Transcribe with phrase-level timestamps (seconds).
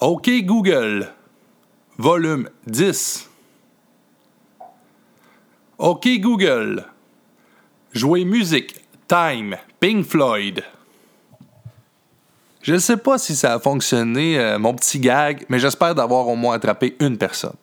[0.00, 1.08] OK Google,
[1.98, 3.28] volume 10.
[5.78, 6.84] OK Google,
[7.92, 8.76] jouer musique,
[9.08, 10.62] time, Pink Floyd.
[12.62, 16.28] Je ne sais pas si ça a fonctionné, euh, mon petit gag, mais j'espère d'avoir
[16.28, 17.56] au moins attrapé une personne.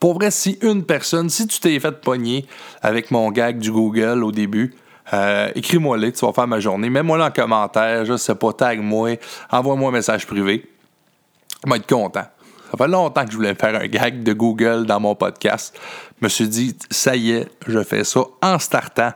[0.00, 2.46] Pour vrai, si une personne, si tu t'es fait pogner
[2.80, 4.74] avec mon gag du Google au début,
[5.12, 6.88] euh, écris-moi-le, tu vas faire ma journée.
[6.88, 9.18] Mets-moi en commentaire, je sais pas, tag-moi,
[9.50, 10.70] envoie-moi un message privé.
[11.74, 12.24] Être content.
[12.70, 15.78] Ça fait longtemps que je voulais faire un gag de Google dans mon podcast.
[16.20, 19.12] Je me suis dit, ça y est, je fais ça en startant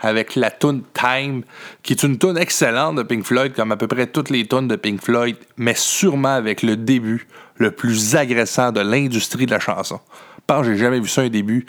[0.00, 1.42] avec la tune Time,
[1.82, 4.68] qui est une tune excellente de Pink Floyd, comme à peu près toutes les tunes
[4.68, 9.60] de Pink Floyd, mais sûrement avec le début le plus agressant de l'industrie de la
[9.60, 10.00] chanson.
[10.46, 11.66] Pense que j'ai jamais vu ça un début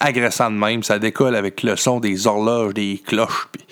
[0.00, 0.82] agressant de même.
[0.82, 3.48] Ça décolle avec le son des horloges, des cloches.
[3.52, 3.64] Puis...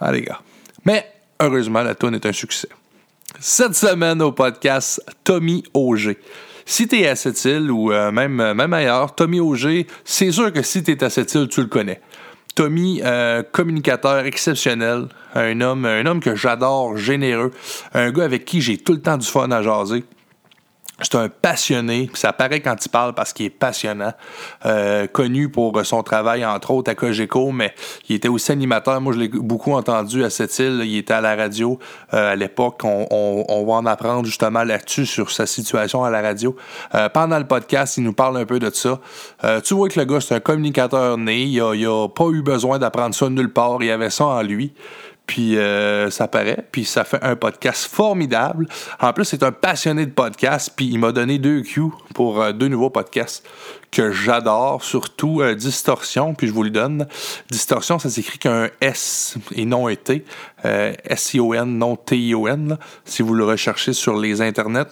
[0.00, 0.40] Ah, les gars.
[0.84, 1.06] Mais
[1.40, 2.68] heureusement, la tune est un succès.
[3.44, 6.16] Cette semaine au podcast, Tommy Auger.
[6.64, 10.62] Si t'es à cette île ou euh, même, même ailleurs, Tommy Auger, c'est sûr que
[10.62, 12.00] si t'es à cette île, tu le connais.
[12.54, 17.50] Tommy, euh, communicateur exceptionnel, un homme, un homme que j'adore, généreux,
[17.94, 20.04] un gars avec qui j'ai tout le temps du fun à jaser.
[21.02, 24.12] C'est un passionné, ça paraît quand il parle parce qu'il est passionnant.
[24.66, 27.74] Euh, connu pour son travail, entre autres, à Cogeco, mais
[28.08, 29.00] il était aussi animateur.
[29.00, 30.82] Moi, je l'ai beaucoup entendu à cette île.
[30.84, 31.78] Il était à la radio
[32.14, 32.80] euh, à l'époque.
[32.84, 36.56] On, va en apprendre justement là-dessus, sur sa situation à la radio.
[36.94, 39.00] Euh, pendant le podcast, il nous parle un peu de ça.
[39.64, 41.42] tu vois que le gars, c'est un communicateur né.
[41.42, 43.78] Il n'a pas eu besoin d'apprendre ça nulle part.
[43.82, 44.72] Il avait ça en lui.
[45.26, 46.64] Puis euh, ça paraît.
[46.72, 48.66] Puis ça fait un podcast formidable.
[49.00, 50.72] En plus, c'est un passionné de podcast.
[50.74, 51.84] Puis il m'a donné deux Q
[52.14, 53.46] pour euh, deux nouveaux podcasts
[53.90, 56.34] que j'adore, surtout euh, Distorsion.
[56.34, 57.06] Puis je vous le donne.
[57.50, 60.24] Distorsion, ça s'écrit qu'un S et non un T.
[60.64, 64.90] S-I-O-N, non T-I-O-N, si vous le recherchez sur les internets.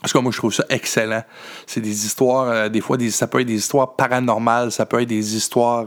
[0.00, 1.24] Parce que moi, je trouve ça excellent.
[1.66, 5.08] C'est des histoires, des fois, des, ça peut être des histoires paranormales, ça peut être
[5.08, 5.86] des histoires,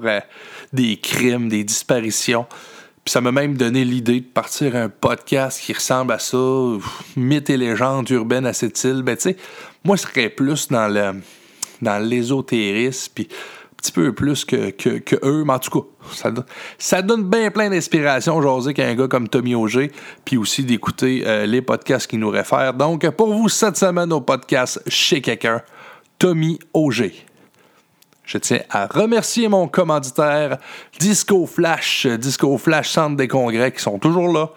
[0.74, 2.48] des crimes, des disparitions
[3.06, 6.38] ça m'a même donné l'idée de partir un podcast qui ressemble à ça,
[7.16, 9.02] mythes et légendes urbaines à cette île.
[9.02, 9.38] Ben, tu sais,
[9.84, 11.22] moi, je serais plus dans le
[11.82, 15.88] dans l'ésotérisme, puis un petit peu plus que, que, eux, mais en tout cas,
[16.78, 19.92] ça, donne, bien plein d'inspiration aujourd'hui qu'un gars comme Tommy Auger,
[20.26, 22.74] puis aussi d'écouter euh, les podcasts qu'il nous réfère.
[22.74, 25.62] Donc, pour vous, cette semaine au podcast Chez quelqu'un,
[26.18, 27.26] Tommy Auger.
[28.30, 30.60] Je tiens à remercier mon commanditaire
[31.00, 34.52] Disco Flash, Disco Flash Centre des Congrès, qui sont toujours là,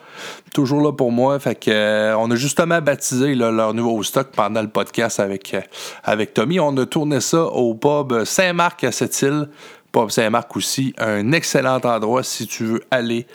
[0.52, 1.38] toujours là pour moi.
[1.38, 5.62] Fait que euh, on a justement baptisé leur nouveau stock pendant le podcast avec, euh,
[6.04, 6.60] avec Tommy.
[6.60, 9.48] On a tourné ça au pub Saint-Marc à cette île.
[9.90, 13.26] Pub Saint-Marc aussi, un excellent endroit si tu veux aller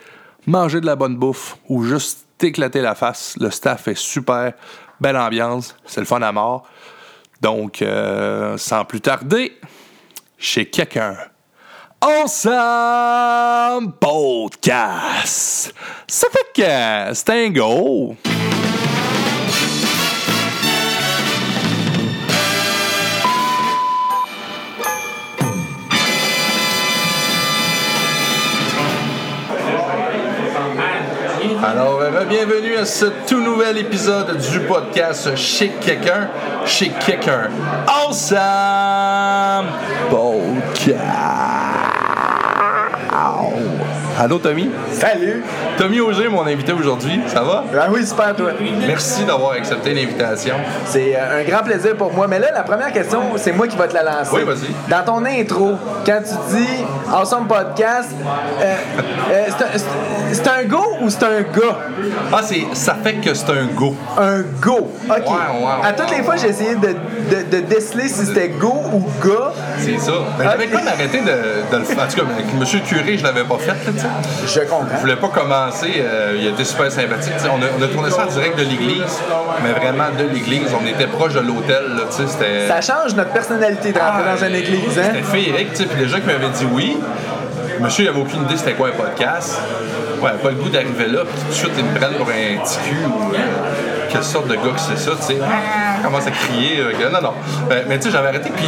[0.46, 3.34] manger de la bonne bouffe ou juste t'éclater la face.
[3.40, 4.52] Le staff est super,
[5.00, 6.62] belle ambiance, c'est le fun à mort.
[7.40, 9.52] Donc, euh, sans plus tarder,
[10.38, 11.16] chez quelqu'un.
[12.00, 15.74] Ensemble Podcast.
[16.06, 18.16] Ça fait que c'est un go.
[31.70, 36.30] Alors, euh, bienvenue à ce tout nouvel épisode du podcast Chez quelqu'un,
[36.64, 37.50] chez quelqu'un.
[40.08, 41.97] Podcast.
[43.10, 44.68] Allô, Tommy?
[44.92, 45.42] Salut!
[45.78, 47.20] Tommy Auger, mon invité aujourd'hui.
[47.28, 47.64] Ça va?
[47.78, 48.50] Ah oui, super, toi.
[48.86, 50.56] Merci d'avoir accepté l'invitation.
[50.84, 52.26] C'est euh, un grand plaisir pour moi.
[52.26, 54.30] Mais là, la première question, c'est moi qui vais te la lancer.
[54.32, 54.90] Oui, vas-y.
[54.90, 58.10] Dans ton intro, quand tu dis Awesome Podcast,
[58.60, 58.74] euh,
[59.30, 59.46] euh,
[60.32, 61.78] c'est un, go ou c'est un gars?
[62.32, 63.94] Ah, c'est, ça fait que c'est un go.
[64.18, 64.90] Un go.
[65.08, 65.16] OK.
[65.16, 69.06] Ouais, à toutes les fois, j'ai essayé de, de, de, déceler si c'était go ou
[69.24, 69.52] gars.
[69.78, 70.12] C'est ça.
[70.38, 72.04] Mais j'avais comme arrêté de, de, le faire.
[72.04, 72.66] En tout cas, le
[72.98, 73.74] curé, je l'avais pas fait.
[74.46, 74.86] Je comprends.
[74.94, 75.94] Je voulais pas commencer.
[75.98, 77.34] Euh, il était super sympathique.
[77.44, 79.20] On a, on a, tourné ça en direct de l'église,
[79.62, 80.68] mais vraiment de l'église.
[80.80, 81.84] On était proche de l'hôtel.
[82.68, 84.98] Ça change notre personnalité de rentrer dans une église.
[84.98, 85.10] Hein?
[85.12, 85.72] C'était féerique.
[85.72, 86.96] Puis les gens qui m'avaient dit oui,
[87.80, 89.58] monsieur, il avait aucune idée c'était quoi un podcast.
[90.22, 92.64] Ouais, pas le goût d'arriver là, puis tout de suite, ils me prennent pour un
[92.64, 93.38] petit cul ou euh,
[94.10, 95.38] quelle sorte de gars que c'est ça, tu sais.
[96.02, 96.80] commence à crier.
[96.80, 97.34] Euh, non, non.
[97.88, 98.66] mais tu sais, j'avais arrêté, puis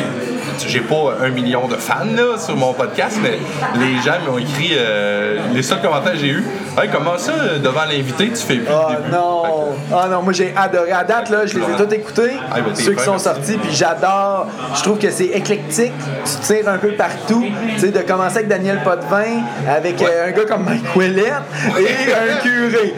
[0.67, 3.39] j'ai pas un million de fans là, sur mon podcast, mais
[3.79, 6.45] les gens m'ont écrit euh, les seuls commentaires que j'ai eu.
[6.81, 9.77] Hey, comment ça, devant l'invité, tu fais plus Oh non!
[9.93, 10.93] Ah non, moi j'ai adoré.
[10.93, 13.73] À date, là, je les ai tous écoutés, Ah, ben, ceux qui sont sortis, puis
[13.73, 14.47] j'adore.
[14.75, 15.93] Je trouve que c'est éclectique.
[16.25, 17.45] Tu tires un peu partout.
[17.75, 21.33] Tu sais, de commencer avec Daniel Potvin, avec euh, un gars comme Mike Ouellet
[21.79, 22.95] et un curé.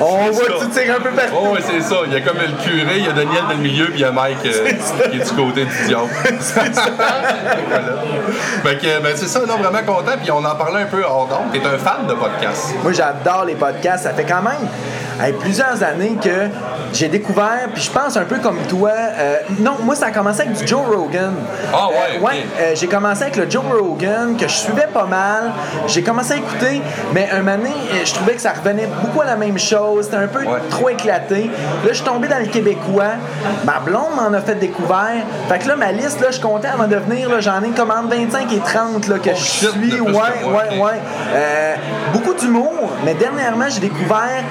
[0.00, 0.52] On voit ça.
[0.60, 1.34] tu tires un peu partout.
[1.40, 1.96] Oh, ouais, c'est ça.
[2.06, 4.00] Il y a comme le curé, il y a Daniel dans le milieu, puis il
[4.00, 4.70] y a Mike euh,
[5.10, 6.08] qui est du côté du diable.
[6.54, 7.03] voilà.
[8.62, 10.12] Fait que, ben, c'est ça, non, vraiment content.
[10.20, 11.52] Puis on en parlait un peu hors d'onde.
[11.52, 12.74] T'es un fan de podcast.
[12.82, 14.04] Moi, j'adore les podcasts.
[14.04, 14.68] Ça fait quand même
[15.22, 16.48] hey, plusieurs années que
[16.92, 18.90] j'ai découvert, puis je pense un peu comme toi.
[18.92, 21.32] euh, non, moi, ça a commencé avec du Joe Rogan.
[21.72, 25.04] Ah ouais, Euh, ouais, euh, j'ai commencé avec le Joe Rogan, que je suivais pas
[25.06, 25.52] mal.
[25.88, 26.80] J'ai commencé à écouter,
[27.12, 27.70] mais un moment donné,
[28.04, 30.04] je trouvais que ça revenait beaucoup à la même chose.
[30.06, 30.60] C'était un peu Ouais.
[30.70, 31.44] trop éclaté.
[31.84, 33.14] Là, je suis tombé dans le québécois.
[33.64, 35.22] Ma blonde m'en a fait découvert.
[35.48, 37.74] Fait que là, ma liste, là, je comptais avant de venir, là, j'en ai une
[37.74, 40.00] commande 25 et 30 là, que Oh, je shit, suis.
[40.00, 41.00] Ouais, ouais, ouais.
[42.12, 44.42] Beaucoup d'humour, mais dernièrement, j'ai découvert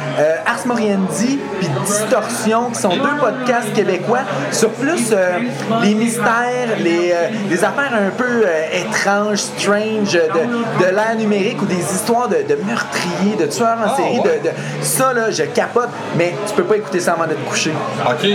[0.53, 4.19] Ars Moriendi puis Distorsion, qui sont deux podcasts québécois
[4.51, 5.39] sur plus euh,
[5.83, 11.61] les mystères, les, euh, les affaires un peu euh, étranges, strange, de, de l'ère numérique
[11.61, 14.17] ou des histoires de, de meurtriers, de tueurs en Ah, série.
[14.19, 17.49] De, de- ça, là, je capote, mais tu peux pas écouter ça avant de te
[17.49, 17.71] coucher.
[18.05, 18.27] OK.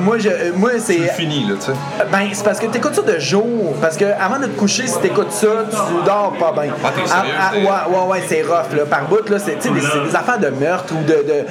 [0.00, 0.98] Moi, je, moi c'est.
[0.98, 1.72] c'est fini, là, tu sais.
[2.10, 3.74] Ben, c'est parce que t'écoutes ça de jour.
[3.80, 5.76] Parce que avant de te coucher, si t'écoutes ça, tu
[6.06, 6.72] dors pas bien.
[6.84, 7.62] Ah, Ah, ouais,
[7.96, 8.84] ouais, ouais, c'est rough, là.
[8.88, 11.12] Par bout, là, des, c'est des affaires de meurtre ou de.
[11.14, 11.44] de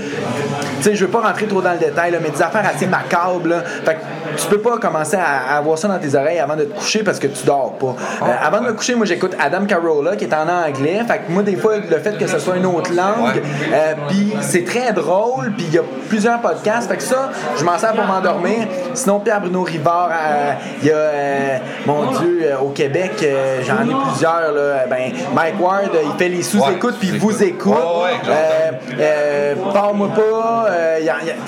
[0.77, 2.87] tu sais, je veux pas rentrer trop dans le détail, là, mais des affaires assez
[2.87, 3.61] macabres, là.
[3.61, 3.99] Fait que
[4.41, 7.03] tu peux pas commencer à, à avoir ça dans tes oreilles avant de te coucher
[7.03, 7.95] parce que tu dors pas.
[8.21, 11.01] Euh, avant de me coucher, moi, j'écoute Adam Carolla qui est en anglais.
[11.07, 14.33] Fait que moi, des fois, le fait que ce soit une autre langue, euh, puis
[14.41, 16.89] c'est très drôle, puis il y a plusieurs podcasts.
[16.89, 18.67] Fait que ça, je m'en sers pour m'endormir.
[18.93, 23.25] Sinon, Pierre-Bruno Rivard, euh, il y a, mon Dieu, au Québec,
[23.65, 24.51] j'en ai plusieurs.
[24.51, 24.85] Là.
[24.89, 27.73] Ben, Mike Ward, il fait les sous-écoutes, puis vous écoute.
[27.73, 28.33] Ouais,
[30.05, 30.67] pas.
[30.69, 30.99] euh,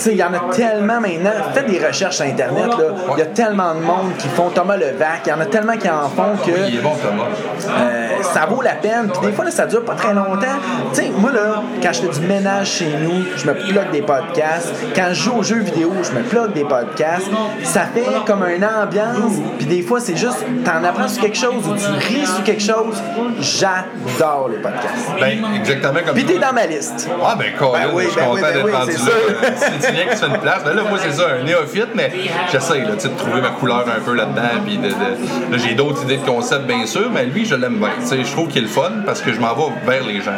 [0.06, 1.32] il y en a tellement maintenant.
[1.54, 2.68] Faites des recherches sur Internet.
[2.68, 2.86] là.
[3.14, 5.22] Il y a tellement de monde qui font Thomas Levac.
[5.26, 6.52] Il y en a tellement qui en font que.
[6.68, 7.24] Il est bon, Thomas.
[7.70, 9.10] Euh, ça vaut la peine.
[9.12, 10.58] Puis des fois, là, ça dure pas très longtemps.
[10.94, 14.02] Tu sais, moi, là, quand je fais du ménage chez nous, je me plug des
[14.02, 14.74] podcasts.
[14.96, 17.30] Quand je joue aux jeux vidéo, je me plug des podcasts.
[17.64, 19.34] Ça fait comme une ambiance.
[19.58, 22.62] Puis des fois, c'est juste, t'en apprends sur quelque chose ou tu ris sur quelque
[22.64, 23.02] chose.
[23.40, 25.10] J'adore les podcasts.
[25.20, 27.10] Ben, exactement comme Puis t'es dans ma liste.
[27.24, 29.06] Ah, ben, Ben oui, ben oui, ben d'être oui, rendu c'est là.
[29.06, 29.70] sûr.
[29.80, 31.90] Si tu viens que tu fais une place, ben là, moi, c'est ça, un néophyte,
[31.96, 32.12] mais
[32.52, 34.42] j'essaye, là, de trouver ma couleur un peu là-dedans.
[34.66, 37.78] Puis de, de- là, j'ai d'autres idées de concept, bien sûr, mais lui, je l'aime
[37.78, 37.90] bien.
[38.12, 40.32] Je trouve qu'il est le fun parce que je m'en vais vers les gens.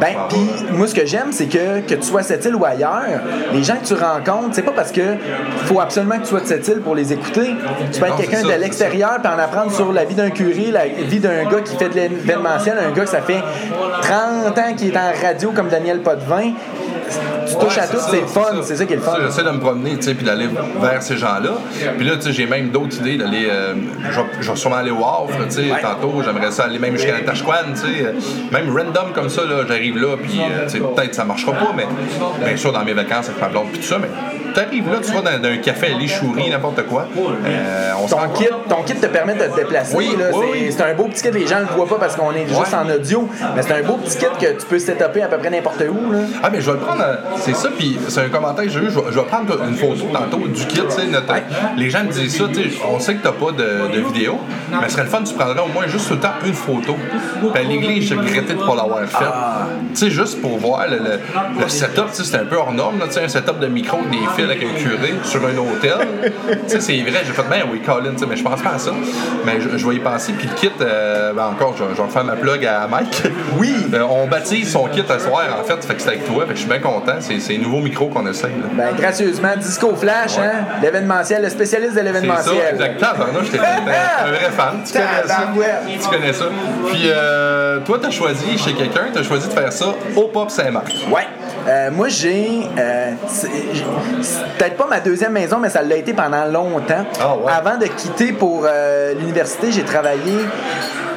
[0.00, 0.38] Ben, puis
[0.72, 3.02] moi, ce que j'aime, c'est que, que tu sois à cette île ou ailleurs,
[3.52, 5.02] les gens que tu rencontres, c'est pas parce que
[5.64, 7.54] faut absolument que tu sois de cette île pour les écouter.
[7.92, 10.86] Tu peux être quelqu'un de l'extérieur puis en apprendre sur la vie d'un curé, la
[10.86, 13.40] vie d'un gars qui fait de l'événementiel, un gars que ça fait
[14.02, 16.52] 30 ans qui est en radio comme Daniel Potvin.
[17.08, 17.35] Thanks.
[17.58, 19.16] Touches à tout, c'est le fun, c'est ça qui est le fun.
[19.26, 20.48] J'essaie de me promener, tu sais, puis d'aller
[20.80, 21.50] vers ces gens-là.
[21.96, 23.48] Puis là, tu sais, j'ai même d'autres idées d'aller.
[23.50, 23.74] euh,
[24.10, 25.80] je vais- sûrement aller au Wharf, tu sais, Ouais.
[25.82, 26.22] tantôt.
[26.24, 28.04] J'aimerais ça aller même jusqu'à la Tashquan, tu sais.
[28.06, 28.12] euh,
[28.52, 31.72] Même random comme ça, là, j'arrive là, puis euh, tu sais, peut-être ça marchera pas,
[31.76, 31.86] mais
[32.44, 34.08] bien sûr, dans mes vacances avec ma blonde, puis tout ça, mais
[34.54, 37.06] t'arrives là, tu vas dans, dans un café à l'échourie, n'importe quoi.
[37.46, 39.96] Euh, on Ton kit, ton kit te permet de te déplacer.
[39.96, 40.26] Oui, là.
[40.34, 40.90] oui, c'est, oui.
[40.90, 43.28] un beau petit kit, les gens le voient pas parce qu'on est juste en audio,
[43.54, 46.12] mais c'est un beau petit kit que tu peux setuper à peu près n'importe où.
[46.12, 46.18] Là.
[46.42, 47.04] Ah, mais je vais le prendre.
[47.46, 48.90] C'est ça, puis c'est un commentaire que j'ai eu.
[48.90, 51.06] Je vais, je vais prendre une photo tantôt du kit, tu sais.
[51.06, 51.32] notre-
[51.76, 52.76] Les gens me disent ça, tu sais.
[52.90, 54.38] On sait que t'as pas de, de vidéo,
[54.70, 56.96] mais ce serait le fun, tu prendrais au moins juste tout le temps une photo.
[57.54, 59.24] Puis à l'église, je regrettais de pas l'avoir fait.
[59.90, 61.20] Tu sais, juste pour voir le, le-
[61.62, 63.66] le setup, tu sais, c'était un peu hors norme, là, tu sais, un setup de
[63.66, 66.06] micro, des fils avec un curé sur un hôtel.
[66.46, 68.70] tu sais, c'est vrai, j'ai fait, ben oui, Colin, tu sais, mais je pense pas
[68.74, 68.90] à ça.
[69.44, 72.08] Mais je, je vais y penser, puis le kit, euh, ben encore, je, je vais
[72.08, 73.22] faire ma plug à Mike.
[73.58, 73.72] Oui.
[73.94, 76.50] Euh, on baptise son kit à soir, en fait, fait que c'est avec toi, fait
[76.52, 77.20] que je suis bien content.
[77.40, 78.50] C'est, un nouveau micro qu'on essaye.
[78.52, 78.68] là.
[78.72, 80.64] Ben, gracieusement, Disco Flash, hein?
[80.82, 82.56] L'événementiel, le spécialiste de C'est ça, l'événementiel.
[82.72, 83.10] exactement.
[83.16, 84.82] Pardon, j'étais un vrai fan.
[84.84, 85.48] Tu connais ça?
[86.02, 86.44] Tu connais ça?
[86.88, 90.92] Puis, euh, toi, t'as choisi chez quelqu'un, t'as choisi de faire ça au Pop Saint-Marc.
[91.10, 91.26] Ouais.
[91.68, 92.60] Euh, moi, j'ai.
[92.78, 93.10] euh,
[94.58, 97.04] peut-être pas ma deuxième maison, mais ça l'a été pendant longtemps.
[97.20, 97.52] Ah ouais.
[97.52, 100.36] Avant de quitter pour euh, l'université, j'ai travaillé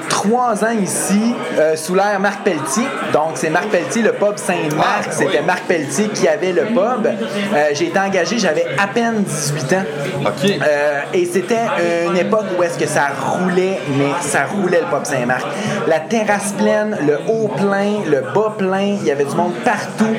[0.10, 2.84] trois ans ici euh, sous l'ère Marc Pelletier.
[3.14, 5.06] Donc, c'est Marc Pelletier, le pub Saint-Marc.
[5.08, 5.46] Ah, C'était oui.
[5.46, 7.06] Marc Pelletier qui avait le pub.
[7.08, 9.84] Euh, j'ai été engagé, j'avais à peine 18 ans.
[10.26, 10.32] OK.
[10.46, 11.56] Euh, et c'était
[12.08, 15.46] une époque où est-ce que ça roulait, mais ça roulait le pub Saint-Marc.
[15.88, 20.16] La terrasse pleine, le haut plein, le bas plein, il y avait du monde partout.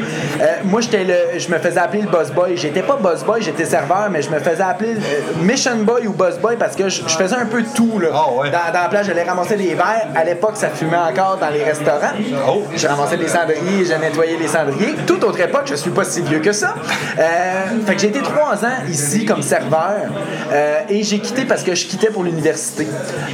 [0.64, 2.56] Moi, j'étais le, je me faisais appeler le boss boy.
[2.56, 4.96] J'étais pas boss boy, j'étais serveur, mais je me faisais appeler
[5.42, 7.98] mission boy ou boss boy parce que je, je faisais un peu tout.
[7.98, 8.08] Là.
[8.14, 8.50] Ah ouais.
[8.50, 10.08] dans, dans la plage, j'allais ramasser des verres.
[10.14, 12.12] À l'époque, ça fumait encore dans les restaurants.
[12.48, 12.62] Oh.
[12.74, 14.94] Je ramassais des cendriers, je nettoyais les cendriers.
[15.06, 16.74] Toute autre époque, je suis pas si vieux que ça.
[17.18, 20.10] Euh, fait que j'ai été trois ans ici comme serveur
[20.52, 22.86] euh, et j'ai quitté parce que je quittais pour l'université.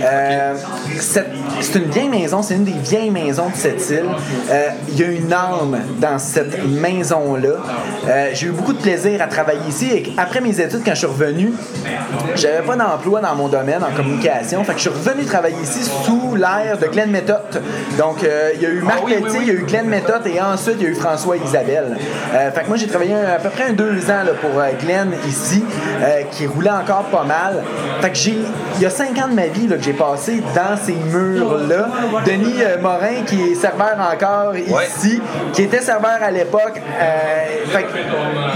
[0.03, 0.55] Euh,
[1.01, 4.07] c'est une vieille maison, c'est une des vieilles maisons de cette île.
[4.89, 7.57] Il y a une âme dans cette maison-là.
[8.33, 11.07] J'ai eu beaucoup de plaisir à travailler ici et après mes études, quand je suis
[11.07, 11.53] revenu,
[12.35, 14.63] j'avais pas d'emploi dans mon domaine en communication.
[14.65, 17.63] Fait que je suis revenu travailler ici sous l'ère de Glenn Method.
[17.99, 19.45] Donc, euh, il y a eu Marc Ah oui, oui, Pelletier, oui.
[19.47, 21.97] il y a eu Glenn Method et ensuite, il y a eu François et Isabelle.
[22.35, 24.69] Euh, fait que moi, j'ai travaillé à peu près un deux ans là, pour euh,
[24.81, 25.65] Glenn ici,
[26.03, 27.63] euh, qui roulait encore pas mal.
[28.01, 28.39] Fait que j'ai,
[28.77, 31.89] il y a cinq ans de ma vie là, que j'ai passé dans ces murs-là.
[32.27, 35.21] Denis Morin, qui est serveur encore ici,
[35.53, 36.81] qui était serveur à l'époque.
[37.67, 37.89] Fait que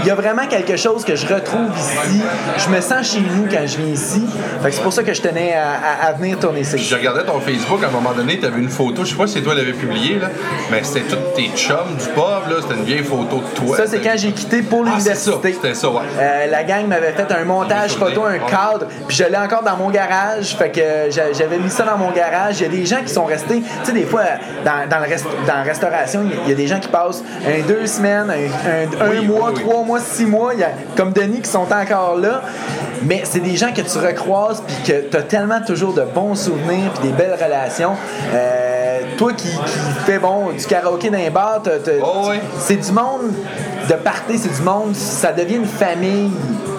[0.01, 2.21] il y a vraiment quelque chose que je retrouve ici.
[2.57, 4.23] Je me sens chez nous quand je viens ici.
[4.61, 6.77] Fait que c'est pour ça que je tenais à, à- à venir tourner ça.
[6.77, 9.27] Je regardais ton Facebook à un moment donné, tu avais une photo, je sais pas
[9.27, 10.27] si toi l'avais publiée, là,
[10.71, 13.77] mais c'était tous tes chums du pub, là, c'était une vieille photo de toi.
[13.77, 15.53] Ça, c'est quand j'ai quitté pour Ah, l'université.
[15.53, 16.01] c'était ça, ouais.
[16.19, 19.77] Euh, la gang m'avait fait un montage photo, un cadre, puis je l'ai encore dans
[19.77, 20.55] mon garage.
[20.55, 22.59] Fait que j'a- j'avais mis ça dans mon garage.
[22.59, 24.23] Il y a des gens qui sont restés, tu sais, des fois,
[24.65, 27.65] dans, dans, le rest- dans la restauration, il y a des gens qui passent un,
[27.67, 31.11] deux semaines, un, un- un Oui, mois, oui, trois mois, six mois, y a, comme
[31.13, 32.41] Denis qui sont encore là.
[33.03, 36.35] Mais c'est des gens que tu recroises, puis que tu as tellement toujours de bons
[36.35, 37.60] souvenirs, puis des belles relations.
[38.33, 42.75] Euh, toi qui, qui fais bon, du karaoké dans les bars, t'as- t'as- Oh, c'est
[42.77, 43.31] du monde
[43.89, 46.31] de party, c'est du monde, ça devient une famille.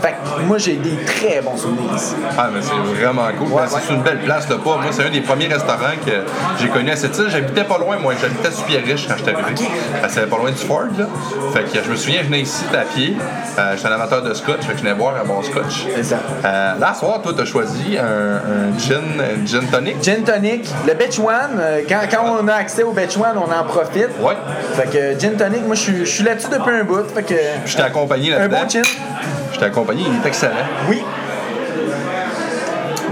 [0.03, 2.15] Fait que moi, j'ai des très bons souvenirs ici.
[2.37, 3.49] Ah, mais c'est vraiment cool.
[3.53, 3.97] Ouais, Ben, c'est ouais.
[3.97, 4.65] une belle place, le pub.
[4.67, 6.13] Moi, c'est un des premiers restaurants que
[6.61, 7.27] j'ai connu à cette île.
[7.31, 8.15] J'habitais pas loin, moi.
[8.21, 9.55] J'habitais sur Pierre-Riche quand j'étais arrivé.
[10.03, 11.07] Ben, C'était pas loin du Ford, là.
[11.55, 13.17] Fait que je me souviens, je venais ici à pied.
[13.59, 15.87] Euh, j'étais un amateur de scotch, fait que je venais boire un bon scotch.
[15.95, 16.17] C'est ça.
[16.45, 20.03] Euh, là, ce soir, toi, t'as choisi un, un gin, un gin tonic.
[20.03, 23.53] Gin tonic, le Betch One, euh, quand, quand on a accès au Betch One, on
[23.53, 24.09] en profite.
[24.21, 24.35] Ouais.
[24.75, 27.05] Fait que gin tonic, moi je suis- là-dessus depuis un bout.
[27.15, 27.35] Fait que
[27.67, 28.63] Je t'ai accompagné un là-dedans.
[28.63, 28.83] bon gin.
[29.53, 30.55] Je t'ai accompagné, il est excellent.
[30.89, 31.03] Oui.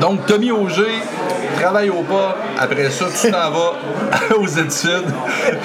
[0.01, 1.03] Donc, Tommy Auger,
[1.61, 2.37] travaille au pas.
[2.59, 3.73] Après ça, tu t'en vas
[4.37, 5.13] aux études.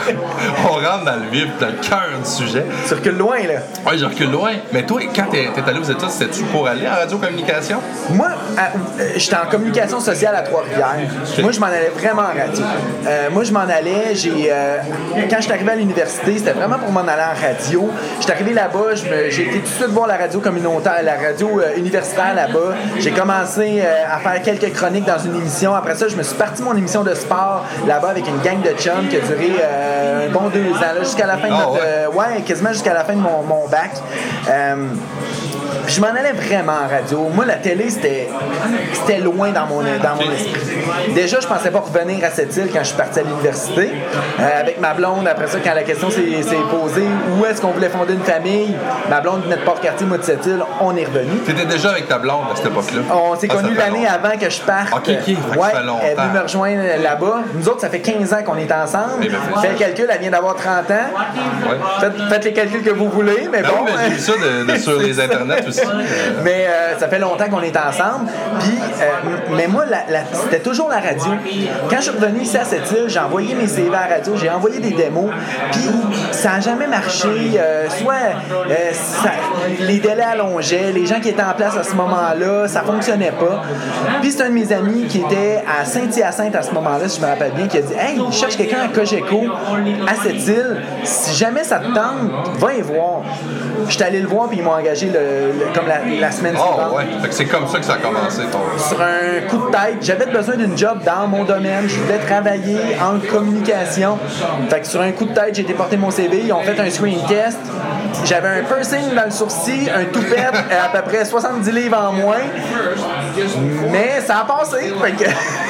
[0.69, 2.65] On rentre dans le vif, dans le cœur du sujet.
[2.85, 3.61] Circule loin là.
[3.89, 4.51] Ouais, je recule loin.
[4.71, 7.79] Mais toi, quand t'es allé aux études, c'était-tu pour aller en radiocommunication?
[8.09, 10.95] Moi, euh, j'étais en communication sociale à Trois-Rivières.
[11.41, 12.63] Moi, je m'en allais vraiment en radio.
[13.05, 14.13] Euh, moi, je m'en allais.
[14.15, 14.77] J'ai, euh,
[15.29, 17.89] quand je suis arrivé à l'université, c'était vraiment pour m'en aller en radio.
[18.19, 21.59] J'étais arrivé là-bas, je j'ai été tout de suite voir la radio communautaire, la radio
[21.59, 22.75] euh, universitaire là-bas.
[22.99, 25.73] J'ai commencé à faire quelques chroniques dans une émission.
[25.73, 28.71] Après ça, je me suis parti mon émission de sport là-bas avec une gang de
[28.79, 31.73] chums qui a duré euh, un bon deux ans, jusqu'à la fin de Ah notre,
[31.73, 31.79] ouais?
[31.83, 33.91] euh, ouais, quasiment jusqu'à la fin de mon, mon bac.
[35.87, 37.29] Je m'en allais vraiment en radio.
[37.33, 38.27] Moi, la télé, c'était
[38.93, 40.53] c'était loin dans mon, dans mon esprit.
[41.13, 43.91] Déjà, je pensais pas revenir à cette île quand je suis parti à l'université.
[44.39, 46.21] Euh, avec ma blonde, après ça, quand la question s'est
[46.69, 47.07] posée,
[47.39, 48.75] où est-ce qu'on voulait fonder une famille,
[49.09, 51.37] ma blonde venait de Port-Cartier, moi de cette île, on est revenu.
[51.45, 53.01] T'étais déjà avec ta blonde à cette époque-là?
[53.13, 54.93] On s'est Ah, connus l'année avant que je parte.
[54.93, 55.27] Ok, ok,
[55.57, 55.69] ouais.
[56.03, 57.41] Elle venue me rejoindre là-bas.
[57.53, 59.21] Nous autres, ça fait 15 ans qu'on est ensemble.
[59.23, 60.93] Eh ben, Fais le calcul, elle vient d'avoir 30 ans.
[61.69, 61.77] Ouais.
[61.99, 63.85] Faites, faites les calculs que vous voulez, mais Ben bon.
[63.85, 65.64] oui, mais j'ai vu ça de- de- sur les internets
[66.43, 68.29] Mais euh, ça fait longtemps qu'on est ensemble.
[68.59, 69.05] Puis, euh,
[69.55, 69.85] mais moi,
[70.43, 71.31] c'était toujours la radio.
[71.89, 74.33] Quand je suis revenu ici à cette île, j'ai envoyé mes CV à la radio,
[74.35, 75.29] j'ai envoyé des démos.
[75.71, 75.89] Puis,
[76.31, 77.27] ça n'a jamais marché.
[77.57, 78.13] Euh, soit
[79.79, 83.61] les délais allongeaient, les gens qui étaient en place à ce moment-là, ça fonctionnait pas.
[84.21, 87.25] Puis, c'est un de mes amis qui était à Saint-Hyacinthe à ce moment-là, si je
[87.25, 89.41] me rappelle bien, qui a dit Hey, je cherche quelqu'un à Cogeco,
[90.07, 90.81] à cette île.
[91.03, 93.21] Si jamais ça te tente, va y voir.
[93.87, 96.91] Je suis allé le voir, puis ils m'ont engagé le- comme la, la semaine suivante.
[96.91, 97.03] Oh, ouais.
[97.21, 98.59] Fait que c'est comme ça que ça a commencé, ton.
[98.77, 101.87] Sur un coup de tête, j'avais besoin d'une job dans mon domaine.
[101.87, 104.17] Je voulais travailler en communication.
[104.69, 106.41] Fait que sur un coup de tête, j'ai été porter mon CV.
[106.45, 107.59] Ils ont fait un screen test.
[108.25, 110.53] j'avais un piercing dans le sourcil, un toupette,
[110.85, 112.35] à peu près 70 livres en moins.
[113.91, 114.93] Mais ça a passé.
[115.01, 115.29] Fait que...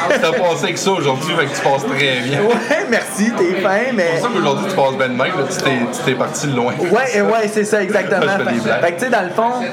[0.09, 2.39] T'as passé avec ça aujourd'hui, fait que tu passes très bien.
[2.41, 4.05] Ouais, merci, t'es fin, mais.
[4.15, 6.73] C'est pour ça qu'aujourd'hui tu passes bien de même, là, tu t'es- parti loin.
[6.79, 8.21] Ouais, ouais, c'est ça, exactement.
[8.81, 9.65] Fait que, tu sais, dans le fond,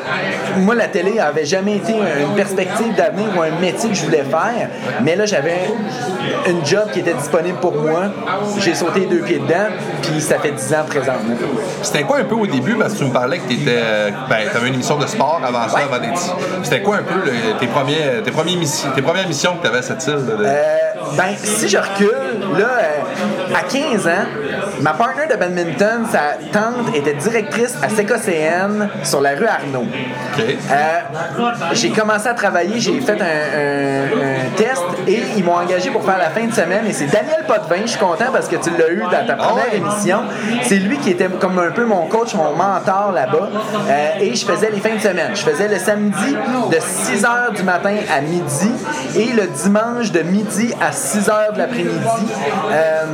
[0.58, 4.24] moi, la télé avait jamais été une perspective d'avenir ou un métier que je voulais
[4.24, 4.68] faire.
[5.02, 5.70] Mais là, j'avais
[6.48, 8.04] une job qui était disponible pour moi.
[8.58, 9.68] J'ai sauté les deux pieds dedans,
[10.02, 11.34] puis ça fait 10 ans présentement.
[11.82, 14.38] C'était quoi un peu au début, parce que tu me parlais que t'étais, euh, ben,
[14.52, 15.82] t'avais une émission de sport avant ça, Ouais.
[15.90, 16.30] avant d'être ici.
[16.62, 18.56] C'était quoi un peu le- tes, premiers, tes, premiers
[18.94, 20.24] tes premières missions que t'avais à cette île?
[20.26, 20.62] de- Euh,
[21.16, 24.10] ben, si je recule, là, euh, à 15 ans,
[24.80, 29.86] ma partner de badminton, sa tante, était directrice à CKCN sur la rue Arnaud.
[30.38, 31.00] Euh,
[31.72, 36.04] j'ai commencé à travailler, j'ai fait un, un- un test et ils m'ont engagé pour
[36.04, 36.86] faire la fin de semaine.
[36.88, 39.66] Et c'est Daniel Potvin, je suis content parce que tu l'as eu dans ta première
[39.70, 39.76] ouais?
[39.76, 40.18] émission.
[40.62, 43.48] C'est lui qui était comme un peu mon coach, mon mentor là-bas.
[43.88, 45.30] Euh, et je faisais les fins de semaine.
[45.34, 46.36] Je faisais le samedi
[46.70, 48.70] de 6 h du matin à midi
[49.16, 51.90] et le dimanche de midi à 6 h de l'après-midi.
[52.72, 53.04] Euh,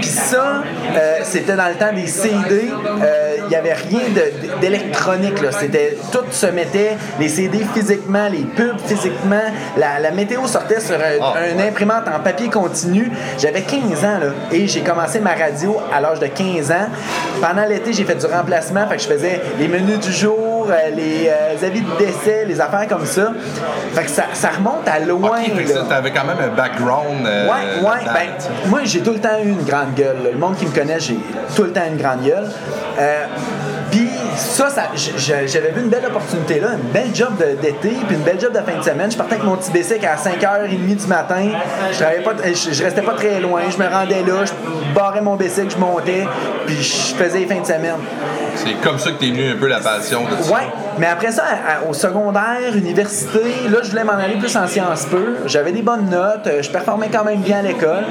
[0.00, 0.62] Puis ça,
[0.96, 2.70] euh, c'était dans le temps des CD.
[3.02, 4.00] Euh, Il n'y avait rien
[4.60, 5.36] d'électronique.
[5.58, 9.40] C'était tout se mettait, les CD physiquement, les pubs physiquement.
[9.76, 13.10] La, la météo sortait sur un, Ah, un imprimante en papier continu.
[13.38, 16.88] J'avais 15 ans là, et j'ai commencé ma radio à l'âge de 15 ans.
[17.40, 18.86] Pendant l'été, j'ai fait du remplacement.
[18.88, 20.47] Fait que je faisais les menus du jour, euh,
[20.94, 23.32] les euh, avis de décès, les affaires comme ça.
[23.94, 25.38] Fait que ça, ça remonte à loin.
[25.40, 27.26] OK, fait que ça, t'avais quand même un background.
[27.26, 28.04] euh, Ouais, ouais.
[28.06, 30.16] Ben, moi, j'ai tout le temps eu une grande gueule.
[30.24, 30.30] là.
[30.32, 31.18] Le monde qui me connaît, j'ai
[31.56, 32.46] tout le temps une grande gueule.
[32.98, 33.24] Euh,
[34.38, 34.68] ça,
[35.16, 38.58] j'avais vu une belle opportunité là, une belle job d'été, puis une belle job de
[38.60, 39.10] fin de semaine.
[39.10, 41.48] Je partais avec mon petit bicycle à 5h30 du matin.
[41.92, 43.62] Je travaillais pas, je, je restais pas très loin.
[43.70, 46.26] Je me rendais là, je barrais mon bicycle, je montais,
[46.66, 47.94] puis je faisais les fins de semaine.
[48.54, 50.52] C'est comme ça que t'es venu un peu la passion de ça.
[50.52, 50.66] Ouais,
[50.98, 53.40] mais après ça, à- à- au secondaire, université,
[53.70, 55.36] là, je voulais m'en aller plus en sciences peu.
[55.46, 58.04] J'avais des bonnes notes, euh, je performais quand même bien à l'école.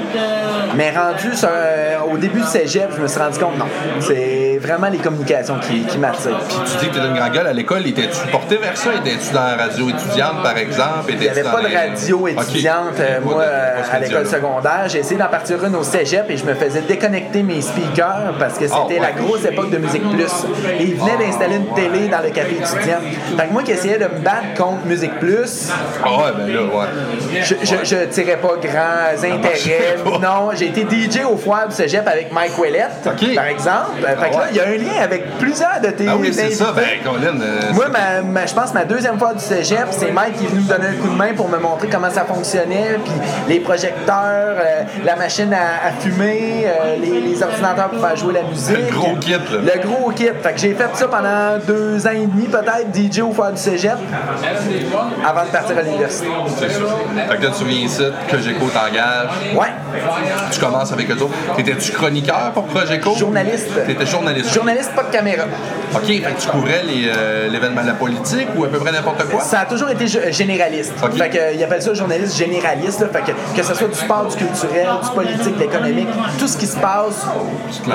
[0.74, 3.66] Mais rendu sur, euh, au début du cégep, je me suis rendu compte, non,
[4.00, 6.17] c'est vraiment les communications qui, qui m'attirent.
[6.22, 8.90] Puis tu dis que t'étais une grande gueule à l'école, étais-tu porté vers ça?
[8.94, 11.10] Étais-tu dans la radio étudiante, par exemple?
[11.10, 14.84] Il n'y avait pas de radio étudiante, euh, moi, euh, à l'école secondaire.
[14.88, 18.54] J'ai essayé d'en partir une au cégep et je me faisais déconnecter mes speakers parce
[18.58, 18.98] que c'était Ah, ouais.
[19.00, 20.32] la grosse époque de Musique Plus.
[20.78, 22.98] Et ils venaient d'installer une télé dans le café étudiant.
[23.36, 25.68] Fait que moi qui essayais de me battre contre Musique Plus,
[26.04, 27.42] Ah ouais, ben là, ouais.
[27.42, 29.96] je, je, je tirais pas grands intérêts.
[30.04, 30.18] pas.
[30.18, 33.02] Non, j'ai été DJ au foire du cégep avec Mike Ouellette,
[33.34, 34.00] par exemple.
[34.02, 34.46] Fait que là, ouais.
[34.50, 36.70] il y a un lien avec plusieurs de tes Ah oui, c'est ça.
[36.70, 36.98] invités.
[37.04, 37.40] Ben, Colin.
[37.40, 40.44] euh, Moi, ma, ma- je pense que ma deuxième fois du cégep, c'est Mike qui
[40.44, 43.12] est venu me donner un coup de main pour me montrer comment ça fonctionnait, puis
[43.48, 48.34] les projecteurs, euh, la machine à, à fumer, euh, les, les ordinateurs pour faire jouer
[48.34, 48.76] la musique.
[48.76, 49.38] Le gros kit, là.
[49.74, 50.28] Le gros kit.
[50.42, 53.58] Fait que j'ai fait ça pendant deux ans et demi, peut-être, DJ au foire du
[53.60, 53.92] cégep,
[55.26, 56.28] avant de partir à l'université.
[56.58, 56.78] c'est ça.
[57.28, 59.28] Fait que là, tu viens ici, que j'écho t'engage.
[59.54, 59.68] Ouais.
[60.50, 61.34] Tu commences avec eux autres.
[61.56, 63.14] T'étais-tu chroniqueur pour Progeco?
[63.16, 63.68] Journaliste.
[63.86, 64.52] T'étais journaliste.
[64.54, 65.44] Journaliste, pas de caméra.
[65.98, 69.24] OK, fait que tu couvrais euh, l'événement de la politique ou à peu près n'importe
[69.28, 69.40] quoi?
[69.40, 70.92] Ça a toujours été généraliste.
[71.02, 71.16] Ok.
[71.16, 73.00] Fait que, ils appellent ça journaliste généraliste.
[73.00, 73.08] là.
[73.12, 76.56] Fait que, que ce soit du sport, du culturel, du politique, de l'économique, tout ce
[76.56, 77.26] qui se passe,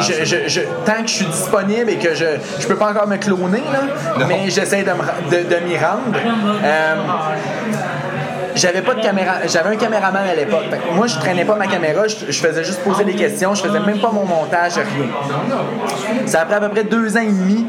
[0.02, 2.26] je, je- je- tant que je suis disponible et que je
[2.60, 4.92] je peux pas encore me cloner, là, mais j'essaie de
[5.66, 6.18] m'y rendre.
[6.64, 6.96] Euh,
[8.56, 10.64] j'avais pas de caméra, j'avais un caméraman à l'époque.
[10.96, 13.80] Moi, je traînais pas ma caméra, je, je faisais juste poser des questions, je faisais
[13.80, 15.10] même pas mon montage, rien.
[16.26, 17.66] Ça a pris à peu près deux ans et demi.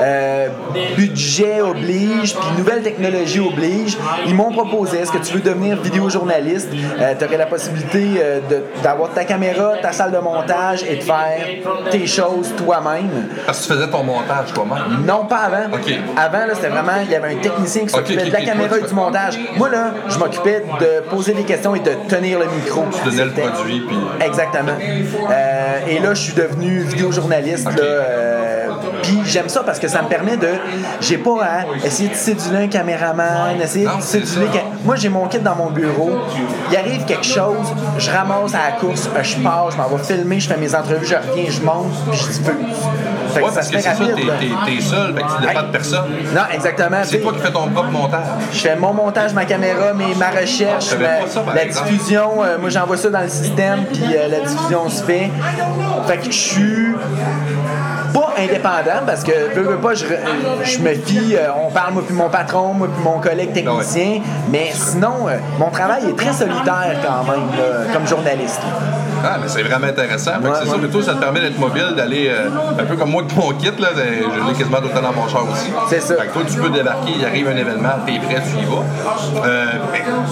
[0.00, 0.48] Euh,
[0.96, 3.96] budget oblige, puis nouvelle technologie oblige.
[4.26, 6.70] Ils m'ont proposé est-ce que tu veux devenir vidéojournaliste?
[6.70, 8.40] Tu aurais la possibilité euh,
[8.82, 11.46] d'avoir ta caméra, ta salle de montage et de faire
[11.90, 13.28] tes choses toi-même.
[13.46, 15.04] Parce que tu faisais ton montage toi-même.
[15.06, 15.76] Non, pas avant.
[16.16, 18.94] Avant, c'était vraiment, il y avait un technicien qui s'occupait de la caméra et du
[18.94, 19.38] montage.
[19.56, 22.84] Moi, là, je m'occupais de poser des questions et de tenir le micro.
[22.92, 23.96] Tu donnais le produit, puis.
[24.20, 24.72] Exactement.
[24.72, 27.64] Euh, et là, je suis devenu vidéojournaliste.
[27.64, 28.68] Là, euh,
[29.02, 30.48] Puis j'aime ça parce que ça me permet de.
[31.00, 34.18] J'ai pas à essayer de séduler un caméraman, essayer de ça.
[34.52, 36.10] quel- Moi, j'ai mon kit dans mon bureau.
[36.70, 37.66] Il arrive quelque chose,
[37.98, 40.74] je ramasse à la course, euh, je pars, je m'en vais filmer, je fais mes
[40.74, 42.44] entrevues, je reviens, je monte, puis je diffuse.
[43.34, 44.32] Fait que Ouais, parce se que fait c'est ça, rapide,
[44.66, 46.04] t'es, seul, fait que tu dépends de personne.
[46.34, 46.96] Non, exactement.
[47.04, 48.20] C'est toi qui fais ton propre montage.
[48.52, 51.90] Je fais mon montage, ma caméra, mes, ma recherche, savais ma- ça, la exemple.
[51.90, 52.30] diffusion.
[52.42, 55.30] euh, moi, j'envoie ça dans le système, puis euh, la diffusion se fait.
[56.06, 56.94] Fait que je suis
[58.14, 60.04] pas indépendant parce que veux, veux pas, je,
[60.64, 64.20] je me fie, euh, on parle moi puis mon patron, moi puis mon collègue technicien,
[64.50, 68.60] mais sinon, euh, mon travail est très solitaire quand même, là, comme journaliste.
[69.24, 70.32] Ah, mais c'est vraiment intéressant.
[70.42, 73.10] Que c'est ça, mais toi, ça te permet d'être mobile, d'aller euh, un peu comme
[73.10, 75.44] moi avec mon kit, là, de- je l'ai quasiment tout le temps dans mon char
[75.50, 75.70] aussi.
[75.88, 76.14] C'est ça.
[76.16, 79.46] Fait que toi, tu peux débarquer, il arrive un événement, t'es prêt, tu y vas.
[79.46, 79.66] Euh,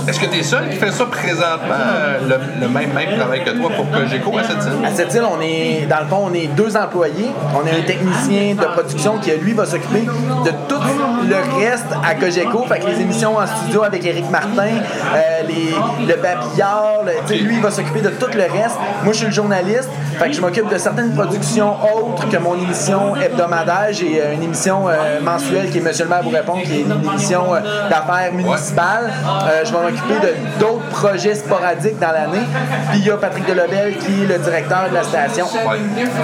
[0.09, 3.51] Est-ce que t'es seul qui fait ça présentement, euh, le, le même, même travail que
[3.51, 4.85] toi pour Cogeco à cette île?
[4.87, 7.31] À cette île, on est, dans le fond, on est deux employés.
[7.55, 10.81] On a un technicien de production qui, lui, va s'occuper de tout
[11.29, 12.64] le reste à Cogeco.
[12.68, 14.68] Fait que les émissions en studio avec Éric Martin,
[15.14, 18.76] euh, les, le babillard, le- lui, il va s'occuper de tout le reste.
[19.05, 19.88] Moi, je suis le journaliste.
[20.18, 23.88] Fait que je m'occupe de certaines productions autres que mon émission hebdomadaire.
[23.92, 26.81] J'ai euh, une émission euh, mensuelle qui est Monsieur le maire vous répond, qui est
[26.83, 29.12] une émission euh, d'affaires municipales.
[29.64, 32.44] Je vais m'occuper de d'autres projets sporadiques dans l'année.
[32.90, 35.46] Puis il y a Patrick Delobel qui est le directeur de la station.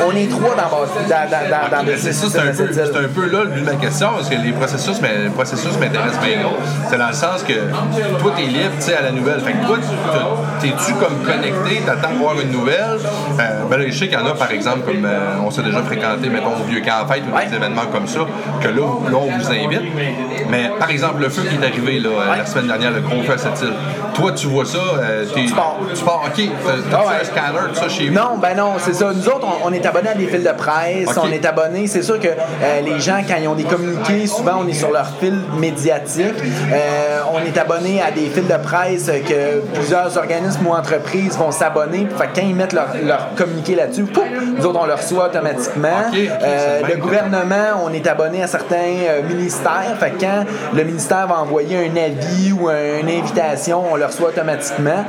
[0.07, 2.96] On est trois dans, dans, dans, dans, dans Mais c'est ça, c'est un, peu, c'est
[2.96, 5.78] un peu là le but de ma question, parce que les processus, mais, les processus
[5.78, 6.56] m'intéressent bien gros.
[6.88, 7.52] C'est dans le sens que
[8.20, 9.40] toi, t'es libre, tu sais, à la nouvelle.
[9.40, 12.98] Fait que toi, tu- t'es-tu comme connecté, t'attends de voir une nouvelle?
[13.40, 15.62] Euh, ben là, je sais qu'il y en a, par exemple, comme euh, on s'est
[15.62, 17.46] déjà fréquenté, mettons, au Vieux Camp Fête ou Ouais.
[17.46, 18.20] des événements comme ça,
[18.60, 18.74] que là,
[19.10, 19.82] là, on vous invite.
[20.50, 23.22] Mais, par exemple, le feu qui est arrivé, là, euh, la semaine dernière, le gros
[23.22, 23.72] feu à cette île.
[24.14, 25.76] Toi, tu vois ça, euh, t'es- Tu pars.
[25.94, 26.42] Tu pars, OK.
[26.90, 27.14] T'as Ah ouais.
[27.20, 28.14] un scanner, tout ça chez vous?
[28.14, 29.10] Non, ben non, c'est ça.
[29.14, 31.24] Nous autres, on, on est abonnés à des fils de presse, Ok.
[31.24, 31.86] on est abonnés.
[31.86, 34.90] C'est sûr que euh, les gens, quand ils ont des communiqués, souvent on est sur
[34.90, 36.35] leur fil médiatique.
[36.72, 41.50] Euh, on est abonné à des fils de presse que plusieurs organismes ou entreprises vont
[41.50, 42.06] s'abonner.
[42.18, 44.24] Fait que quand ils mettent leur, leur communiqué là-dessus, pouf,
[44.56, 45.88] nous autres, on le reçoit automatiquement.
[46.14, 48.76] Euh, le même gouvernement, on est abonné à certains
[49.08, 49.96] euh, ministères.
[49.98, 54.06] Fait que quand le ministère va envoyer un avis ou un- une invitation, on le
[54.06, 55.04] reçoit automatiquement.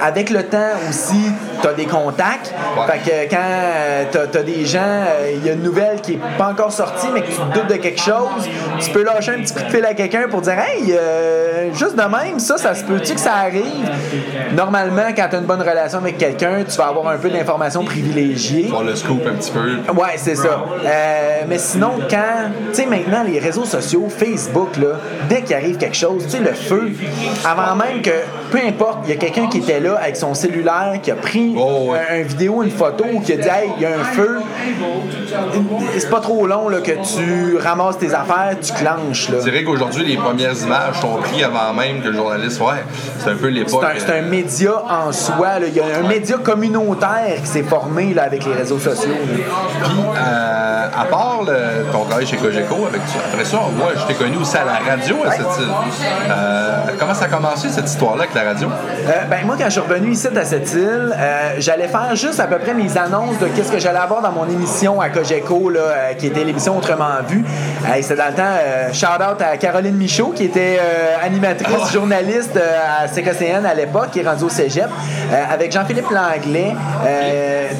[0.00, 1.30] Avec le temps aussi,
[1.62, 2.52] tu as des contacts.
[2.76, 2.86] Ouais.
[2.98, 6.22] Fait que quand tu as, des gens, euh, il y a une nouvelle qui n'est
[6.38, 8.48] pas encore sortie, mais que tu te doutes de quelque chose,
[8.80, 11.96] tu peux lâcher un petit coup de fil à quelqu'un pour dire Hey, euh, juste
[11.96, 13.64] de même, ça, ça se peut-tu que ça arrive?
[14.54, 17.84] Normalement, quand tu as une bonne relation avec quelqu'un, tu vas avoir un peu d'informations
[17.84, 18.68] privilégiées.
[18.68, 19.92] Voir le scoop un petit peu.
[19.92, 20.64] Ouais, c'est ça.
[20.84, 22.50] Euh, mais sinon, quand.
[22.70, 26.38] Tu sais, maintenant, les réseaux sociaux, Facebook, là, dès qu'il arrive quelque chose, tu sais,
[26.38, 26.92] le feu,
[27.44, 28.10] avant même que.
[28.50, 31.54] Peu importe, il y a quelqu'un qui était là avec son cellulaire, qui a pris
[31.58, 31.98] Oh, ouais.
[32.08, 34.38] un, un vidéo, une photo, qui a dit Hey, il y a un feu.
[35.98, 39.28] C'est pas trop long là, que tu ramasses tes affaires, tu clenches.
[39.30, 39.36] Là.
[39.40, 42.60] Je dirais qu'aujourd'hui, les premières images sont prises avant même que le journaliste.
[42.60, 42.82] Ouais,
[43.18, 43.84] c'est un peu l'époque.
[43.98, 45.58] C'est un, c'est un média en soi.
[45.58, 45.66] là.
[45.66, 49.10] Il y a un média communautaire qui s'est formé là, avec les réseaux sociaux.
[49.12, 49.44] là.
[49.84, 53.00] Puis, euh, à part le- ton travail chez Cogeco, avec
[53.32, 55.68] après ça, moi, je t'ai connu aussi à la radio à cette île.
[56.30, 58.68] Euh, comment ça a commencé cette histoire-là avec la radio?
[58.68, 62.40] Euh, ben moi, quand je suis revenu ici à cette île, euh, j'allais faire juste
[62.40, 65.70] à peu près mes annonces de qu'est-ce que j'allais avoir dans mon émission à Cogeco,
[65.70, 67.44] là, euh, qui était l'émission Autrement Vu.
[67.86, 68.42] Euh, C'était dans le temps,
[68.74, 74.10] euh, shout-out à Caroline Michaud, qui était euh, animatrice, journaliste euh, à CKCN à l'époque,
[74.12, 74.88] qui est rendue au cégep,
[75.50, 76.74] avec Jean-Philippe Langlais,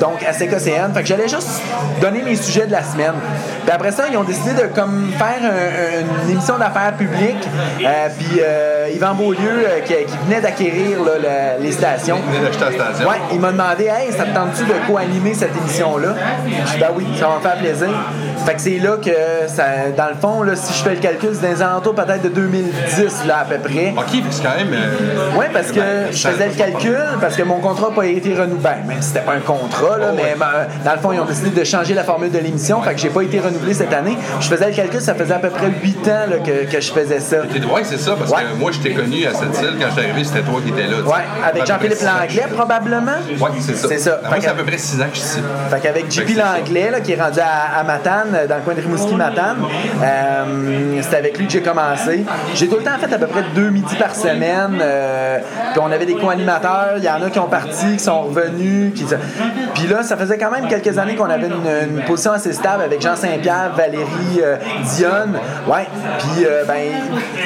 [0.00, 0.92] donc à CKCN.
[0.94, 1.60] Fait que j'allais juste
[2.00, 3.14] donner mes sujets de la semaine.
[3.62, 7.46] Puis après ça, ils ont décidé de comme faire un- une émission d'affaires publiques.
[8.18, 8.40] Puis
[8.94, 12.18] Yvan Beaulieu, qui, qui venait d'acquérir le- les stations.
[12.30, 13.08] Tu venais d'acheter la station.
[13.08, 16.14] Ouais, il m'a demandé Hey, ça te tente-tu de co-animer cette émission-là?
[16.66, 17.88] Je dis Ben oui, ça va me faire plaisir.
[18.46, 19.10] Fait que c'est là que,
[19.48, 19.64] ça,
[19.96, 22.28] dans le fond, là, si je fais le calcul, c'est dans les alentours peut-être de
[22.28, 23.94] 2010, là, à peu près.
[23.96, 24.72] OK, c'est quand même.
[24.72, 28.06] euh, Oui, parce que ben, je faisais le calcul, parce que mon contrat n'a pas
[28.06, 28.58] été renouvelé.
[28.62, 30.36] Ben, même si c'était pas un contrat, là, Oh, mais ouais.
[30.38, 33.00] ben, dans le fond, ils ont décidé de changer la formule de l'émission, fait que
[33.00, 34.16] j'ai pas été renouvelé cette année.
[34.40, 36.92] Je faisais le calcul, ça faisait à peu près 8 ans là, que, que je
[36.92, 37.36] faisais ça.
[37.72, 38.42] Ouais, c'est ça, parce Ouais.
[38.52, 40.70] que moi, je t'ai connu à cette île quand je suis arrivé, c'était toi qui
[40.70, 40.96] étais là.
[41.02, 41.98] Ouais, avec Jean-Philippe.
[42.02, 43.12] Langlais, probablement?
[43.40, 43.88] Ouais, c'est ça.
[43.88, 44.20] C'est ça.
[44.24, 45.38] Moi, Fait c'est à que- peu près 6 ans que je suis ici.
[45.70, 46.38] Fait qu'avec JP que.
[46.38, 47.84] Langlais, là, qui est rendu à, à
[48.24, 49.56] Matane, euh, dans le coin de Rimouski-Matane,
[50.02, 52.24] euh, c'était avec lui que j'ai commencé.
[52.54, 54.78] J'ai tout le temps fait à peu près deux midis par semaine.
[54.80, 55.38] euh,
[55.72, 56.94] puis on avait des co-animateurs.
[56.98, 58.92] Il y en a qui ont parti, qui sont revenus.
[58.94, 59.04] Qui...
[59.74, 62.82] Puis là, ça faisait quand même quelques années qu'on avait une, une position assez stable
[62.84, 64.56] avec Jean Saint-Pierre, Valérie euh,
[64.96, 65.38] Dionne.
[65.66, 65.86] Ouais.
[66.18, 66.90] Puis, ben,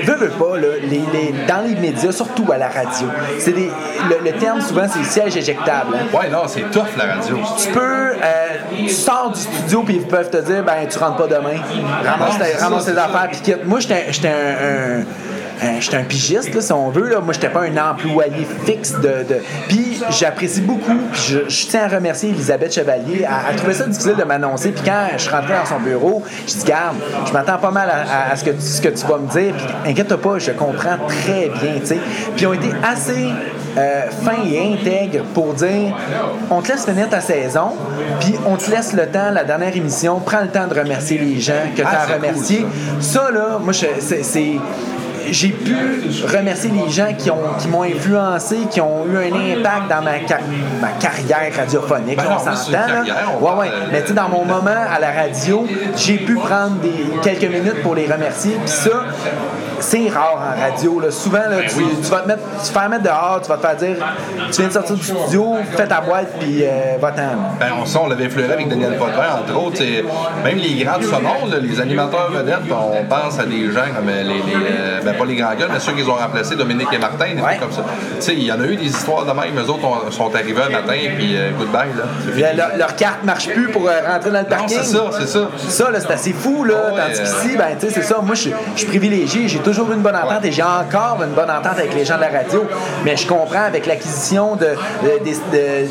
[0.04, 3.70] veux, veux pas, là, les, les- dans les médias, surtout à la radio, c'est des,
[4.08, 5.94] le, le terme souvent, c'est siège éjectable.
[5.94, 7.38] hein Ouais, non, c'est tough la radio.
[7.62, 8.10] tu peux,
[8.76, 11.60] tu sors du studio puis ils peuvent te dire, ben tu rentres pas demain.
[12.04, 13.64] Ramasse, tes- ramasse affaires puis quitte.
[13.66, 15.00] Moi, j'étais un,
[15.66, 17.08] un- j'étais un pigiste, là, si on veut.
[17.08, 17.20] Là.
[17.20, 19.24] Moi, j'étais pas un employé fixe de.
[19.68, 20.98] Puis, j'apprécie beaucoup.
[21.14, 23.22] Je, tiens à remercier Elisabeth Chevalier.
[23.24, 24.70] Elle, elle trouvait ça difficile de m'annoncer.
[24.72, 28.36] Puis, quand je rentré dans son bureau, je dis, garde, je m'attends pas mal à,
[28.36, 29.54] ce, que, tu- vas me dire.
[29.56, 31.80] Puis, inquiète-toi pas, je comprends très bien.
[31.86, 31.98] sais.
[32.36, 33.28] Puis, ils ont été assez
[33.78, 35.94] euh, fin et intègre pour dire
[36.50, 37.72] on te laisse finir ta saison,
[38.20, 41.40] puis on te laisse le temps, la dernière émission, prends le temps de remercier les
[41.40, 42.66] gens que tu Ah, as c'est cool, remerciés.
[43.00, 43.30] ça.
[43.30, 43.86] là, moi, je-
[44.22, 44.56] c'est-
[45.30, 45.76] j'ai pu
[46.26, 50.12] remercier les gens qui ont qui m'ont influencé, qui ont eu un impact dans ma,
[50.80, 52.16] ma carrière radiophonique.
[52.16, 52.78] Ben on s'entend.
[53.42, 53.70] Ouais, ouais.
[53.92, 57.82] Mais tu sais, dans mon moment à la radio, j'ai pu prendre des, quelques minutes
[57.82, 58.52] pour les remercier.
[58.64, 59.04] Puis ça,
[59.80, 61.00] c'est rare en radio.
[61.00, 61.10] Là.
[61.10, 63.62] Souvent, là, tu, tu vas te mettre, tu te faire mettre dehors, tu vas te
[63.66, 63.96] faire dire
[64.52, 67.22] tu viens de sortir du studio, fais ta boîte, puis euh, va-t'en.
[67.60, 69.78] Ben, on, ça, on l'avait effleuré avec Daniel Potvin, entre autres.
[70.44, 74.34] Même les grands là, les animateurs vedettes, on pense à des gens comme euh, les,
[74.34, 77.26] les, euh, ben, pas les grands gars, mais ceux qu'ils ont remplacés, Dominique et Martin,
[77.34, 77.56] des Ouais.
[77.56, 77.84] trucs comme ça.
[78.16, 79.56] Tu sais, il y en a eu des histoires de même.
[79.58, 82.52] Eux autres ont- sont arrivés un matin, puis euh, goodbye, là.
[82.54, 84.78] Leur, leur carte marche plus pour euh, rentrer dans le Non, parking.
[84.80, 85.48] c'est ça, c'est ça.
[85.68, 86.74] Ça, c'est assez fou, là.
[86.94, 88.18] Ouais, Tandis qu'ici, ben, tu sais, c'est ça.
[88.22, 89.48] Moi, je suis- je suis privilégié.
[89.48, 92.16] J'ai toujours eu une bonne entente et j'ai encore une bonne entente avec les gens
[92.16, 92.66] de la radio.
[93.04, 94.68] Mais je comprends avec l'acquisition de,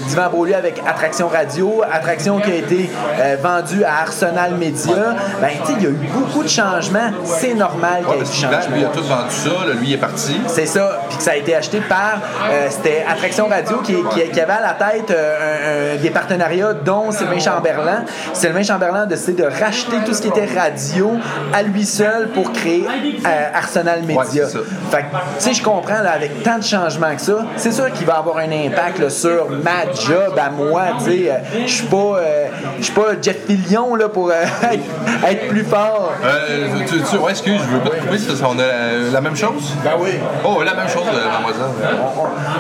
[0.08, 4.96] d'Yvan Beaulieu avec Attraction Radio, Attraction qui a été euh, vendue à Arsenal Media,
[5.42, 7.12] ben, tu sais, il y a eu beaucoup de changements.
[7.24, 8.92] C'est normal qu'il y Ouais, ait du qu'Yvan, lui, il a changement.
[8.94, 10.42] tout vendu ça, lui il est parti.
[10.48, 14.30] C'est ça, puis que ça a été acheté par, euh, c'était Attraction Radio qui, qui-
[14.32, 18.04] qui avait à la tête euh, un- des partenariats, dont Sylvain Chamberlain.
[18.34, 21.12] Sylvain Chamberlain a décidé de racheter tout ce qui était radio
[21.54, 23.30] à lui seul pour créer euh,
[23.68, 24.46] Arsenal Media.
[24.46, 24.60] Ouais, ça.
[24.92, 27.92] fait que, tu sais, je comprends, là, avec tant de changements que ça, c'est sûr
[27.92, 31.32] qu'il va avoir un impact là, sur ma job à moi, tu sais.
[31.32, 32.46] euh, Je suis pas, euh,
[32.82, 34.34] suis pas Jeff Fillion, là, pour euh,
[35.28, 36.14] être, plus fort.
[36.24, 38.98] Euh, tu, tu, ouais, excuse, je veux pas te couper, c'est parce qu'on a la,
[39.14, 39.74] la même chose?
[39.84, 40.12] Ben oui.
[40.44, 42.02] Oh, la même chose, mademoiselle.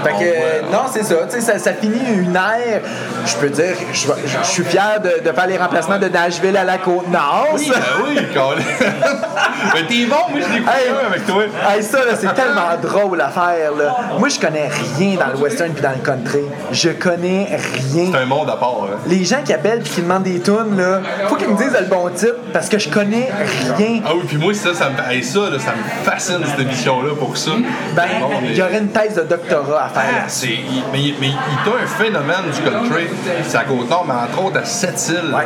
[0.03, 1.15] Fait que, euh, non, c'est ça.
[1.29, 2.81] Tu sais, ça, ça finit une ère.
[3.25, 6.55] Je peux dire, je, je- je suis fier de, de faire les remplacements de Nashville
[6.57, 7.47] à la Côte-Nord.
[7.53, 8.17] Oui, ben oui.
[9.73, 10.91] Mais t'es bon, moi je l'ai Hey.
[11.05, 11.43] Avec toi.
[11.69, 13.71] Hey, ça, là, c'est tellement drôle à faire.
[13.77, 13.95] Là.
[14.19, 16.41] Moi, je connais rien dans le western puis dans le country.
[16.71, 17.45] Je connais
[17.93, 18.11] rien.
[18.11, 18.87] C'est un monde à part.
[18.91, 18.97] hein.
[19.07, 21.85] Les gens qui appellent puis qui demandent des tunes, là, faut qu'ils me disent le
[21.87, 23.29] bon titre parce que je connais
[23.77, 24.01] rien.
[24.05, 27.11] Ah oui, puis moi, ça, ça me, hey, ça, là, ça me fascine, cette émission-là,
[27.17, 27.51] pour ça.
[27.95, 28.03] Ben,
[28.41, 30.03] mais- il y aurait une thèse de doctorat à faire.
[30.21, 33.07] Ah, c'est, il- mais, il- mais il t'a un phénomène du country,
[33.47, 35.33] c'est à Côte-Nord, mais entre autres à Sept-Îles.
[35.33, 35.43] Ouais.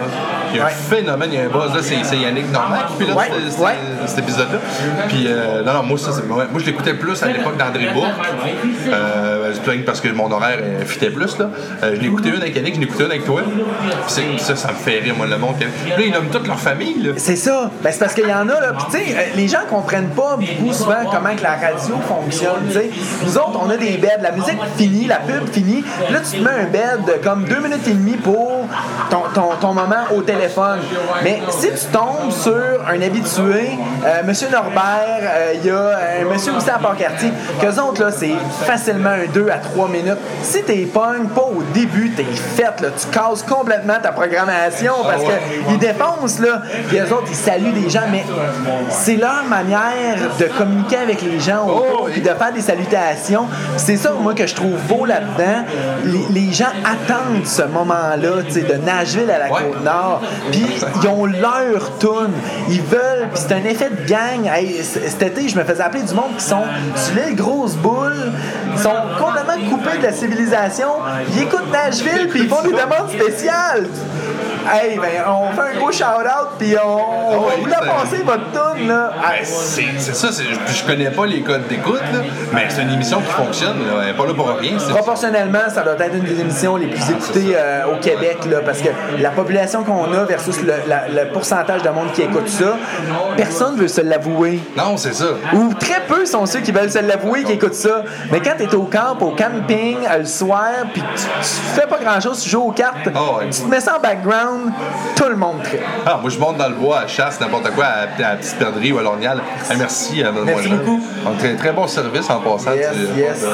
[0.52, 0.72] Il y a un Ouais.
[0.90, 4.20] phénomène, il y a un buzz, là, c'est, c'est Yannick Normand qui pilote Ouais, cet
[4.20, 4.60] épisode-là.
[5.08, 8.08] Puis, euh, non, non, moi, ça, moi, je l'écoutais plus à l'époque d'André Bourque,
[8.88, 11.50] euh, peut-être parce que mon horaire euh, fitait plus, là.
[11.84, 13.42] Euh, je écouté une avec Yannick, je écouté une avec toi.
[14.08, 15.56] Ça, ça me fait rire, moi, le monde.
[15.60, 17.14] Là, ils nomment toute leur famille.
[17.18, 17.72] C'est ça.
[17.82, 18.74] Ben, c'est parce qu'il y en a, là.
[18.74, 22.74] Puis, tu sais, euh, les gens comprennent pas beaucoup souvent comment la radio fonctionne, tu
[22.74, 22.90] sais.
[23.24, 24.10] Nous autres, on a des beds.
[24.22, 25.84] La musique finie, la pub finie.
[26.12, 28.68] Là, tu te mets un bed comme deux minutes et demie pour
[29.10, 30.80] ton, ton, ton moment au téléphone.
[31.24, 36.26] Mais si tu tombes sur un habitué, euh, Monsieur Norbert, euh, il y a un
[36.32, 38.34] monsieur aussi à Port-Cartier, qu'eux autres, là, c'est
[38.66, 40.18] facilement un 2 à 3 minutes.
[40.44, 42.90] Si t'es pognes pas au début, t'es fait, là.
[42.98, 45.28] Tu casses complètement ta programmation parce ouais.
[45.68, 46.62] que ils défoncent, là.
[46.88, 48.26] Puis eux autres, ils saluent des gens, mais
[48.90, 53.48] c'est leur manière de communiquer avec les gens autour, puis de faire des salutations.
[53.78, 55.66] C'est ça, moi, que je trouve beau là-dedans.
[56.06, 59.50] Les, les gens attendent ce moment-là, tu sais, de Nashville à la.
[59.52, 60.22] Côte-Nord.
[60.52, 60.66] Puis
[61.02, 62.34] ils ont leur tune.
[62.70, 64.50] Ils veulent, puis c'est un effet de gang.
[64.52, 66.64] Hey, cet été, je me faisais appeler du monde qui sont
[66.96, 68.32] sur l'île Grosse Boule,
[68.74, 70.88] ils sont complètement coupés de la civilisation.
[71.30, 73.88] Ils écoutent Nashville, puis ils font des demandes spéciales.
[74.70, 78.44] Hey, ben, on fait un gros shout-out, puis on, on va vous la passer, votre
[78.52, 79.12] tune, là.
[79.22, 82.20] Ben, c'est, c'est ça, c'est, je, je connais pas les codes d'écoute, là,
[82.54, 84.74] mais c'est une émission qui fonctionne, là, elle est pas là pour rien.
[84.78, 88.60] C'est, Proportionnellement, ça doit être une des émissions les plus écoutées euh, au Québec, là,
[88.66, 92.48] parce que la population qu'on a versus le, la- le pourcentage de monde qui écoute
[92.50, 92.78] ça,
[93.36, 94.60] personne veut se l'avouer.
[94.78, 95.26] Non, c'est ça.
[95.54, 98.04] Ou très peu sont ceux qui veulent se l'avouer qui écoutent ça.
[98.32, 101.88] Mais quand tu es au camp, au camping, euh, le soir, puis tu, tu fais
[101.88, 103.50] pas grand-chose, tu joues aux cartes, Ah ouais.
[103.50, 104.51] tu te mets ça en background,
[105.16, 105.82] tout le monde tripe.
[106.06, 108.58] Ah, moi, je monte dans le bois, à chasse, n'importe quoi, à, à la petite
[108.58, 109.42] perdrix ou à l'ornial.
[109.70, 111.02] Ah, merci à Merci beaucoup.
[111.26, 112.74] Donc, très, très bon service en passant.
[112.74, 113.46] Yes, tu- yes.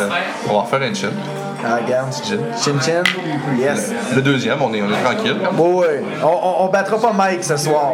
[0.49, 1.09] on va faire un chin.
[1.65, 2.13] Ah, regarde.
[2.13, 3.03] Chin chin?
[3.57, 3.91] Yes.
[4.15, 5.35] Le deuxième, on est, on est tranquille.
[5.57, 6.01] Ouais.
[6.23, 7.93] On, on, on battra pas Mike ce soir.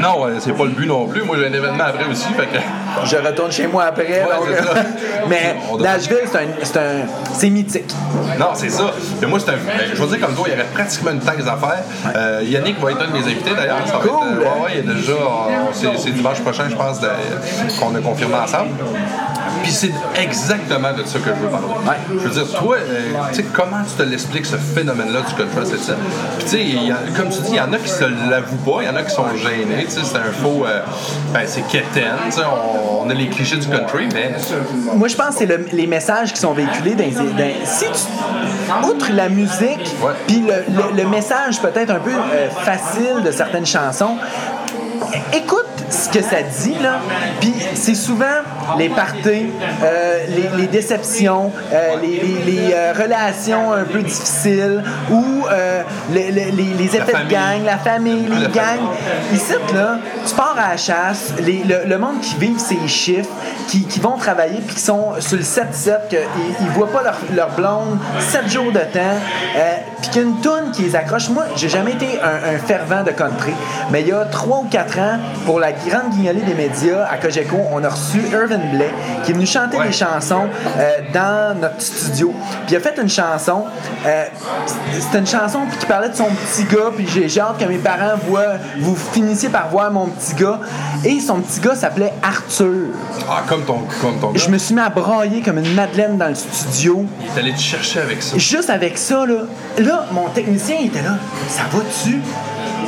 [0.00, 1.22] Non, euh, c'est pas le but non plus.
[1.22, 2.58] Moi, j'ai un événement après aussi, fait que.
[3.04, 4.04] Je retourne chez moi après.
[4.22, 4.46] donc,
[5.28, 6.18] mais Nashville,
[6.62, 7.92] c'est un, c'est mythique.
[8.38, 8.84] Non, c'est ça.
[9.20, 9.54] Mais moi, c'est un.
[9.54, 11.82] ben, je veux dire, comme toi, il y aurait pratiquement une taxe à faire.
[12.16, 13.78] Euh, Yannick va être un de mes invités d'ailleurs.
[13.86, 14.10] Ça va Cool.
[14.10, 15.12] être, euh, ouais, ouais, il y a déjà.
[15.12, 17.00] on- c'est, dimanche prochain, je pense,
[17.80, 18.70] qu'on a confirmé ensemble.
[19.64, 21.66] Puis c'est exactement de ça que je veux parler.
[22.10, 25.64] Je veux dire, toi, euh, tu sais, comment tu te l'expliques ce phénomène-là du country,
[25.64, 25.94] c'est ça?
[26.38, 28.86] Puis tu sais, comme tu dis, il y en a qui se l'avouent pas, il
[28.86, 30.64] y en a qui sont gênés, tu sais, c'est un faux...
[30.66, 30.80] euh,
[31.32, 34.34] ben, c'est quétaine, tu sais, on, on a les clichés du country, mais...
[34.94, 37.04] Moi, je pense que c'est le- les messages qui sont véhiculés dans,
[37.64, 39.94] si tu, outre la musique,
[40.26, 44.16] puis le, le- le message peut-être un peu euh, facile de certaines chansons,
[45.32, 47.00] écoute ce que ça dit, là.
[47.40, 48.24] Puis c'est souvent
[48.78, 49.50] les parties,
[49.82, 55.44] euh, les, les déceptions, euh, les, les- les, euh, relations un peu difficiles ou
[56.12, 58.88] les, effets de gang, la famille, les gangs.
[59.32, 63.28] Ici, là, tu pars à la chasse, le, le monde qui vit ces chiffres,
[63.68, 66.18] qui, qui vont travailler puis qui sont sur le 7-7, qu'ils
[66.60, 69.18] ils voient pas leur, leur blonde 7 jours de temps,
[70.02, 71.28] puis qu'il y a une toune qui les accroche.
[71.30, 73.52] Moi, j'ai jamais été un, un fervent de country,
[73.90, 77.16] mais il y a 3 ou 4 ans, pour la grande guignolée des médias à
[77.18, 78.92] Cogeco, on a reçu Irvin Blais,
[79.24, 79.86] qui est venu chanter Ouais.
[79.86, 80.46] des chansons
[80.78, 82.32] euh, dans notre studio.
[82.66, 83.64] Puis il a fait une chanson,
[84.06, 84.24] euh,
[85.00, 87.78] c'était une chanson qui parlait de son petit gars, puis j'ai j'ai hâte que mes
[87.78, 90.60] parents voient, vous finissiez par voir mon petit gars.
[91.04, 92.94] Et son petit gars s'appelait Arthur.
[93.28, 94.40] Ah, comme ton, comme ton gars.
[94.42, 97.04] Je me suis mis à brailler comme une madeleine dans le studio.
[97.20, 98.36] Il est allé te chercher avec ça.
[98.38, 99.42] Juste avec ça, là,
[99.78, 101.16] là mon technicien il était là.
[101.48, 102.20] Ça va-tu?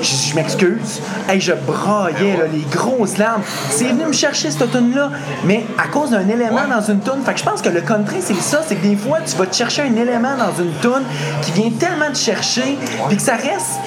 [0.03, 1.01] Je, je m'excuse.
[1.29, 3.43] Hey, je braillais, là, les grosses larmes.
[3.71, 5.11] C'est venu me chercher cette tune-là,
[5.45, 6.75] mais à cause d'un élément Ouais.
[6.75, 7.23] dans une tune.
[7.25, 8.61] Fait que je pense que le country, c'est ça.
[8.67, 11.05] C'est que des fois, tu vas te chercher un élément dans une tune
[11.43, 12.79] qui vient tellement te chercher,
[13.09, 13.81] puis que ça reste.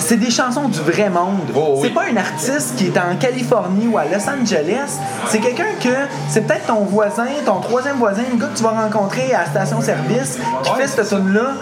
[0.00, 1.40] C'est des chansons du vrai monde.
[1.54, 1.80] Oh, oui.
[1.82, 4.96] C'est pas un artiste qui est en Californie ou à Los Angeles.
[5.28, 5.88] C'est quelqu'un que
[6.30, 9.46] c'est peut-être ton voisin, ton troisième voisin, le gars que tu vas rencontrer à la
[9.46, 11.52] station-service qui fait cette tune-là.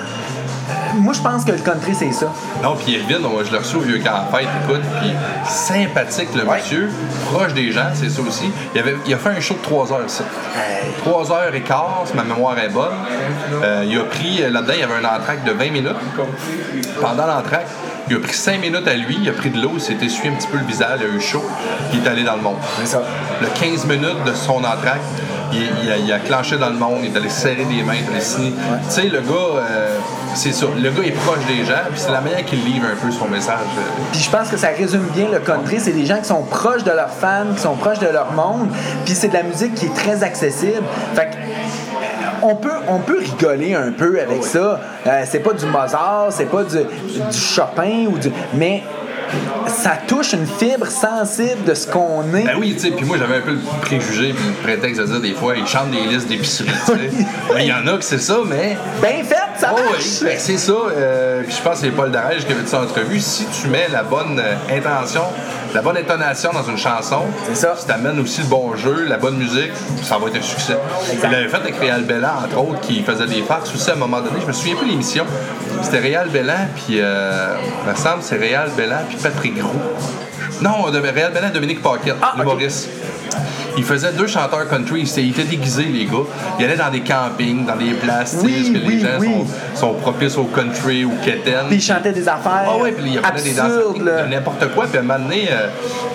[0.95, 2.27] Moi, je pense que le country, c'est ça.
[2.63, 5.11] Non, puis moi, je le reçois au vieux camp fête, écoute, puis
[5.45, 6.59] sympathique le Ouais.
[6.59, 6.91] monsieur,
[7.31, 8.51] proche des gens, c'est ça aussi.
[8.75, 10.25] Il, avait, il a fait un show de 3 heures, ça.
[11.05, 12.95] 3 heures et quart, si ma mémoire est bonne.
[13.63, 15.97] Euh, il a pris, euh, là-dedans, il y avait un entraque de 20 minutes.
[17.01, 17.67] Pendant l'entraque,
[18.09, 20.31] il a pris 5 minutes à lui, il a pris de l'eau, il s'est essuyé
[20.31, 21.45] un petit peu le visage, il a eu chaud,
[21.91, 22.57] puis il est allé dans le monde.
[22.81, 23.03] C'est ça.
[23.41, 25.01] Le 15 minutes de son entraque,
[25.53, 27.95] il, il a, il a clenché dans le monde, il est allé serrer des mains,
[27.95, 28.53] il est allé signer.
[28.89, 29.99] Tu sais, le gars, euh,
[30.37, 30.67] c'est ça.
[30.77, 33.27] Le gars est proche des gens, puis c'est la manière qu'il livre un peu son
[33.29, 33.59] message.
[34.13, 35.81] Puis je pense que ça résume bien le country.
[35.81, 38.69] C'est des gens qui sont proches de leurs fans, qui sont proches de leur monde.
[39.05, 40.83] Puis c'est de la musique qui est très accessible.
[41.15, 44.81] Fait que, euh, on peut, on peut rigoler un peu avec ça.
[45.07, 48.83] Euh, c'est pas du Mozart, c'est pas du, du Chopin, ou du, mais
[49.67, 52.45] ça touche une fibre sensible de ce qu'on est.
[52.45, 55.07] Ben oui, tu sais, puis moi j'avais un peu le préjugé puis le prétexte de
[55.07, 57.11] dire des fois, ils chantent des listes d'épicerie, tu sais.
[57.49, 58.77] Ben, Il y en a que c'est ça, mais.
[59.01, 60.05] Bien fait, ça Oh marche!
[60.23, 60.73] oui, ben, c'est ça.
[60.73, 63.21] euh, puis je pense que c'est Paul Darège qui avait dit ça en entrevue.
[63.21, 65.23] Si tu mets la bonne euh, intention,
[65.77, 67.21] la bonne intonation dans une chanson,
[67.53, 67.75] ça.
[67.77, 70.79] si tu amènes aussi le bon jeu, la bonne musique, ça va être un succès.
[71.13, 73.97] Il l'avait fait avec Réal Bellan, entre autres, qui faisait des farces aussi à un
[73.97, 74.41] moment donné.
[74.41, 75.27] Je me souviens plus de l'émission.
[75.83, 80.63] C'était Réal Bellan, puis euh, il me semble c'est Réal Bellan, puis Patrick Roux.
[80.63, 82.89] Non, Réal Bellan, Dominique Paquette, Ah, l'humoriste.
[83.77, 85.01] Il faisait deux chanteurs country.
[85.03, 86.13] Ils étaient- Ils déguisés, les gars.
[86.59, 89.29] Ils allaient dans des campings, dans des places, Oui, parce que oui, les gens oui.
[89.75, 91.67] sont, sont propices au country ou quétaine.
[91.69, 93.53] Puis il chantait des affaires Ah ouais, puis il y avait des
[94.01, 94.87] de n'importe quoi.
[94.87, 95.69] Puis à un moment donné, euh,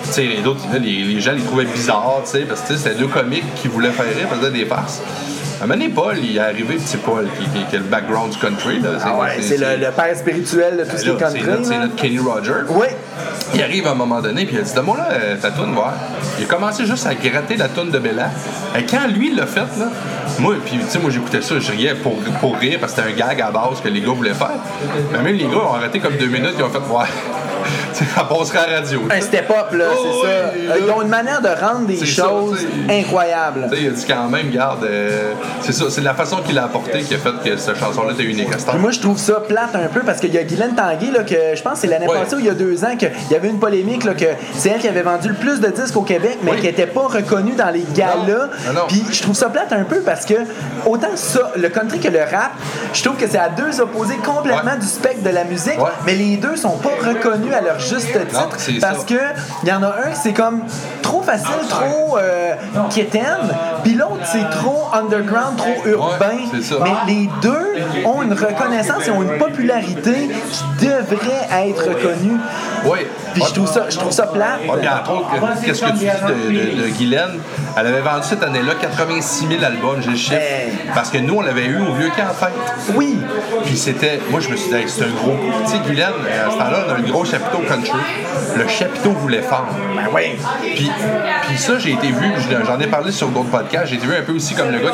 [0.04, 2.94] tu sais, les autres, les, les gens les trouvaient bizarres, tu sais, parce que c'était
[2.96, 5.00] deux comiques qui voulaient faire rire, faisaient des farces.
[5.60, 7.84] À un moment donné, Paul, il est arrivé, petit Paul, qui, qui, qui a le
[7.84, 8.80] background du country.
[8.80, 11.64] Là, Ah ouais, c'est le, le père spirituel de tout ce qui est c'est country.
[11.64, 12.64] c'est notre Kenny Rogers.
[12.70, 12.86] Oui.
[13.54, 15.72] Il arrive à un moment donné, puis il a dit Donne-moi là euh, ta toune,
[15.72, 15.92] voir.
[16.38, 18.30] Il a commencé juste à gratter la toune de Bella.
[18.78, 19.88] Et quand lui l'a fait, là,
[20.38, 23.12] moi, puis tu sais, moi j'écoutais ça, je riais pour, pour rire parce que c'était
[23.12, 24.58] un gag à base que les gars voulaient faire.
[25.12, 27.06] Mais même les gars ont arrêté comme deux minutes, ils ont fait Ouais,
[27.92, 29.00] ça passerait à la radio.
[29.10, 30.50] Un step-up, là, Oh, c'est ça.
[30.54, 30.74] oui, Euh, là.
[30.78, 33.68] Ils ont une manière de rendre des ça, choses incroyables.
[33.70, 36.58] Tu sais, il a dit quand même, garde, euh, c'est ça, c'est la façon qu'il
[36.58, 39.34] a apporté qui a fait que cette chanson-là était unique à moi, je trouve ça
[39.40, 41.86] plate un peu parce qu'il y a Guylaine Tanguay, là, que je pense que c'est
[41.86, 42.20] l'année Ouais.
[42.20, 44.24] passée ou il y a deux ans, qu'il y avait une polémique, là, que
[44.56, 46.56] c'est elle qui avait vendu le plus de disques au Québec, mais Oui.
[46.60, 48.48] qui n'était pas reconnue dans les galas.
[48.88, 50.34] Puis je trouve ça plate un peu parce que
[50.86, 52.52] autant ça, le country que le rap,
[52.92, 54.78] je trouve que c'est à deux opposés complètement Ouais.
[54.78, 55.90] du spectre de la musique, Ouais.
[56.06, 58.48] mais les deux sont pas reconnus à leur juste titre
[58.80, 59.04] parce ça.
[59.06, 59.20] que
[59.62, 60.62] il y en a un, c'est comme
[61.02, 62.54] trop facile, trop euh,
[62.94, 63.48] quétaine,
[63.82, 66.38] puis l'autre, c'est trop underground, trop urbain.
[66.82, 72.38] Mais les deux ont une reconnaissance et ont une popularité qui devrait être reconnue.
[72.84, 72.98] Oui.
[73.34, 74.60] Puis je trouve ça, je trouve ça plate.
[74.60, 75.28] Puis entre autres,
[75.64, 77.40] qu'est-ce que tu dis de, de, de Guylaine?
[77.76, 80.34] Elle avait vendu cette année-là 86 000 albums, j'ai le chiffre.
[80.34, 80.72] Hey.
[80.94, 82.52] Parce que nous, on l'avait eu au vieux camp en fête.
[82.94, 83.18] Oui.
[83.64, 84.20] Puis c'était.
[84.30, 85.34] Moi, je me suis dit, hey, c'est un gros.
[85.64, 86.08] Tu sais, Guylaine,
[86.46, 87.24] à ce temps-là, on a un gros
[88.56, 89.68] Le chapiteau voulait fendre.
[89.96, 90.22] Ben oui.
[90.74, 90.90] Puis,
[91.48, 94.14] puis ça, j'ai été vu, je- j'en ai parlé sur d'autres podcasts, j'ai été vu
[94.16, 94.90] un peu aussi comme le gars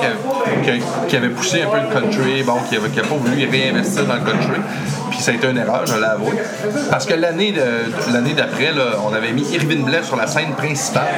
[1.09, 4.05] qui avait, poussé un peu le country, bon, qui avait, qui avait pas voulu réinvestir
[4.07, 4.61] dans le country.
[5.19, 6.31] Puis ça a été une erreur, je l'avoue.
[6.93, 8.71] Parce que l'année d'après,
[9.05, 11.09] on avait mis Irvine Blais sur la scène principale.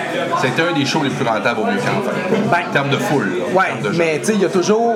[0.40, 2.66] C'était un des shows les plus rentables au camp, en fait.
[2.70, 3.28] En termes de foule.
[3.40, 4.94] là, Ouais, de mais tu sais, il y a toujours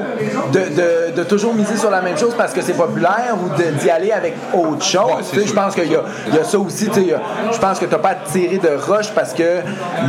[0.52, 3.90] de, de, de toujours miser sur la même chose parce que c'est populaire ou d'y
[3.90, 5.30] aller avec autre chose.
[5.34, 6.88] Ouais, je pense qu'il y y a ça aussi.
[6.94, 9.60] Je pense que tu n'as pas à tirer de roche parce que.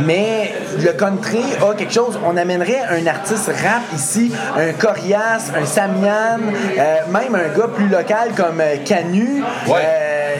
[0.06, 2.18] Mais le country a quelque chose.
[2.26, 6.38] On amènerait un artiste rap ici, un Corias, un Samian,
[6.78, 9.42] euh, même un gars plus local comme euh, Canu.
[9.66, 9.74] Ouais.
[9.84, 10.34] Euh,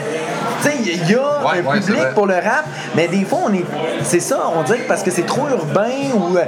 [0.61, 3.39] tu sais, il y a Ouais, un ouais, public pour le rap, mais des fois,
[3.45, 3.63] on est.
[4.03, 6.45] C'est ça, on dirait que parce que c'est trop urbain ou euh,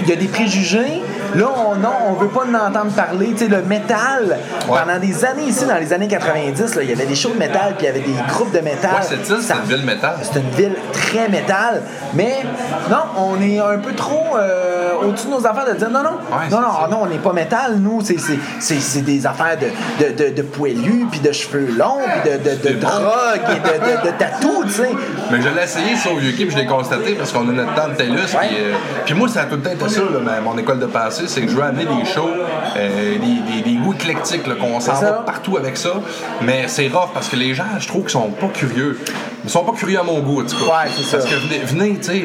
[0.00, 1.02] il y a des préjugés.
[1.36, 3.28] Là, on, non, on veut pas en entendre parler.
[3.32, 6.92] Tu sais, le métal, pendant des années ici, dans les années 90, là, il y
[6.92, 8.90] avait des shows de métal, puis il y avait des groupes de métal.
[9.00, 10.14] Ouais, c'est une ville métal.
[10.22, 11.82] C'est une ville très métal.
[12.14, 12.42] Mais
[12.90, 16.10] non, on est un peu trop euh, au-dessus de nos affaires de dire non, non,
[16.30, 16.88] Ouais, non, non, ça.
[16.90, 17.76] non, on n'est pas métal.
[17.78, 22.78] Nous, c'est- des affaires de, de, de, de poilus, puis de cheveux longs, puis de,
[22.78, 24.90] drogue et de, de, tatou, tu sais.
[25.30, 27.88] Mais je l'ai essayé au vieux puis je l'ai constaté parce qu'on a notre temps
[27.88, 28.16] de TELUS.
[28.26, 28.74] Puis, euh,
[29.04, 30.86] puis moi, ça a tout le temps été ça, là, ma- mon école de
[31.26, 32.30] c'est que je veux amener des shows,
[32.76, 35.90] euh, des, des goûts éclectiques, là, qu'on s'en va partout avec ça.
[36.42, 38.98] Mais c'est rough parce que les gens, je trouve qu'ils sont pas curieux.
[39.42, 40.64] Ils sont pas curieux à mon goût, en tout cas.
[40.84, 41.30] Ouais, c'est Parce ça.
[41.30, 42.24] que venez, venez, tu sais.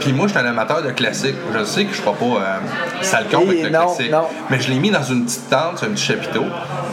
[0.00, 1.36] Puis moi, je suis un amateur de classique.
[1.56, 2.56] Je sais que je serai pas euh,
[3.02, 4.10] sale con avec le non, classique.
[4.10, 4.24] non.
[4.50, 6.44] Mais je l'ai mis dans une petite tente, sur un petit chapiteau.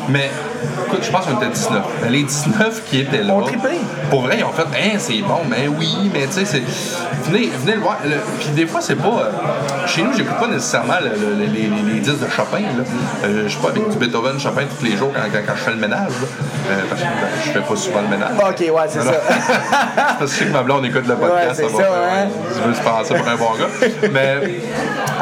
[0.09, 0.30] Mais
[0.86, 1.82] écoute, je pense qu'on était 19.
[2.03, 3.34] Mais les 19 qui étaient là.
[3.36, 3.43] On.
[4.11, 6.61] Pour vrai, ils ont fait, hein, c'est bon, mais oui, mais tu sais, c'est.
[7.24, 7.97] Venez, venez le voir.
[8.05, 9.07] Le- Puis des fois, c'est pas.
[9.07, 12.59] euh, Chez nous, j'écoute pas nécessairement le- le- les, les- les disques de Chopin.
[12.59, 12.84] Là.
[13.24, 15.61] Euh, je suis pas avec du Beethoven, Chopin tous les jours quand, quand- quand je
[15.61, 16.11] fais le ménage.
[16.69, 18.31] Euh, parce que ben, je fais pas souvent le ménage.
[18.39, 19.11] Ok, ouais, c'est ça.
[20.19, 21.61] parce que je sais que ma blonde écoute le podcast.
[21.61, 22.27] Ouais, ça, faire, hein.
[22.65, 24.09] veux se passer pour un bon gars.
[24.11, 24.59] Mais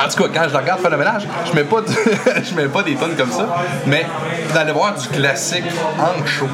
[0.04, 1.88] en tout cas, quand je le regarde faire le ménage, je mets pas, de-
[2.44, 3.48] je mets pas des tonnes comme ça.
[3.86, 4.06] Mais
[4.54, 5.66] d'aller voir du classique
[6.00, 6.48] en show.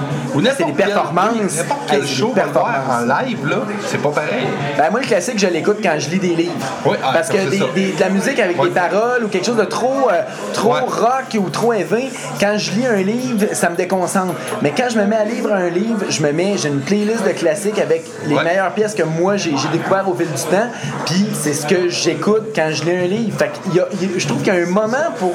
[0.57, 1.55] C'est des performances.
[1.57, 3.57] N'importe quel Hey, show voir en live, là,
[3.88, 4.45] c'est pas pareil.
[4.78, 6.53] Ben, moi, le classique, je l'écoute quand je lis des livres.
[6.86, 7.65] Oui, ah, Parce que c'est des- ça.
[7.73, 8.69] des- de la musique avec Ouais.
[8.69, 10.21] des paroles ou quelque chose de trop, euh,
[10.53, 10.82] trop Ouais.
[10.82, 12.09] rock ou trop élevé,
[12.39, 14.34] quand je lis un livre, ça me déconcentre.
[14.61, 17.24] Mais quand je me mets à lire un livre, je me mets, j'ai une playlist
[17.26, 18.43] de classiques avec les Ouais.
[18.43, 20.68] meilleures pièces que moi j'ai découvert au fil du temps.
[21.05, 23.38] Puis c'est ce que j'écoute quand je lis un livre.
[23.38, 25.34] Fait qu'il y a- il y a- je trouve qu'il y a un moment pour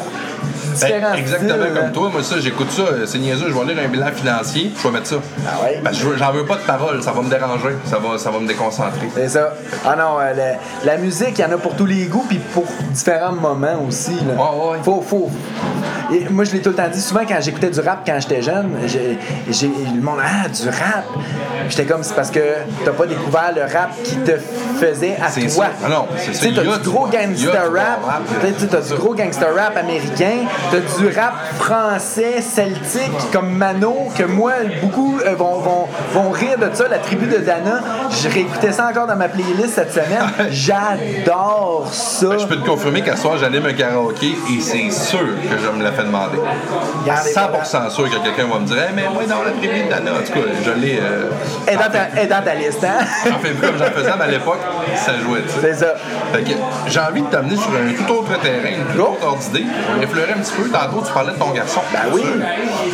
[0.80, 1.90] Ben, exactement styles, comme hein.
[1.92, 2.08] toi.
[2.10, 3.46] Moi, ça, j'écoute ça, euh, c'est niaiseux.
[3.48, 5.16] Je vais lire un bilan financier, je vais mettre ça.
[5.46, 5.80] Ah ouais?
[5.84, 8.16] Parce que je veux- j'en veux pas de paroles, ça va me déranger, ça va,
[8.16, 9.08] ça va me déconcentrer.
[9.14, 9.52] C'est ça.
[9.84, 12.38] Ah non, euh, la, la musique, il y en a pour tous les goûts, puis
[12.54, 14.12] pour différents moments aussi.
[14.26, 14.32] Là.
[14.42, 14.78] Ouais, ouais.
[14.82, 15.30] Faut, faut.
[16.12, 18.42] Et moi, je l'ai tout le temps dit, souvent quand j'écoutais du rap quand j'étais
[18.42, 19.18] jeune, j'ai,
[19.94, 21.04] le monde, ah, du rap.
[21.68, 22.40] J'étais comme, c'est parce que
[22.84, 24.32] t'as pas découvert le rap qui te
[24.78, 25.48] faisait à toi.
[25.48, 25.70] ça.
[25.84, 26.62] Ah non, c'est Tu ça.
[26.62, 28.00] t'as du gros gangster rap,
[28.40, 34.52] t'as du gros gangster rap américain, t'as du rap français, celtique, comme Mano, que moi,
[34.82, 37.80] beaucoup euh, vont, vont, vont rire de ça, la tribu de Dana.
[38.10, 40.26] Je réécoutais ça encore dans ma playlist cette semaine.
[40.50, 42.28] J'adore ça.
[42.28, 45.78] Ben, Je peux te confirmer qu'à soir, j'anime un karaoké et c'est sûr que je
[45.78, 46.38] me la fais demander.
[47.02, 49.88] Regardez, 100% sûr que quelqu'un va me dire Hey, mais moi, dans la tribu de
[49.90, 50.98] Dana, en tout cas, je l'ai.
[51.00, 51.30] euh,
[51.70, 53.04] Et dans, ta, est dans ta liste, hein?
[53.26, 54.60] J'en fais plus comme j'en faisais, mais à l'époque,
[54.96, 55.60] ça jouait, tu sais.
[55.62, 55.94] C'est ça.
[56.32, 56.50] Fait que
[56.86, 59.02] j'ai envie de t'amener sur un tout autre terrain, une toute Go.
[59.16, 59.66] autre ordre d'idée.
[59.92, 60.68] On va effleurer un petit peu.
[60.68, 61.80] Tantôt, tu parlais de ton garçon.
[61.92, 62.22] Ben oui.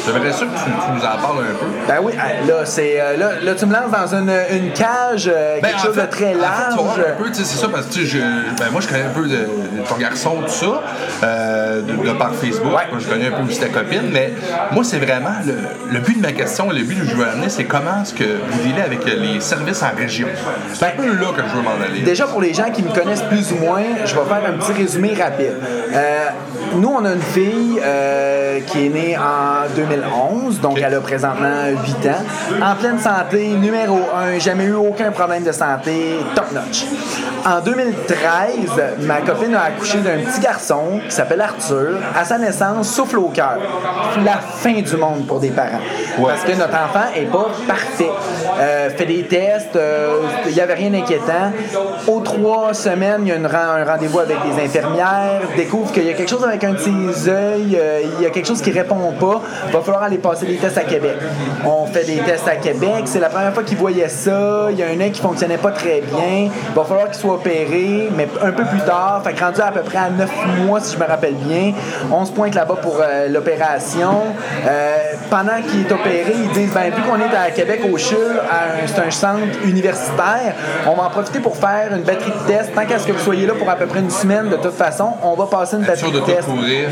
[0.06, 1.66] J'aimerais ça que tu, tu nous en parles un peu.
[1.86, 2.12] Ben oui,
[2.46, 5.82] là, c'est, euh, là, là, tu me lances dans une, une cage, euh, Ben, quelque
[5.82, 6.74] chose fait- de très en fait, large.
[6.94, 9.10] tu un peu, tu sais, c'est ça, parce que je, ben, moi, je connais un
[9.14, 10.82] peu de, de ton garçon, tout ça,
[11.22, 12.74] euh, de, de par Facebook.
[12.74, 12.82] Ouais.
[12.98, 14.32] Moi, je connais un peu aussi ta copine, mais
[14.72, 15.54] moi, c'est vraiment le,
[15.92, 18.24] le but de ma question, le but que je veux amener, c'est comment est-ce que
[18.24, 20.26] vous dealez avec les services en région?
[20.74, 22.00] C'est un peu là que je veux m'en aller.
[22.00, 24.72] Déjà, pour les gens qui me connaissent plus ou moins, je vais faire un petit
[24.72, 25.54] résumé rapide.
[25.94, 26.28] Euh,
[26.74, 31.66] nous, on a une fille euh, qui est née en 2011, donc elle a présentement
[32.02, 32.24] 8 ans.
[32.60, 34.00] En pleine santé, numéro
[34.34, 36.84] 1, jamais eu aucun problème de santé, top notch.
[37.46, 38.16] En 2013,
[39.02, 41.98] ma copine a accouché d'un petit garçon qui s'appelle Arthur.
[42.14, 43.58] À sa naissance, souffle au cœur.
[44.24, 45.80] La fin du monde pour des parents.
[46.18, 46.26] Ouais.
[46.28, 48.10] Parce que notre enfant est pas parfait.
[48.58, 51.52] Euh, fait des tests, euh, il n'y avait rien d'inquiétant.
[52.06, 56.10] Aux trois semaines, il y a une un rendez-vous avec des infirmières, découvre qu'il y
[56.10, 58.70] a quelque chose avec un de ses œil, euh, il y a quelque chose qui
[58.70, 59.40] répond pas,
[59.72, 61.16] va falloir aller passer des tests à Québec.
[61.64, 64.82] On fait des tests à Québec, c'est la première fois qu'il voyait ça, il y
[64.82, 68.28] a un œil qui fonctionnait pas très bien, il va falloir qu'il soit opéré, mais
[68.42, 70.30] un peu plus tard, fait que rendu à peu près à 9
[70.64, 71.72] mois, si je me rappelle bien,
[72.12, 74.24] on se pointe là-bas pour euh, l'opération.
[74.66, 74.96] Euh,
[75.30, 78.40] pendant qu'il est opéré, ils disent, ben, vu qu'on est à Québec au CHUL,
[78.86, 80.54] c'est un centre universitaire,
[80.86, 82.74] on va en profiter pour faire une batterie de tests.
[82.74, 84.74] Tant qu'à ce que vous soyez là pour à peu près une semaine, de toute
[84.74, 86.48] façon, on va passer une batterie de de tests.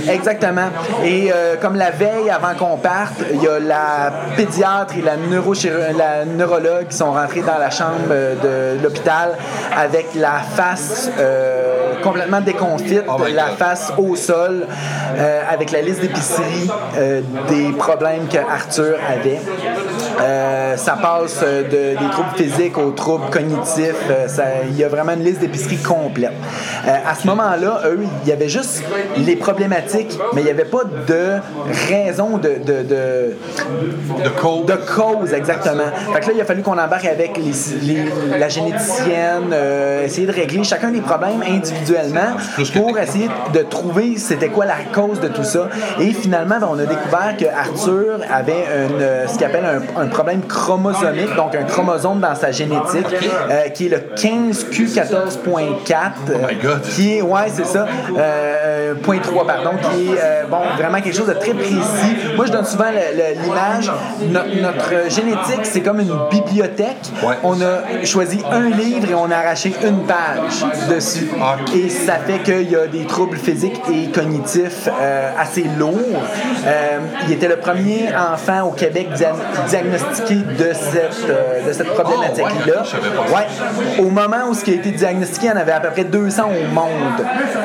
[0.09, 0.69] Exactement.
[1.05, 5.17] Et euh, comme la veille avant qu'on parte, il y a la pédiatre et la,
[5.17, 9.31] neurologue qui sont rentrés dans la chambre de l'hôpital
[9.77, 14.67] avec la face euh, complètement déconfite, Oh la face au sol,
[15.17, 19.41] euh, avec la liste d'épicerie euh, des problèmes que Arthur avait.
[20.21, 23.95] Euh, ça passe euh, de- des troubles physiques aux troubles cognitifs.
[24.11, 24.27] Euh,
[24.71, 26.33] il y a vraiment une liste d'épicerie complète.
[26.87, 28.83] Euh, à ce moment-là, eux, il y avait juste
[29.19, 31.35] les problématiques, mais il n'y avait pas de
[31.89, 33.37] raison de, de, de,
[34.25, 34.67] De code.
[34.67, 35.85] de cause, exactement.
[36.13, 37.53] Fait que là, il a fallu qu'on embarque avec les,
[37.83, 42.37] les- la généticienne, euh, essayer de régler chacun des problèmes individuellement
[42.75, 45.69] pour essayer de trouver c'était quoi la cause de tout ça.
[46.01, 50.06] Et finalement, ben, on a découvert que Arthur avait une, ce qu'il appelle un, un
[50.09, 53.07] problème chromosomique, donc un chromosome dans sa génétique,
[53.51, 56.13] euh, qui est le 15q14.4.
[56.29, 56.83] Oh my God.
[56.83, 61.01] Qui est, ouais, c'est ça, euh, euh, point 3, pardon, qui est, euh, bon, vraiment
[61.01, 61.77] quelque chose de très précis.
[62.37, 62.85] Moi, je donne souvent
[63.43, 63.91] l'image,
[64.29, 67.11] no- notre génétique, c'est comme une bibliothèque.
[67.43, 71.29] On a choisi un livre et on a arraché une page dessus.
[71.75, 75.93] Et ça fait qu'il y a des troubles physiques et cognitifs euh, assez lourds.
[76.67, 79.35] Euh, il était le premier enfant au Québec dia-
[79.97, 82.83] diagnostiqué de cette, euh, de cette problématique-là.
[82.85, 84.05] Oh, ouais.
[84.05, 86.05] Au moment où ce qui a été diagnostiqué, il y en avait à peu près
[86.05, 86.87] 200 au monde.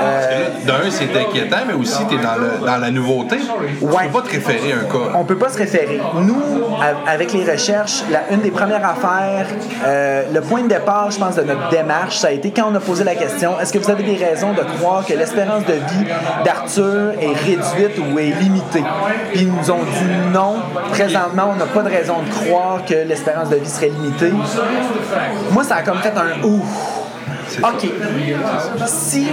[0.02, 3.38] Euh, D'un, c'est inquiétant, mais aussi, tu es dans, le- dans la nouveauté.
[3.82, 4.04] Ouais.
[4.08, 5.12] peux pas te référer à un cas.
[5.16, 6.00] on peut pas se référer.
[6.16, 6.42] Nous,
[7.08, 9.48] avec les recherches, la- une des premières affaires,
[9.86, 12.76] euh, le point de départ, je pense, de notre démarche, ça a été quand on
[12.76, 15.74] a posé la question est-ce que vous avez des raisons de croire que l'espérance de
[15.74, 16.06] vie
[16.46, 18.84] d'Arthur est réduite ou est limitée?
[19.32, 20.56] Puis ils nous ont dit non.
[20.92, 24.32] Présentement, on n'a pas de raison de croire que l'espérance de vie serait limitée.
[25.52, 26.68] Moi, ça a comme fait un ouf.
[27.64, 27.86] OK.
[28.88, 29.28] Si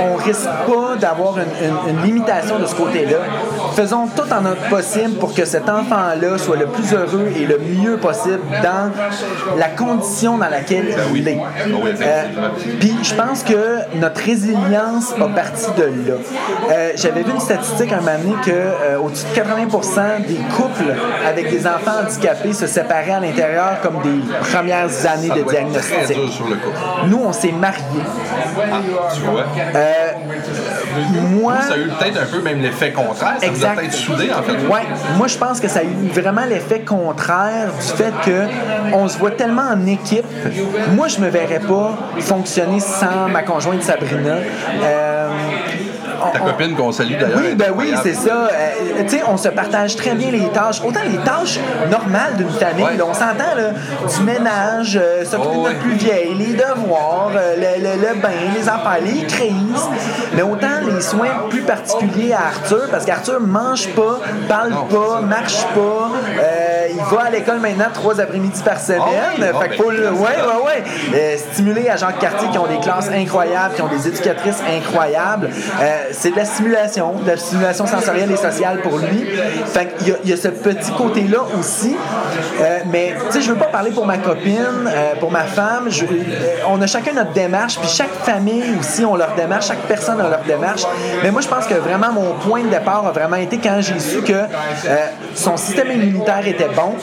[0.00, 3.18] on risque pas d'avoir une, une- une limitation de ce côté-là,
[3.74, 7.58] faisons tout en notre possible pour que cet enfant-là soit le plus heureux et le
[7.58, 8.90] mieux possible dans
[9.58, 11.38] la condition dans laquelle il est.
[11.72, 12.22] oui, Euh,
[12.80, 16.14] Puis je pense que notre résilience a parti de là.
[16.70, 20.94] Euh, J'avais vu une statistique un moment donné que euh, au-dessus de 80% des couples
[21.26, 24.20] avec des enfants handicapés se séparaient à l'intérieur comme des
[24.52, 26.42] premières années Ça de diagnostic.
[27.08, 27.82] Nous, on s'est mariés.
[28.72, 28.80] Ah,
[29.14, 29.44] tu vois?
[31.30, 33.34] Moi, Ça a eu peut-être un peu même l'effet contraire.
[33.40, 34.38] Ça Exact.
[34.38, 34.66] en fait.
[34.66, 34.82] Ouais,
[35.16, 38.46] moi je pense que ça a eu vraiment l'effet contraire du fait que
[38.92, 40.24] on se voit tellement en équipe.
[40.92, 44.36] Moi, je me verrais pas fonctionner sans ma conjointe Sabrina.
[44.82, 45.28] Euh,
[46.32, 47.38] Ta copine qu'on salue d'ailleurs.
[47.38, 48.48] Oui, ben oui, c'est ça.
[48.52, 50.80] Euh, tu sais, on se partage très bien les tâches.
[50.84, 51.58] Autant les tâches
[51.90, 52.84] normales d'une famille.
[52.84, 52.96] Ouais.
[52.96, 53.70] là, on s'entend, là,
[54.16, 55.74] du ménage, euh, s'occuper Oh, de notre ouais.
[55.80, 59.88] plus vieille, les devoirs, euh, le, le- le bain, les affaires, les crises.
[60.34, 64.18] Mais autant les soins plus particuliers à Arthur, parce qu'Arthur mange pas,
[64.48, 66.10] parle Non, pas, marche pas.
[66.90, 69.00] il va à l'école maintenant trois après-midi par semaine.
[69.04, 71.36] Ah oui, ah fait que ben, faut ouais, ouais, ouais.
[71.52, 75.50] Stimuler à Jacques Cartier qui ont des classes incroyables, qui ont des éducatrices incroyables.
[75.80, 79.26] Euh, c'est de la stimulation, de la stimulation sensorielle et sociale pour lui.
[79.66, 81.96] Fait qu'il y a, il y a ce petit côté-là aussi.
[82.60, 84.56] Euh, mais, tu sais, je veux pas parler pour ma copine,
[84.86, 85.86] euh, pour ma femme.
[85.88, 86.08] Je- euh,
[86.68, 90.28] on a chacun notre démarche, puis chaque famille aussi ont leur démarche, chaque personne a
[90.28, 90.82] leur démarche.
[91.22, 93.98] Mais moi, je pense que vraiment mon point de départ a vraiment été quand j'ai
[93.98, 94.96] su que euh,
[95.34, 96.94] son système immunitaire était bon.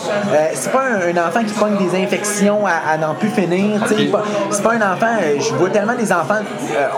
[0.54, 3.82] C'est pas un, un enfant qui pogne des infections à, à n'en plus finir.
[3.88, 4.02] tu sais.
[4.06, 4.12] Ok.
[4.12, 6.40] Pas- C'est pas un enfant, je vois tellement des enfants,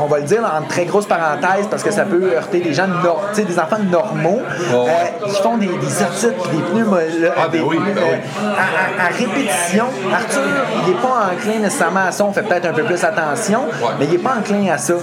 [0.01, 2.85] on va le dire en très grosse parenthèse parce que ça peut heurter des gens,
[3.33, 4.41] sais, des enfants normaux
[4.73, 6.01] Oh, euh, qui font des, des
[6.41, 6.63] puis des
[7.35, 7.77] Ah, ben ben oui.
[7.77, 9.85] à, à- à répétition.
[10.13, 10.41] Arthur,
[10.87, 13.61] il n'est pas enclin nécessairement à ça, on fait peut-être un peu plus attention,
[13.99, 14.95] mais il n'est pas enclin à ça.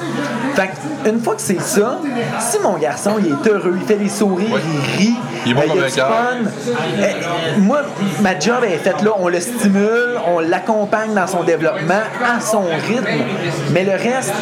[0.55, 0.71] Fait
[1.09, 1.99] une fois que c'est ça,
[2.39, 5.63] si mon garçon il est heureux, il fait des sourires, il rit, Il est bon
[5.63, 6.09] euh, a du cœur.
[6.09, 6.51] fun.
[6.99, 7.81] Eh, moi,
[8.21, 11.95] ma job est faite là, on le stimule, on l'accompagne dans son développement
[12.25, 13.25] à son rythme,
[13.73, 14.33] mais le reste,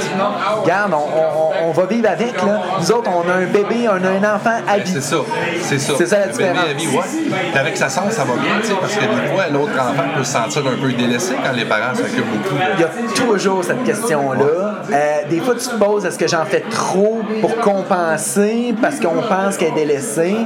[0.63, 2.35] regarde, on, on- on va vivre avec.
[2.47, 2.61] Là.
[2.81, 4.91] Nous autres, on a un bébé, on a un enfant à vie.
[4.93, 5.17] C'est ça,
[5.63, 5.93] c'est ça.
[5.99, 6.65] C'est ça la Le bébé différence.
[6.65, 7.31] à vie, ouais.
[7.51, 10.05] Puis avec sa sens, ça va bien, tu sais, parce que des fois, l'autre enfant
[10.17, 12.57] peut se sentir un peu délaissé quand les parents s'occupent beaucoup.
[12.75, 14.68] Il y a toujours cette question-là.
[14.93, 19.23] Euh, des fois, tu te poses est-ce que j'en fais trop pour compenser parce qu'on
[19.23, 20.37] pense qu'elle est délaissée?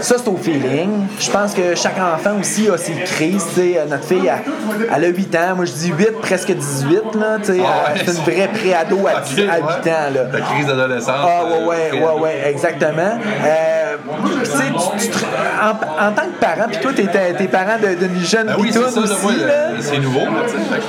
[0.00, 1.06] Ça, c'est au feeling.
[1.18, 3.46] Je pense que chaque enfant aussi a ses crises.
[3.58, 5.56] Euh, notre fille, elle, elle a 8 ans.
[5.56, 7.14] Moi, je dis 8, presque 18.
[7.14, 7.36] Là.
[7.38, 8.00] Ah ouais.
[8.04, 9.90] C'est une vraie pré-ado à, 10 Ok, à 8 ouais.
[9.90, 10.10] ans.
[10.14, 10.24] Là.
[10.32, 11.10] La crise d'adolescence.
[11.10, 13.18] Ah, ouais, euh, ouais, ouais, ouais, exactement.
[13.44, 13.87] Euh,
[14.26, 15.24] tu sais, te-
[15.62, 18.68] en, en tant que parent, puis toi, t'es t'es parent de- d'une jeune Ben oui,
[18.68, 20.20] pitoune aussi, moi, là, euh, c'est nouveau,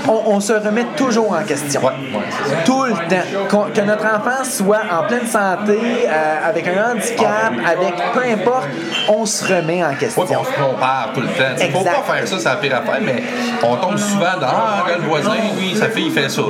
[0.08, 1.82] on, on se remet toujours en question.
[1.82, 2.24] Ouais, ouais.
[2.66, 3.68] Tout le temps.
[3.74, 5.78] Que notre enfant soit en pleine santé,
[6.08, 8.68] euh, avec un handicap, avec peu importe,
[9.10, 10.24] on se remet en question.
[10.24, 11.56] Ouais, on se compare tout le temps.
[11.60, 11.96] Il faut Exact.
[12.08, 13.24] pas faire ça, c'est la pire affaire, mais
[13.64, 16.42] on tombe souvent dans Ah, le voisin, lui, sa fille, il fait ça.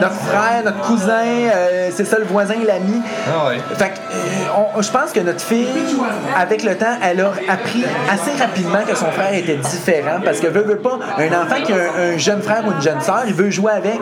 [0.00, 3.00] Notre frère, notre cousin, euh, c'est ça le voisin, l'ami.
[3.26, 3.58] Ah ouais.
[3.76, 5.66] Fait que, euh, on- je pense que notre fille,
[6.36, 10.46] avec le temps, elle a appris assez rapidement que son frère était différent parce que
[10.46, 13.22] veut, veut pas, un enfant qui a un, un jeune frère ou une jeune sœur,
[13.26, 14.00] il veut jouer avec.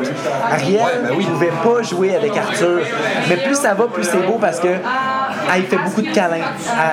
[0.51, 1.25] Ariel ben oui.
[1.25, 2.81] ne pouvait pas jouer avec Arthur.
[3.29, 6.37] Mais plus ça va, plus c'est beau parce que elle fait beaucoup de câlins,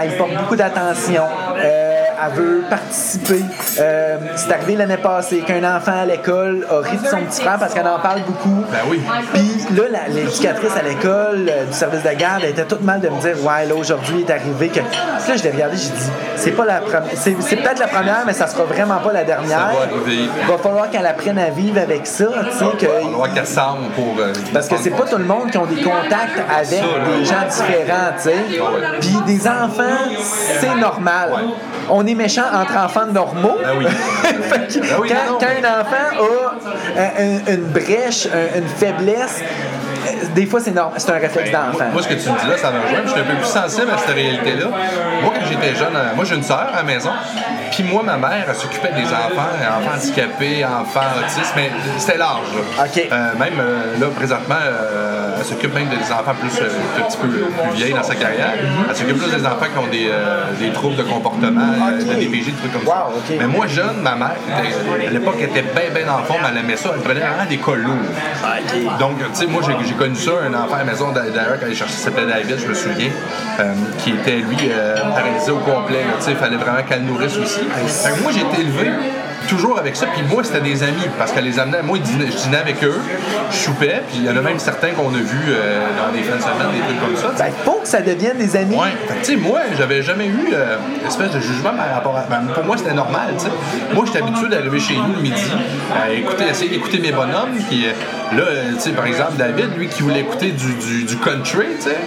[0.01, 1.24] elle il porte beaucoup d'attention.
[1.58, 1.93] Euh,
[2.26, 3.41] elle veut participer.
[3.80, 7.57] Euh, c'est arrivé l'année passée qu'un enfant à l'école a ri de son petit frère
[7.59, 8.64] parce qu'elle en parle beaucoup.
[8.72, 9.01] Ben oui.
[9.34, 12.99] Puis là, la- l'éducatrice à l'école euh, du service de garde elle était toute mal
[13.01, 14.80] de me dire Ouais, là, aujourd'hui, il est arrivé que.
[14.80, 17.03] Puis là, je l'ai regardé, j'ai dit C'est pas la première.
[17.16, 19.72] C'est, c'est peut-être la première, mais ça sera vraiment pas la dernière.
[20.07, 22.26] Il va falloir qu'elle apprenne à vivre avec ça,
[22.80, 22.86] que.
[23.14, 24.16] On va qu'elle semble pour.
[24.20, 27.18] euh, Parce que c'est pas tout le monde qui ont des contacts avec Ça, là.
[27.18, 28.99] des gens différents, tu sais.
[28.99, 29.97] Puis des enfants,
[30.59, 31.32] c'est normal.
[31.89, 33.58] On est méchant entre enfants normaux.
[33.62, 33.86] Ben oui.
[34.74, 40.10] Que Ben oui, quand, un enfant a euh, une, une brèche, un- une faiblesse, euh,
[40.36, 41.86] des fois c'est normal, c'est un réflexe Ben, d'enfant.
[41.91, 42.99] moi, ce que tu me dis là, ça me rejoint.
[43.06, 44.68] Je suis un peu plus sensible à cette réalité-là.
[45.22, 47.10] Moi, quand j'étais jeune, euh, moi, j'ai une sœur à la maison.
[47.72, 49.49] Puis moi, ma mère, elle s'occupait des enfants,
[49.80, 52.47] enfants handicapés, enfants autistes, mais c'était large.
[52.56, 52.84] Là.
[52.86, 53.08] OK.
[53.12, 53.58] Euh, même
[53.99, 56.70] là, présentement, euh, elle s'occupe même des enfants plus, euh,
[57.00, 58.54] un petit peu plus vieilles dans sa carrière.
[58.89, 62.08] Elle s'occupe plus des enfants qui ont des, euh, des troubles de comportement, euh, OK.
[62.08, 63.08] de DPJ, des trucs comme ça.
[63.10, 63.38] Wow.
[63.38, 66.78] Mais moi, jeune, ma mère, à l'époque, elle était bien, bien en forme, elle aimait
[66.78, 66.91] ça.
[66.96, 69.00] Elle prenait vraiment des cols lourds.
[69.00, 71.68] Donc, tu sais, moi, j'ai j'ai connu ça, un enfant à la maison, d'ailleurs, quand
[71.68, 73.10] il cherchait, s'appelait David, je me souviens,
[73.60, 76.04] euh, qui était, lui, euh, paralysé au complet.
[76.20, 77.60] Tu sais, il fallait vraiment qu'elle le nourrisse aussi.
[77.60, 78.91] Fait que moi, j'ai été élevé
[79.56, 81.82] toujours avec ça, puis moi, c'était des amis, parce qu'elle les amenait.
[81.82, 82.12] Moi, je
[82.43, 82.99] dînais, avec eux,
[83.51, 86.24] je soupais, puis il y en a même certains qu'on a vus euh, dans des
[86.24, 87.43] fins de semaine, des trucs comme ça.
[87.43, 88.76] Ben, faut que ça devienne des amis.
[88.76, 88.89] Ouais,
[89.24, 92.22] tu sais, moi, j'avais jamais eu euh, une espèce de jugement par rapport à.
[92.30, 93.51] ben, pour moi, c'était normal, tu sais.
[93.93, 95.51] Moi, j'étais habitué d'arriver chez nous le midi,
[95.95, 99.78] à écouter, essayer d'écouter mes bonhommes, puis euh, là, euh, tu sais, par exemple, David,
[99.78, 101.97] lui, qui voulait écouter du, du, du country, tu sais.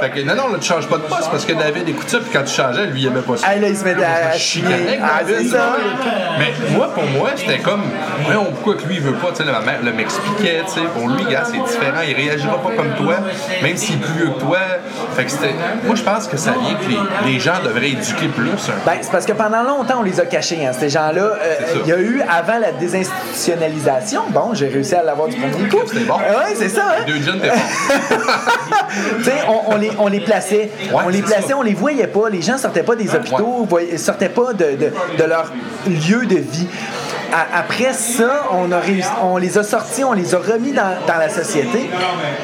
[0.00, 2.18] Fait que non, non, là, tu changes pas de poste parce que David écoute ça,
[2.18, 3.46] puis quand tu changeais, lui, il aimait pas ça.
[3.50, 4.64] Ah, là, il se mettait à chier.
[4.64, 5.76] avec Ah, David, ça.
[6.38, 7.82] Mais moi, pour moi, c'était comme,
[8.24, 10.80] voyons, pourquoi que lui, il veut pas, tu sais, ma mère le m'expliquait, tu sais,
[10.94, 13.14] pour lui, gars, c'est différent, il réagira pas comme toi,
[13.62, 14.58] même s'il est plus vieux que toi.
[15.16, 16.88] Fait que c'était, moi, je pense que ça vient que
[17.26, 18.50] les, les gens devraient éduquer plus.
[18.68, 18.72] hein.
[18.86, 21.22] Ben, c'est parce que pendant longtemps, on les a cachés, hein, ces gens-là.
[21.22, 21.54] Euh.
[21.84, 25.78] Il y a eu, avant la désinstitutionnalisation, bon, j'ai réussi à l'avoir du premier coup.
[25.86, 26.16] C'était bon.
[26.18, 26.94] Oui, c'est ça.
[26.98, 27.04] hein?
[27.06, 28.18] Deux jeunes, t'es fort.
[29.18, 30.70] Tu sais, on, on les, on les plaçait.
[30.92, 31.56] Ouais, on les plaçait, ça.
[31.56, 32.28] on les voyait pas.
[32.28, 35.52] Les gens sortaient pas des hôpitaux, voyaient- sortaient pas de, de, de leur
[35.86, 36.66] lieu de vie.
[37.54, 41.16] Après ça, on, a réussi- on les a sortis, on les a remis dans, dans
[41.18, 41.88] la société.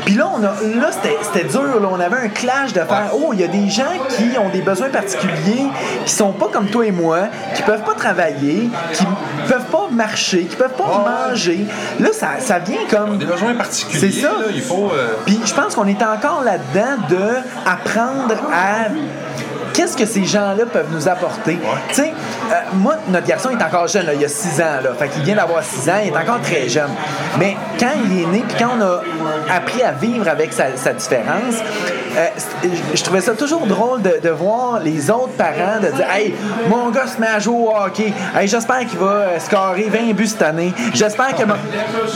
[0.05, 0.51] Puis là, on a,
[0.81, 1.81] là c'était, dur.
[1.81, 1.89] là.
[1.91, 4.61] On avait un clash de faire Oh, il y a des gens qui ont des
[4.63, 5.67] besoins particuliers,
[6.05, 7.19] qui sont pas comme toi et moi,
[7.57, 9.05] qui peuvent pas travailler, qui
[9.49, 11.67] peuvent pas marcher, qui peuvent pas manger.
[11.99, 13.19] Là, ça, ça vient comme.
[13.19, 14.29] Des besoins particuliers, C'est ça.
[14.29, 14.91] là, il faut.
[14.95, 17.27] euh, Puis je pense qu'on est encore là-dedans de
[17.69, 18.87] apprendre à
[19.77, 21.59] qu'est-ce que ces gens-là peuvent nous apporter?
[21.89, 22.13] Tu sais,
[22.51, 25.23] euh, moi, notre garçon est encore jeune, là, il a 6 ans, là, fait qu'il
[25.23, 26.91] vient d'avoir 6 ans, il est encore très jeune.
[27.39, 29.03] Mais quand il est né, puis quand on a
[29.55, 31.57] appris à vivre avec sa, sa différence,
[32.17, 32.27] euh,
[32.95, 36.35] je- trouvais ça toujours drôle de, de voir les autres parents de dire Hey,
[36.69, 38.13] mon gars se met à jouer au hockey.
[38.35, 40.73] Hey, j'espère qu'il va euh, scorer 20 buts cette année.
[40.95, 41.43] J'espère que.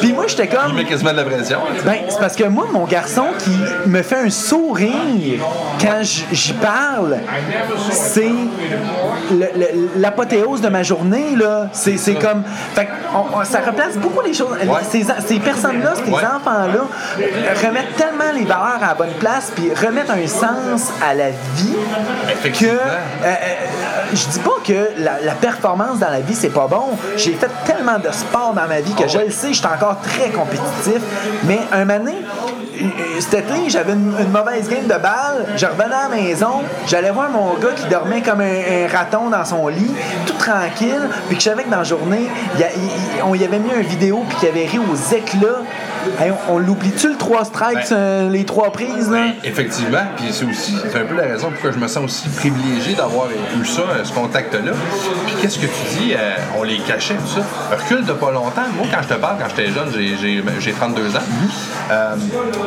[0.01, 0.71] Puis moi, j'étais comme.
[0.71, 1.59] il met quasiment de la pression.
[1.61, 1.85] là, tu sais.
[1.85, 5.41] Ben, c'est parce que moi, mon garçon qui me fait un sourire
[5.81, 7.19] quand j'y parle,
[7.91, 8.31] c'est
[9.97, 11.69] l'apothéose de ma journée, là.
[11.73, 12.43] C'est comme.
[12.75, 14.57] Fait on- on- ça replace beaucoup les choses.
[14.91, 16.19] Ces, ces personnes-là, ces Ouais.
[16.25, 16.85] enfants-là,
[17.67, 21.75] remettent tellement les valeurs à la bonne place, puis remettent un sens à la vie
[22.25, 22.31] que.
[22.33, 22.75] Effectivement.
[23.25, 23.35] euh, euh,
[24.13, 26.91] je dis pas que la, la performance dans la vie, c'est pas bon.
[27.17, 29.99] J'ai fait tellement de sport dans ma vie que je le sais, je suis encore
[30.01, 31.01] très compétitif.
[31.45, 31.85] Mais un
[32.83, 35.45] euh, cet été, j'avais une, une mauvaise game de balle.
[35.57, 39.29] Je revenais à la maison, j'allais voir mon gars qui dormait comme un, un raton
[39.29, 39.91] dans son lit,
[40.27, 41.09] tout tranquille.
[41.29, 42.83] Puis que je savais que dans la journée, il y a- il-
[43.19, 45.61] il- on y avait mis une vidéo puis qu'il avait ri aux éclats.
[46.19, 49.27] Hey, on on l'oublie-tu le 3 strikes, euh, les trois prises, là?
[49.45, 52.95] Effectivement, puis c'est aussi, c'est un peu la raison pourquoi je me sens aussi privilégié
[52.95, 54.73] d'avoir eu ça, euh, ce contact-là.
[55.27, 57.43] Puis qu'est-ce que tu dis, euh, on les cachait, tout ça?
[57.71, 58.67] Recule de pas longtemps.
[58.77, 61.21] Moi, quand je te parle, quand j'étais jeune, j'ai, j'ai, ben, j'ai 32 ans,
[61.91, 62.17] euh,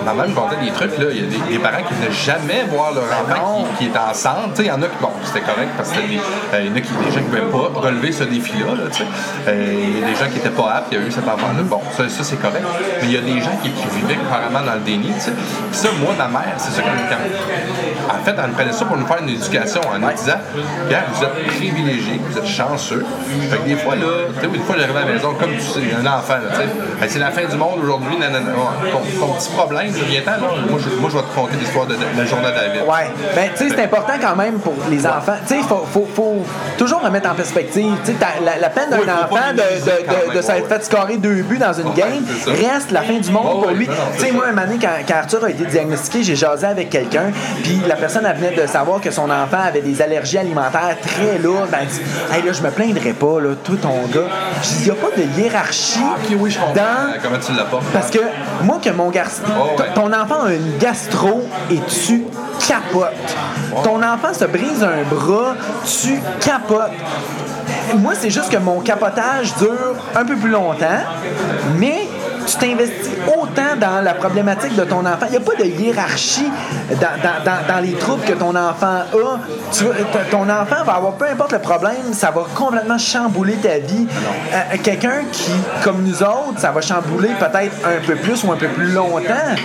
[0.05, 1.05] ma mère me contait des trucs, là.
[1.11, 4.13] Il y a des, des parents qui venaient jamais voir leur enfant qui, qui est
[4.13, 4.29] sais,
[4.59, 6.71] il y en a qui, bon, c'était correct parce que c'était des, euh, il y
[6.71, 9.05] en a qui, des gens qui ne pouvaient pas relever ce défi-là, là, tu sais.
[9.47, 11.63] Il y a des gens qui n'étaient pas aptes, il y a eu cet enfant-là.
[11.63, 12.63] Bon, ça, ça, c'est correct.
[13.01, 15.32] Mais il y a des gens qui, qui vivaient carrément dans le déni, tu sais.
[15.32, 18.86] Puis ça, moi, ma mère, c'est ça quand, quand- En fait, elle me prenait ça
[18.86, 20.39] pour nous faire une éducation en nous disant
[20.88, 23.05] Pierre, vous êtes privilégiés, vous êtes chanceux.
[23.49, 24.05] Fait que des fois, là,
[24.36, 26.55] tu sais, une fois, j'arrive à la maison, comme tu sais, un enfant, là, tu
[26.57, 26.63] sais.
[27.03, 28.51] Hey, c'est la fin du monde aujourd'hui, nanana.
[28.91, 30.47] Ton, ton petit problème, viens-t'en, là.
[30.69, 32.82] Moi, je, moi, je vais te conter l'histoire de, de la journée de David.
[32.88, 33.11] Ouais.
[33.36, 35.36] Ben, tu sais, c'est important quand même pour les enfants.
[35.47, 36.43] Tu sais, il faut, faut, faut
[36.78, 37.93] toujours remettre en perspective.
[38.05, 40.78] Tu sais, la, la peine d'un Oui, enfant de, de, de, s'être ouais.
[40.78, 43.74] fait scorer deux buts dans une Ouais, game reste la fin du monde pour ouais,
[43.74, 43.88] lui.
[44.18, 47.32] Tu sais, moi, une année, quand, quand Arthur a été diagnostiqué, j'ai jasé avec quelqu'un,
[47.64, 51.38] puis la personne, elle venait de savoir que son enfant avait des allergies alimentaires très
[51.38, 51.70] lourdes.
[51.80, 52.01] Elle dit
[52.32, 54.28] Hey, là, je me plaindrais pas, là, tout ton gars.
[54.61, 57.53] Je dis Il n'y a pas de hiérarchie Ok, oui, je dans Euh, Comment tu
[57.53, 57.80] l'as pas?
[57.91, 58.20] parce que
[58.64, 59.43] moi, que mon garçon.
[59.59, 59.88] Oh, ouais.
[59.95, 62.24] Ton enfant a une gastro et tu
[62.68, 63.14] capotes.
[63.84, 65.55] Ton enfant se brise un bras,
[65.86, 66.91] tu capotes.
[67.95, 71.01] Moi, c'est juste que mon capotage dure un peu plus longtemps,
[71.78, 72.03] mais
[72.45, 75.25] tu t'investis autant dans la problématique de ton enfant.
[75.27, 76.49] Il n'y a pas de hiérarchie
[76.91, 79.39] dans, dans- dans- dans les troubles que ton enfant a.
[79.71, 79.85] Tu
[80.31, 84.07] ton enfant va avoir, peu importe le problème, ça va complètement chambouler ta vie.
[84.53, 85.51] Euh, Quelqu'un qui,
[85.83, 89.55] comme nous autres, ça va chambouler peut-être un peu plus ou un peu plus longtemps,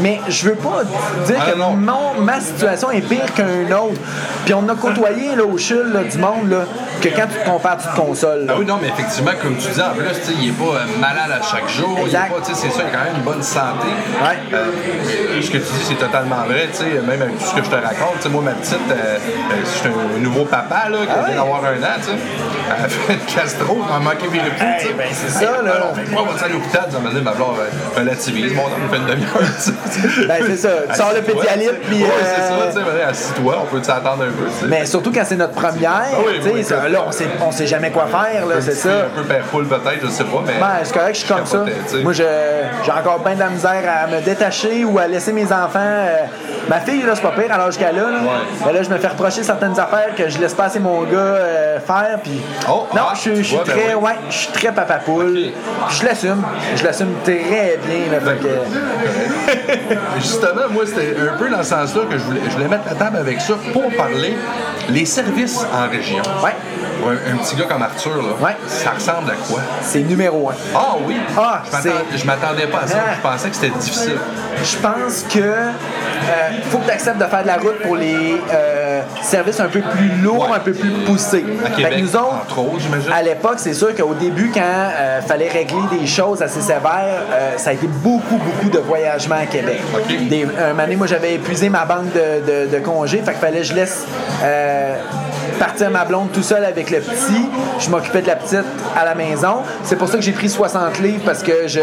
[0.00, 0.82] mais je veux pas
[1.26, 1.72] dire Ah, que non.
[1.76, 4.00] mon- ma situation est pire qu'un autre.
[4.44, 6.64] Puis on a côtoyé là, au chul là, du monde là,
[7.00, 8.46] que quand tu te compares, tu te consoles.
[8.48, 11.40] Ah oui, non, mais effectivement, comme tu dis, en plus, il n'est pas euh, malade
[11.40, 11.98] à chaque jour.
[12.26, 12.54] Exact.
[12.54, 13.88] c'est ça, il a quand même une bonne santé.
[14.22, 14.38] Ouais.
[14.54, 17.64] Euh, ce que tu dis, c'est totalement vrai, tu sais, même avec tout ce que
[17.64, 18.16] je te raconte.
[18.16, 21.26] Tu sais, moi, ma petite, euh, euh, je suis un nouveau papa, là, qui Ah
[21.26, 22.18] vient d'avoir un an, tu sais.
[22.66, 24.94] Elle a fait une gastro, elle m'a manqué mes sais.
[24.96, 25.74] ben, c'est ça, là.
[25.74, 27.56] Alors, on fait quoi, on va à l'hôpital, ça m'a dit, ma blonde
[27.96, 30.26] relativise, mon homme, fait une demi-heure, tu sais.
[30.26, 30.70] Ben, c'est ça.
[30.90, 34.32] Tu sors le pédialyte, puis, Ouais, c'est ça, tu sais, assis-toi, on peut s'attendre un
[34.32, 34.66] peu.
[34.68, 38.46] Mais surtout quand c'est notre première, Ah là, on sait, on sait jamais quoi faire,
[38.46, 39.06] là, c'est ça.
[39.06, 40.58] Un peu père poule, peut-être, je sais pas, mais.
[40.58, 41.64] Ben, c'est correct, je suis comme ça.
[42.02, 45.78] Moi, j'ai encore bien de la misère à me détacher ou à laisser mes enfants.
[45.80, 46.24] euh,
[46.68, 48.02] ma fille, là, c'est pas pire à l'âge qu'elle a.
[48.02, 48.18] Là.
[48.20, 48.28] Ouais.
[48.66, 51.16] Mais là, je me fais reprocher certaines affaires que je laisse pas assez mon gars
[51.18, 52.18] euh, faire.
[52.22, 52.40] Puis...
[52.68, 54.02] Oh, non, ah, je suis- je suis ouais, ben très, oui.
[54.04, 55.38] ouais, je suis très papa poule.
[55.90, 56.42] Je l'assume.
[56.76, 58.10] Je l'assume très bien.
[58.12, 59.54] Là, que-
[60.16, 62.94] Justement, moi, c'était un peu dans ce sens-là que je voulais, je voulais mettre la
[62.94, 64.36] table avec ça pour parler
[64.88, 66.22] les services en région.
[66.42, 66.54] Ouais.
[67.04, 68.56] Pour un, un petit gars comme Arthur, là, Ouais.
[68.66, 69.60] ça ressemble à quoi?
[69.82, 70.54] c'est numéro un.
[70.74, 71.16] Ah oui!
[71.36, 72.96] Ah, je m'attendais- pas à ça.
[72.98, 73.12] Ah.
[73.16, 74.16] Je pensais que c'était difficile.
[74.62, 78.40] Je pense que euh, faut que tu acceptes de faire de la route pour les
[78.52, 80.56] euh, services un peu plus lourds, Ouais.
[80.56, 81.44] un peu plus poussés.
[81.64, 83.12] À Fait que nous autres, entre autres, j'imagine.
[83.12, 87.52] à l'époque, c'est sûr qu'au début, quand euh, fallait régler des choses assez sévères, euh,
[87.58, 89.80] ça a été beaucoup, beaucoup de voyagements à Québec.
[89.94, 90.28] OK.
[90.28, 93.40] Des, un moment donné, moi, j'avais épuisé ma banque de, de, de congés, fait qu'il
[93.40, 94.06] fallait que je laisse
[94.42, 94.96] euh,
[95.54, 97.48] partir ma blonde tout seul avec le petit.
[97.78, 98.64] Je m'occupais de la petite
[98.96, 99.62] à la maison.
[99.82, 101.80] C'est pour ça que j'ai pris 60 livres parce que je,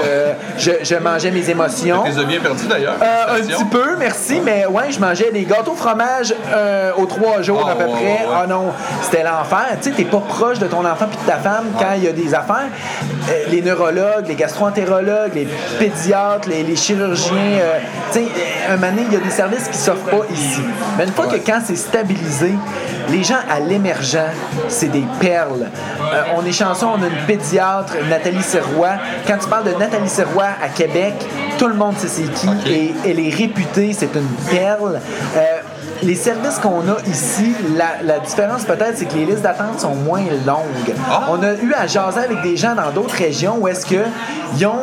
[0.57, 2.03] je, je mangeais mes émotions.
[2.03, 2.95] Tu les as bien perdus d'ailleurs.
[3.01, 7.41] Euh, un petit peu, merci, mais ouais, je mangeais des gâteaux fromage euh, aux trois
[7.41, 8.03] jours Ah, à peu ouais, près.
[8.03, 8.35] ouais.
[8.43, 8.71] Ah non,
[9.03, 9.65] c'était l'enfer.
[9.81, 12.07] Tu sais, t'es pas proche de ton enfant puis de ta femme quand il y
[12.07, 12.69] a des affaires.
[13.29, 15.47] Euh, les neurologues, les gastroentérologues, les
[15.79, 17.33] pédiatres, les, les chirurgiens,
[18.11, 18.25] tu sais,
[18.69, 20.61] un moment il y a des services qui s'offrent pas ici.
[20.97, 22.53] Mais une fois que quand c'est stabilisé,
[23.09, 24.29] les gens à l'émergent,
[24.67, 25.67] c'est des perles.
[26.13, 28.93] Euh, on est chanceux, on a une pédiatre, Nathalie Serrois.
[29.27, 31.13] Quand tu parles de Nathalie Serrois à Québec,
[31.57, 34.99] tout le monde sait c'est qui et elle est réputée, c'est une perle.
[35.35, 35.39] Euh,
[36.03, 39.95] les services qu'on a ici, la, la différence peut-être, c'est que les listes d'attente sont
[39.95, 40.95] moins longues.
[41.09, 41.27] Ah.
[41.29, 44.79] On a eu à jaser avec des gens dans d'autres régions où est-ce qu'ils ont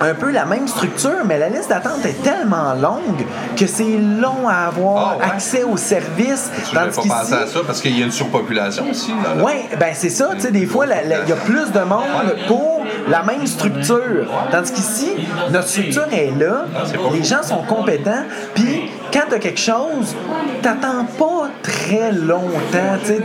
[0.00, 3.24] un peu la même structure, mais la liste d'attente est tellement longue
[3.58, 5.24] que c'est long à avoir Ah, ouais?
[5.32, 6.50] accès aux services.
[6.68, 9.12] Tu n'avais pas pensé à ça parce qu'il y a une surpopulation aussi.
[9.44, 12.82] Oui, ben c'est ça, tu sais, des fois, il y a plus de monde pour
[13.08, 14.26] la même structure.
[14.50, 15.10] Tandis qu'ici,
[15.50, 20.14] notre structure est là, pas les gens sont compétents, puis quand tu as quelque chose,
[20.62, 21.37] t'attends pas
[21.88, 22.96] très longtemps.
[23.06, 23.22] De-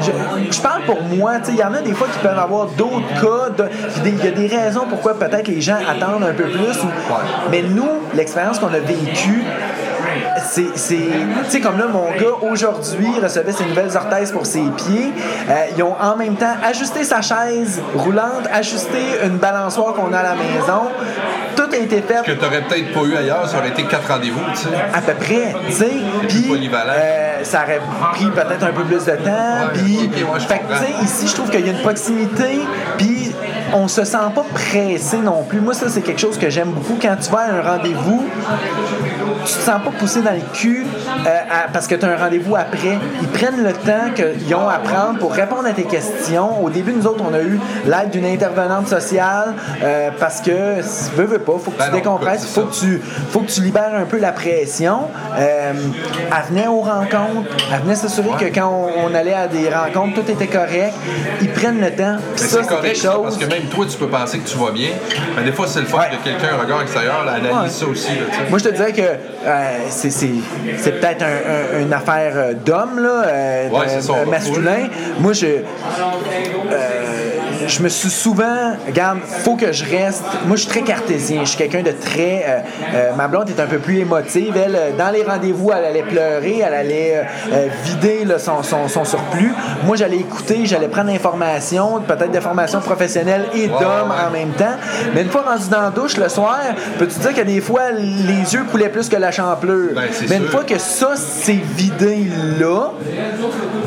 [0.00, 3.08] Je, je parle pour moi, il y en a des fois qui peuvent avoir d'autres
[3.20, 3.64] cas,
[4.04, 6.78] il y a des raisons pourquoi peut-être les gens attendent un peu plus.
[7.50, 9.42] Mais nous, l'expérience qu'on a vécue,
[10.50, 14.62] c'est, c'est- tu sais, comme là, mon gars, aujourd'hui, recevait ses nouvelles orthèses pour ses
[14.76, 15.12] pieds.
[15.48, 20.18] Euh, ils ont en même temps ajusté sa chaise roulante, ajusté une balançoire qu'on a
[20.18, 20.88] à la maison,
[21.56, 22.22] tout a été fait.
[22.24, 24.68] Que t'aurais peut-être pas eu ailleurs, ça aurait été quatre rendez-vous, tu sais.
[24.94, 25.90] À peu près, tu sais.
[26.28, 27.80] Puis, euh, ça aurait
[28.12, 29.68] pris peut-être un peu plus de temps.
[29.74, 30.10] Puis,
[30.48, 32.60] fait tu sais, ici, je trouve qu'il y a une proximité.
[32.96, 33.32] Puis,
[33.74, 35.60] on se sent pas pressé non plus.
[35.60, 36.98] Moi, ça, c'est quelque chose que j'aime beaucoup.
[37.00, 38.24] Quand tu vas à un rendez-vous,
[39.44, 40.86] tu te sens pas poussé dans le cul
[41.26, 42.98] euh, à- parce que tu as un rendez-vous après.
[43.22, 46.62] Ils prennent le temps qu'ils ont à prendre pour répondre à tes questions.
[46.64, 50.80] Au début, nous autres, on a eu l'aide d'une intervenante sociale euh, parce que,
[51.16, 53.00] veux, veux pas, faut que Ben tu non, décompresses, faut que tu,
[53.30, 55.02] faut que tu libères un peu la pression.
[55.38, 59.68] Euh, elle venait aux rencontres, elle venait s'assurer que quand on, on allait à des
[59.68, 60.94] rencontres, tout était correct.
[61.40, 62.16] Ils prennent le temps.
[62.36, 63.12] C'est correct, chose.
[63.22, 64.90] parce que même toi, tu peux penser que tu vas bien.
[65.36, 66.10] Mais des fois, c'est le Ouais.
[66.12, 67.68] de quelqu'un, un regard extérieur, là, analyse Ouais.
[67.70, 68.08] ça aussi.
[68.10, 68.26] Là.
[68.50, 69.02] Moi, je te dirais que
[69.88, 70.28] c'est, c'est,
[71.00, 73.78] peut-être un- un- une affaire euh, d'homme, là, euh, Ouais,
[74.14, 74.88] euh, masculin.
[75.20, 75.46] Moi, je.
[77.68, 80.24] Je me suis souvent, regarde, faut que je reste.
[80.46, 81.40] Moi, je suis très cartésien.
[81.42, 82.44] Je suis quelqu'un de très.
[82.48, 82.58] euh,
[82.94, 84.54] euh, ma blonde est un peu plus émotive.
[84.56, 88.88] Elle, euh, dans les rendez-vous, elle allait pleurer, elle allait euh, vider là, son, son,
[88.88, 89.52] son surplus.
[89.84, 94.76] Moi, j'allais écouter, j'allais prendre l'information, peut-être des formations professionnelles et d'hommes en même temps.
[95.14, 96.58] Mais une fois rendu dans la douche le soir,
[96.98, 99.90] peux-tu dire que des fois, les yeux coulaient plus que la champlure?
[99.94, 100.50] Ben, Mais une sûr.
[100.50, 102.26] fois que ça, c'est vidé
[102.58, 102.90] là,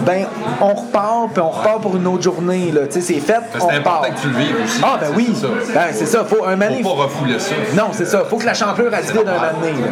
[0.06, 0.26] ben,
[0.62, 2.72] on repart, puis on repart pour une autre journée.
[2.72, 2.82] Là.
[2.88, 3.42] Tu sais, c'est fait,
[3.74, 4.82] on important que tu le vives aussi.
[4.84, 5.34] Ah, ben oui.
[5.36, 5.48] C'est ça.
[5.74, 6.26] Ben, c'est ça.
[6.26, 7.54] Faut un donné- Faut pas refouler ça.
[7.76, 8.24] Non, c'est ça.
[8.30, 9.88] Faut que la champlure elle se vide un moment donné, là.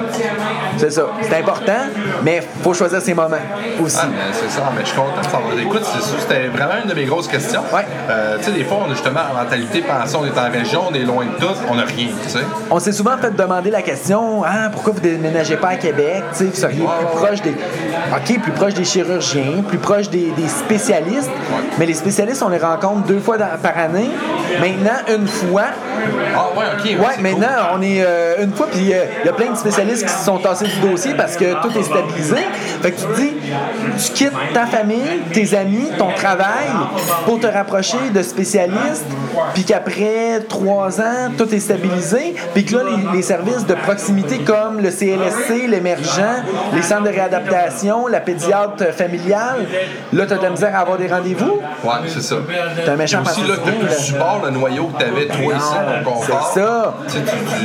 [0.78, 1.04] C'est ça.
[1.22, 1.82] C'est important,
[2.24, 3.38] mais faut choisir ses moments
[3.84, 3.98] aussi.
[4.02, 5.42] Ah, mais c'est ça, mais je suis content de savoir.
[5.60, 7.62] Écoute, c'est ça, c'était vraiment une de mes grosses questions.
[7.74, 7.86] Ouais.
[8.10, 10.82] Euh, tu sais, des fois, on a justement la mentalité, pensée, on est en région,
[10.90, 12.40] on est loin de tout, on n'a rien, tu sais.
[12.70, 16.38] On s'est souvent fait demander la question ah, pourquoi vous déménagez pas à Québec Tu
[16.38, 17.52] sais, Vous seriez plus proche des.
[17.52, 21.30] OK, plus proche des chirurgiens, plus proche des, des spécialistes.
[21.78, 24.10] Mais les spécialistes, on les rencontre deux fois dans- par année.
[24.60, 25.64] Maintenant, une fois.
[26.36, 27.06] Ah, ouais, ok.
[27.06, 30.06] Ouais, maintenant, on est euh, une fois, puis euh, il y a plein de spécialistes
[30.06, 32.38] qui se sont tassés du dossier parce que tout est stabilisé.
[32.82, 33.34] Fait que tu te dis,
[34.06, 36.70] tu quittes ta famille, tes amis, ton travail
[37.26, 39.06] pour te rapprocher de spécialistes,
[39.54, 44.40] puis qu'après trois ans, tout est stabilisé, puis que là, les, les services de proximité
[44.40, 46.44] comme le CLSC, l'émergent,
[46.74, 49.66] les centres de réadaptation, la pédiatre familiale,
[50.14, 51.60] là, tu as de la misère à avoir des rendez-vous?
[51.84, 52.38] Ouais, c'est ça.
[52.84, 55.74] T'es un méchant aussi, là, t'as plus de support, le noyau que t'avais, toi, ici,
[56.04, 56.52] ton confort.
[56.54, 56.94] C'est ça.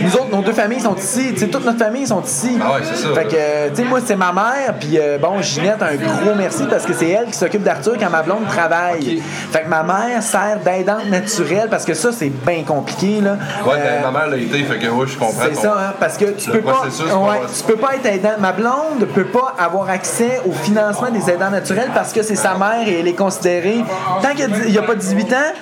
[0.02, 1.32] Nous autres, nos deux familles sont ici.
[1.34, 2.58] Tu sais, toute notre famille sont ici.
[2.62, 3.14] Ah ouais, c'est ça.
[3.14, 4.74] Fait que, euh, tu sais, moi, c'est ma mère.
[4.78, 8.10] Puis, euh, bon, Ginette, un gros merci parce que c'est elle qui s'occupe d'Arthur quand
[8.10, 9.22] ma blonde travaille.
[9.52, 13.32] Fait que ma mère sert d'aidante naturelle parce que ça, c'est bien compliqué, là.
[13.66, 15.32] Ouais, Euh, ben, ma mère l'a été, fait que ouais, je comprends.
[15.48, 18.34] c'est ça, hein, parce que tu peux pas, ouais, tu peux pas être aidant.
[18.38, 22.54] Ma blonde peut pas avoir accès au financement des aidants naturels parce que c'est sa
[22.54, 23.84] mère et elle est considérée.
[24.22, 25.52] Tant qu'il n'y a, pas 18 ans,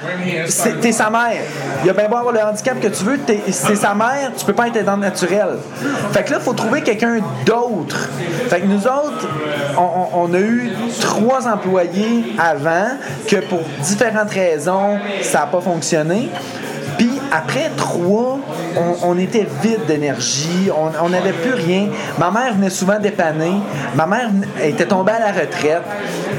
[0.46, 1.42] c'est- t'es mère.
[1.84, 4.44] Il a bien beau avoir le handicap que tu veux, t'es- c'est sa mère, tu
[4.44, 5.56] peux pas être aidant naturel.
[6.12, 8.08] Fait que là, il faut trouver quelqu'un d'autre.
[8.48, 9.28] Fait que nous autres,
[9.76, 12.96] on- on a eu trois employés avant
[13.28, 16.30] que pour différentes raisons, ça n'a pas fonctionné.
[17.34, 18.38] Après trois,
[18.76, 20.68] on, on était vide d'énergie,
[21.02, 21.88] on n'avait plus rien.
[22.18, 23.54] Ma mère venait souvent dépanner.
[23.94, 24.28] Ma mère
[24.62, 25.82] était tombée à la retraite.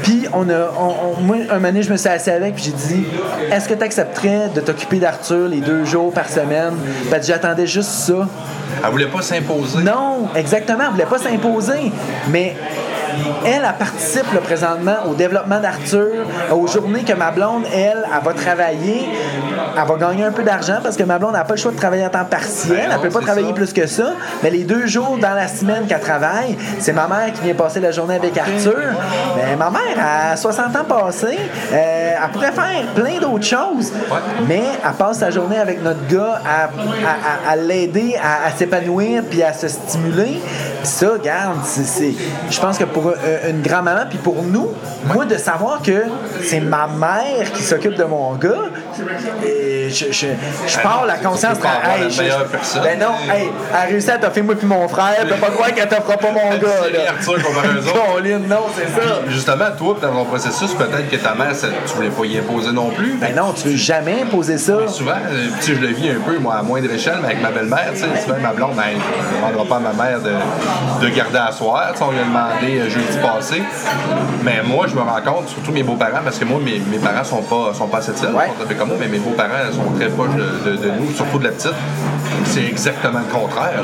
[0.04, 2.64] Puis on a, on- on- moi, un moment donné, je me suis assis avec puis
[2.64, 3.04] j'ai dit
[3.50, 6.74] Est-ce que tu accepterais de t'occuper d'Arthur les deux jours par semaine?
[7.10, 8.28] Que j'attendais juste ça.
[8.84, 9.78] Elle voulait pas s'imposer.
[9.82, 11.90] Non, exactement, elle voulait pas s'imposer.
[12.30, 12.54] Mais
[13.44, 16.08] elle, elle participe là, présentement au développement d'Arthur,
[16.52, 19.08] aux journées que ma blonde, elle, elle va travailler.
[19.76, 21.76] Elle va gagner un peu d'argent parce que ma blonde n'a pas le choix de
[21.76, 22.76] travailler en temps partiel.
[22.76, 23.54] Ben elle non, peut pas travailler ça.
[23.54, 24.12] plus que ça.
[24.42, 27.80] Mais les deux jours dans la semaine qu'elle travaille, c'est ma mère qui vient passer
[27.80, 28.76] la journée avec Arthur.
[29.36, 31.38] Mais ma mère, a 60 ans passés.
[31.72, 33.92] Euh, elle pourrait faire plein d'autres choses.
[34.48, 36.68] Mais elle passe sa journée avec notre gars à, à-
[37.48, 40.40] à- à l'aider à, s'épanouir puis à se stimuler.
[40.78, 42.14] Puis ça, regarde, c'est,
[42.50, 43.12] je pense que pour
[43.48, 44.68] une grand-maman, puis pour nous,
[45.12, 46.04] moi, de savoir que
[46.42, 48.50] c'est ma mère qui s'occupe de mon gars,
[49.44, 50.26] et je, je,
[50.66, 51.58] je pars la conscience.
[51.58, 52.82] peux avoir la je- meilleure personne.
[52.82, 55.72] Ben non, hey, elle a réussi à t'offrir moi puis mon frère, t'as pas croire
[55.74, 56.68] qu'elle t'offrira pas mon gars.
[56.84, 57.10] C'est Là.
[57.10, 57.34] Arthur
[58.48, 59.16] non, c'est ça.
[59.24, 62.38] Puis, justement, toi, dans ton processus, peut-être que ta mère, ça- tu voulais pas y
[62.38, 63.14] imposer non plus.
[63.20, 64.86] Ben non, tu veux jamais imposer ça.
[64.88, 67.42] Souvent, euh, tu sais, je le vis un peu, moi, à moindre échelle, mais avec
[67.42, 70.20] ma belle-mère, tu sais, souvent, ma blonde, ben, je ne demandera pas à ma mère
[70.20, 71.88] de, de garder à soir.
[71.92, 73.62] Tu sais, on lui a demandé euh, jeudi passé.
[74.42, 77.24] Mais moi, je me rends compte, surtout mes beaux-parents, parce que moi, mes, mes parents
[77.24, 78.46] sont pas, sont pas cette île, Ouais.
[78.58, 78.64] sont
[78.98, 81.72] mais mes beaux-parents sont très proches de, nous, surtout de la petite.
[82.46, 83.82] C'est exactement le contraire.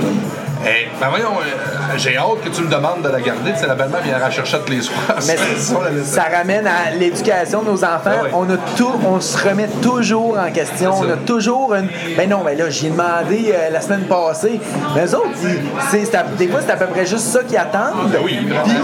[0.63, 3.55] Ben voyons, euh, j'ai hâte que tu me demandes de la garder.
[3.57, 4.99] Sais, la belle-mère vient la chercher tous les soirs.
[5.27, 8.11] Mais C'est ça ramène à l'éducation de nos enfants.
[8.13, 8.31] Ah oui.
[8.35, 10.93] On a tout, on se remet toujours en question.
[11.01, 11.89] C'est On a toujours une.
[12.17, 14.61] Ben non, ben là, j'ai demandé euh, la semaine passée.
[14.95, 15.31] Mais eux autres,
[15.91, 18.11] c'est, c'est des fois, c'est à peu près juste ça qu'ils attendent.
[18.11, 18.39] Ben oui.
[18.41, 18.75] Puis,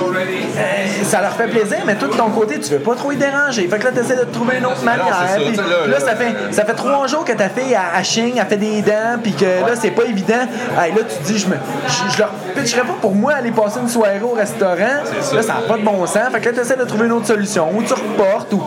[0.59, 3.17] euh, ça leur fait plaisir, mais toi, de ton côté, tu veux pas trop y
[3.17, 3.69] déranger.
[3.69, 5.07] Fait que là, tu essaies de trouver une autre manière.
[5.29, 8.47] c'est ça, Puis là, ça, fait, ça fait trois jours que ta fille, chigne, elle
[8.47, 10.47] fait des dents, puis que là, c'est pas évident.
[10.79, 11.57] Hey, là, tu te dis, je, me,
[11.89, 14.77] je, je leur pitcherais pas pour moi aller passer une soirée au restaurant.
[15.21, 15.35] ça.
[15.37, 16.29] Là, ça n'a pas de bon sens.
[16.33, 17.69] Fait que là, tu essaies de trouver une autre solution.
[17.75, 18.53] Ou tu reportes.
[18.53, 18.63] Ou...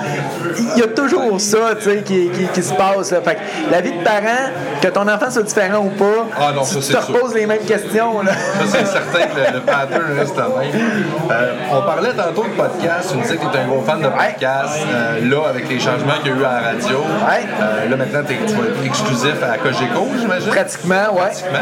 [0.76, 3.12] Il y a toujours ça, tu sais, qui, qui, qui se passe.
[3.12, 3.22] Là.
[3.22, 3.39] Fait que
[3.72, 7.00] la vie de parent, que ton enfant soit différent ou pas, Ah non, tu ça,
[7.00, 8.22] te reposes les mêmes questions.
[8.22, 8.32] Là.
[8.34, 11.04] Ça, c'est certain que le, le pattern reste le même.
[11.32, 13.10] Euh, on parlait tantôt de podcast.
[13.12, 14.80] Tu me disais que tu es un gros fan de podcast.
[14.88, 18.20] Euh, là, avec les changements qu'il y a eu à la radio, euh, là, maintenant,
[18.28, 20.50] tu vas être exclusif à Cogeco, j'imagine?
[20.50, 21.20] Pratiquement, ouais.
[21.22, 21.60] Pratiquement.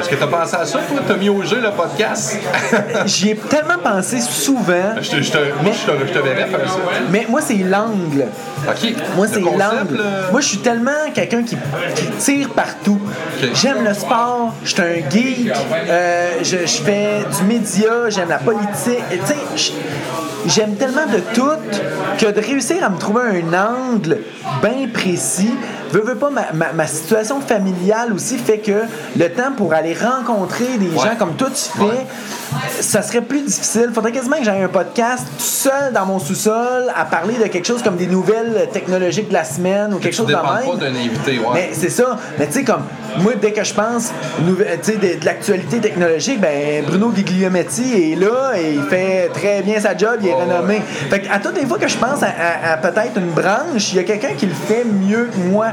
[0.00, 0.98] Est-ce que tu as pensé à ça, toi?
[1.06, 2.36] Tu as mis au jeu le podcast?
[3.06, 4.94] J'y ai tellement pensé souvent.
[5.00, 6.78] je te, je te- moi, je te, je te verrais faire ça.
[7.10, 8.26] Mais moi, c'est l'angle.
[8.68, 8.94] OK.
[9.16, 10.00] Moi, c'est l'angle.
[10.30, 11.56] Moi, je suis tellement quelqu'un qui,
[11.94, 13.00] qui tire partout.
[13.54, 15.50] J'aime le sport, je suis un geek,
[15.88, 19.02] euh, je, je fais du média, j'aime la politique.
[19.10, 19.72] Tu sais,
[20.46, 21.50] j'aime tellement de tout
[22.18, 24.18] que de réussir à me trouver un angle
[24.62, 25.54] bien précis.
[25.94, 28.82] Veux, veux pas, ma, ma- ma situation familiale aussi fait que
[29.16, 32.06] le temps pour aller rencontrer des gens comme toi tu fais, Ouais.
[32.80, 33.90] ça serait plus difficile.
[33.94, 37.66] Faudrait quasiment que j'aie un podcast tout seul dans mon sous-sol à parler de quelque
[37.66, 40.42] chose comme des nouvelles technologiques de la semaine ou quelque chose de même.
[40.42, 41.46] pas d'un invité, ouais.
[41.54, 42.16] Mais c'est ça.
[42.40, 42.82] Mais tu sais, comme
[43.20, 48.72] moi, dès que je pense de, de l'actualité technologique, ben Bruno Guglielmetti est là et
[48.74, 50.82] il fait très bien sa job, il est Oh, renommé.
[51.10, 53.92] Fait que à toutes les fois que je pense à, à- à peut-être une branche,
[53.92, 55.66] il y a quelqu'un qui le fait mieux que moi.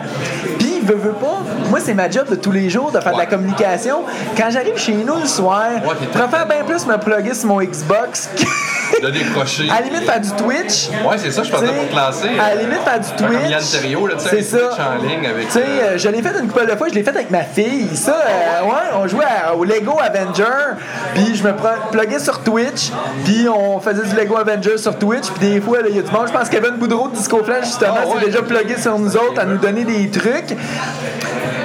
[0.59, 3.17] Puis, veut, veut pas, moi, c'est ma job de tous les jours de faire de
[3.17, 4.03] la communication.
[4.37, 7.61] Quand j'arrive chez nous le soir, Ouais, je préfère bien plus me plugger sur mon
[7.61, 9.69] Xbox que- De décrocher.
[9.69, 10.89] à la limite faire du Twitch.
[10.89, 12.27] Ouais, c'est ça, je pensais pour classer.
[12.39, 13.49] À la limite faire du Comme Twitch.
[13.49, 14.57] Yann Terriot, là, tu sais, C'est.
[14.59, 15.47] Twitch en ligne avec.
[15.47, 17.43] Tu sais, euh, je l'ai fait une couple de fois, je l'ai fait avec ma
[17.43, 17.95] fille.
[17.95, 20.75] Ça, euh, ouais, on jouait à- au Lego Avenger,
[21.13, 21.53] puis je me
[21.91, 22.91] pluguais sur Twitch,
[23.23, 26.11] puis on faisait du Lego Avenger sur Twitch, puis des fois, il y a du
[26.11, 28.19] monde, je pense que Kevin Boudreau de Disco Flash, justement, Ah, ouais.
[28.19, 30.55] s'est déjà plugué sur nous autres à nous donner des trucs.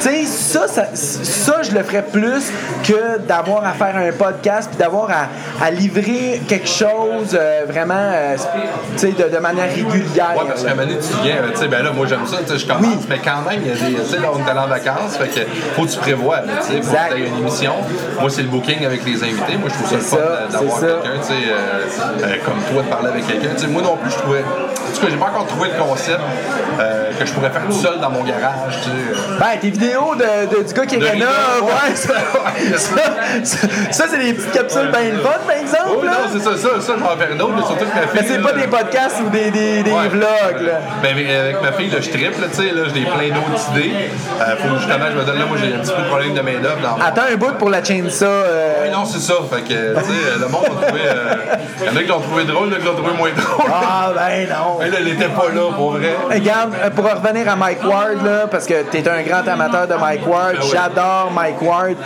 [0.01, 2.51] Tu sais, ça, ça, ça, je le ferais plus
[2.85, 7.95] que d'avoir à faire un podcast puis d'avoir à, à livrer quelque chose euh, vraiment,
[7.97, 8.37] euh,
[8.93, 10.35] tu sais, de, de manière régulière.
[10.37, 12.27] Ouais, parce qu'à un moment donné, tu viens, euh, tu sais, ben là, moi j'aime
[12.27, 13.07] ça, tu sais, je commence, Oui.
[13.09, 15.17] mais quand même, il y a des, tu sais, là, on est allé en vacances,
[15.19, 15.41] fait que
[15.75, 17.09] faut que tu prévois, tu sais, faut Exact.
[17.11, 17.73] que tu une émission.
[18.21, 19.57] Moi, c'est le booking avec les invités.
[19.57, 20.17] Moi, je trouve ça le fun
[20.53, 23.55] d'avoir quelqu'un, tu sais, euh, comme toi, de parler avec quelqu'un.
[23.55, 25.83] Tu sais, moi non plus, je trouvais, en tout cas, j'ai pas encore trouvé le
[25.83, 26.21] concept
[27.19, 28.96] que je pourrais faire tout seul dans mon garage, tu sais.
[28.97, 29.39] Euh.
[29.39, 31.27] Ben, tes vidéos de, de- du gars qui là, Rina,
[31.63, 32.15] ouais, ça,
[33.91, 35.99] ça, c'est des petites capsules bien le fun, par exemple.
[35.99, 36.11] Oh là.
[36.13, 38.11] non, c'est ça, ça, ça, je vais en faire d'autres, là, surtout que ma fille.
[38.15, 40.09] Mais c'est pas là, des podcasts ou des, des, des Ouais.
[40.09, 40.81] vlogs, là.
[41.03, 43.71] Ben, avec- avec ma fille, là, je triple, là, tu sais, là, j'ai plein d'autres
[43.73, 43.93] idées.
[44.41, 46.41] Euh, faut justement, je me donne là, moi, j'ai un petit peu de problème de
[46.41, 46.99] main-d'œuvre.
[47.05, 48.27] Attends un bout pour la chainsaw.
[48.27, 49.35] euh, Oui, non, c'est ça.
[49.51, 51.01] Fait que, tu sais, le monde a trouvé.
[51.07, 51.35] euh,
[51.81, 53.71] Il y en a qui l'ont trouvé drôle, d'autres qui l'ont trouvé moins drôle.
[53.73, 54.79] Ah, ben non.
[54.81, 56.15] Mais là, elle était pas là, pour vrai.
[56.31, 59.87] Regarde, euh, pour revenir à Mike Ward, là, parce que tu es un grand amateur
[59.87, 60.69] de Mike Ward, oui.
[60.73, 61.97] j'adore Mike Ward.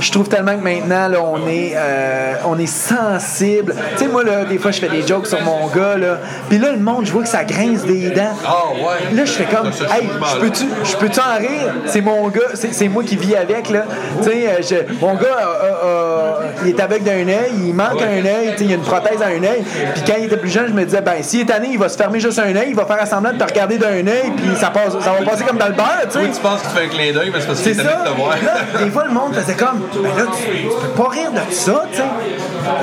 [0.00, 3.74] Je trouve tellement que maintenant, là, on est, euh, on est sensible.
[3.96, 6.18] Tu sais, moi, là, des fois, je fais des jokes sur mon gars, là.
[6.48, 8.34] Puis là, le monde, je vois que ça grince des dents.
[8.46, 9.14] Ah, ouais.
[9.14, 11.74] Là, je fais comme, hey, je peux-tu, je peux-tu en rire?
[11.86, 13.84] C'est mon gars, c'est, moi qui vis avec, là.
[14.22, 16.32] Tu sais, euh, mon gars, euh, euh,
[16.64, 18.22] il est aveugle d'un œil, il manque Ouais.
[18.22, 19.62] un œil, tu sais, il a une prothèse à un œil.
[19.94, 21.88] Puis quand il était plus jeune, je me disais, ben, s'il est tanné, il va
[21.88, 24.46] se fermer juste un œil, il va faire semblant de te regarder d'un œil, puis
[24.58, 26.74] ça, passe, ça va passer comme dans le beurre, tu Oui, tu penses que tu
[26.76, 28.04] fais un clin d'œil, mais c'est parce C'est qu'il était ça.
[28.04, 28.30] de te voir.
[28.42, 31.52] Là, des fois, le monde faisait comme, ben là, tu, tu peux pas rire de
[31.54, 32.02] ça, tu sais.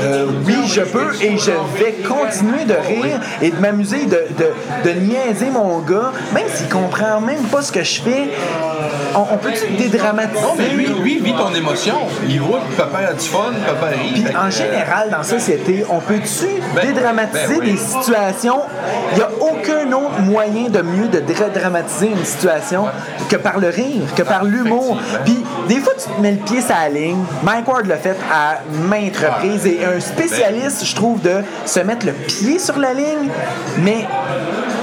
[0.02, 4.90] Euh, oui, je peux et je vais continuer de rire et de m'amuser, de, de,
[4.90, 8.30] de niaiser mon gars, même s'il comprend même pas ce que je fais.
[9.16, 10.42] On, on peut-tu dédramatiser?
[10.42, 11.96] Non, mais lui, lui, vit ton émotion.
[12.28, 14.12] Il voit que papa a du fun, papa rit.
[14.14, 17.72] Puis que, en euh, général, dans la société, on peut-tu Ben, dédramatiser ben oui.
[17.72, 18.62] des situations?
[19.14, 22.86] Il n'y a aucun autre moyen de mieux de dédramatiser une situation
[23.30, 24.98] que par le rire, que par l'humour.
[25.24, 27.24] Puis des fois, tu te mets le pied sur la ligne.
[27.44, 32.06] Mike Ward l'a fait à maintes reprises C'est un spécialiste, je trouve, de se mettre
[32.06, 33.30] le pied sur la ligne,
[33.80, 34.06] mais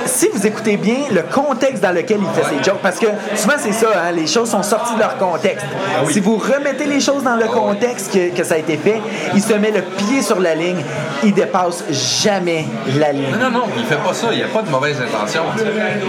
[0.07, 3.55] si vous écoutez bien le contexte dans lequel il fait ses jokes, parce que souvent
[3.59, 5.67] c'est ça, hein, les choses sont sorties de leur contexte.
[6.11, 9.01] Si vous remettez les choses dans le contexte que, que ça a été fait,
[9.35, 10.83] il se met le pied sur la ligne,
[11.25, 12.67] il dépasse jamais
[12.99, 13.25] la ligne.
[13.33, 14.29] Non, non, non, il fait pas ça.
[14.31, 15.43] Il n'y a pas de mauvaise intention.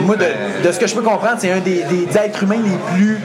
[0.02, 2.62] Moi, de, Mais- de ce que je peux comprendre, c'est un des, des êtres humains
[2.64, 3.20] les plus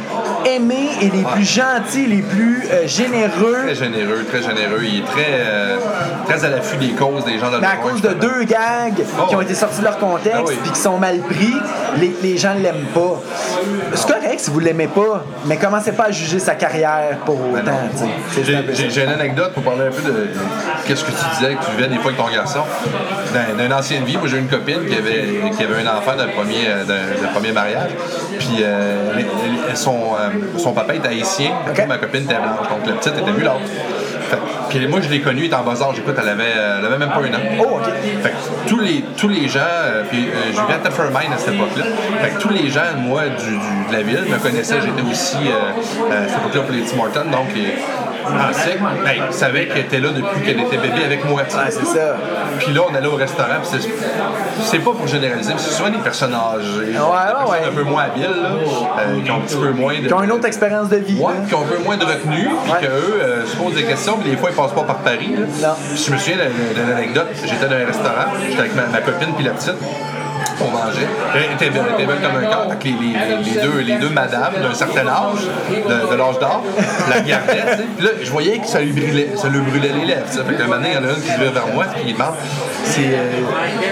[0.47, 3.59] aimés et les plus gentils, les plus euh, généreux.
[3.65, 4.81] Très généreux, très généreux.
[4.83, 5.77] Il est très, euh,
[6.27, 8.45] très à l'affût des causes des gens dans le Mais à coin, cause de deux
[8.45, 10.55] gags qui ont été sortis de leur contexte Ah oui.
[10.63, 11.55] puis qui sont mal pris,
[11.99, 13.21] les, les gens ne l'aiment pas.
[13.95, 17.73] C'est correct si vous l'aimez pas, mais commencez pas à juger sa carrière pour autant.
[17.95, 18.05] ça.
[18.77, 20.29] J'ai j'ai une anecdote pour parler un peu de
[20.87, 22.61] qu'est-ce que tu disais que tu vivais des fois avec ton garçon.
[23.33, 26.15] Dans, dans une ancienne vie, moi j'ai une copine qui avait, qui avait un enfant
[26.17, 27.91] d'un premier, euh, d'un- premier mariage.
[28.39, 29.21] Puis euh,
[29.75, 31.87] son, euh, son papa était haïtien, Ok.
[31.89, 32.69] ma copine était blanche.
[32.69, 33.61] Donc la petite était mulâtre.
[34.79, 35.99] Puis moi je l'ai connue, elle était en bas âge.
[35.99, 37.43] Écoute, elle avait, euh, elle avait même pas un an.
[37.61, 37.93] Oh, OK.
[38.23, 41.39] Fait que tous les, tous les gens, euh, puis euh, je vivais à Teffermine à
[41.39, 41.85] cette époque-là.
[42.23, 44.81] Fait que tous les gens, moi, du, du- de la ville me connaissaient.
[44.81, 47.73] J'étais aussi à cette époque-là pour les Tim Hortons, donc ils
[48.25, 51.43] pensaient, ben, ils savaient qu'elle était là depuis qu'elle était bébé avec moi.
[51.43, 52.17] Ouais, c'est ça.
[52.59, 53.81] Puis là, on allait au restaurant, puis
[54.65, 57.59] c'est- pas pour généraliser, mais c'est souvent des personnes âgées, ouais, personnes ouais.
[57.69, 58.49] un peu moins habiles, là,
[58.99, 60.07] euh, qui ont un petit peu moins de...
[60.09, 61.19] Qui ont une autre expérience de vie.
[61.21, 62.79] Ouais, qui ont un peu moins de retenue, puis Ouais.
[62.81, 65.35] qu'eux euh, se posent des questions, puis des fois ils passent pas par Paris.
[65.37, 65.47] là.
[65.69, 65.75] Non.
[65.95, 67.29] Puis je me souviens d'une d'une anecdote.
[67.45, 69.75] J'étais dans un restaurant, j'étais avec ma, ma copine puis la petite.
[70.61, 71.09] On mangeait.
[71.35, 72.69] Elle était belle, belle comme un corps.
[72.85, 75.41] Les, les- les deux, les deux madames d'un certain âge,
[75.71, 76.63] de, de l'âge d'or,
[77.09, 77.83] la regardaient.
[77.97, 80.27] Puis là, je voyais que ça lui brûlait, ça lui brûlait les lèvres.
[80.31, 80.45] tu sais.
[80.45, 82.03] Fait qu'un moment donné, il y en a une qui se vient vers moi puis
[82.09, 82.35] il demande
[82.85, 83.41] c'est, euh,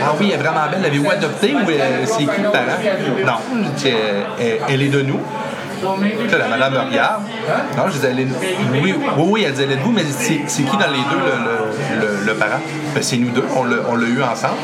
[0.03, 0.83] Ah oui, elle est vraiment belle.
[0.83, 2.79] L'avez-vous adoptée ou euh, c'est qui le parent?
[3.27, 5.21] Non, euh, elle, elle est de nous.
[6.31, 7.23] Là, la madame me regarde.
[7.77, 10.63] Non, je disais, oui, oui, oui, elle disait, elle est de vous, mais c'est qui
[10.77, 12.61] dans les deux le, le, le- le parent?
[12.95, 13.65] Ben, c'est nous deux, on
[13.97, 14.55] l'a eu ensemble.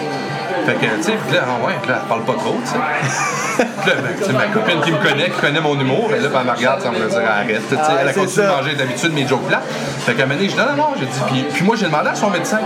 [0.66, 2.76] Fait que, tu sais, là, ah ouais, là, elle parle pas trop, tu sais.
[3.56, 6.38] Puis là, ben, ma copine qui me connaît, qui connaît mon humour, elle là, puis
[6.40, 7.62] elle me regarde sans me dire arrête.
[7.68, 9.62] tu sais, Ah, elle a c'est continué de manger d'habitude mes jokes plates.
[10.04, 11.76] Fait qu'à un moment donné, je dis non, non, non, j'ai dit, puis, puis moi,
[11.76, 12.58] j'ai demandé à son médecin,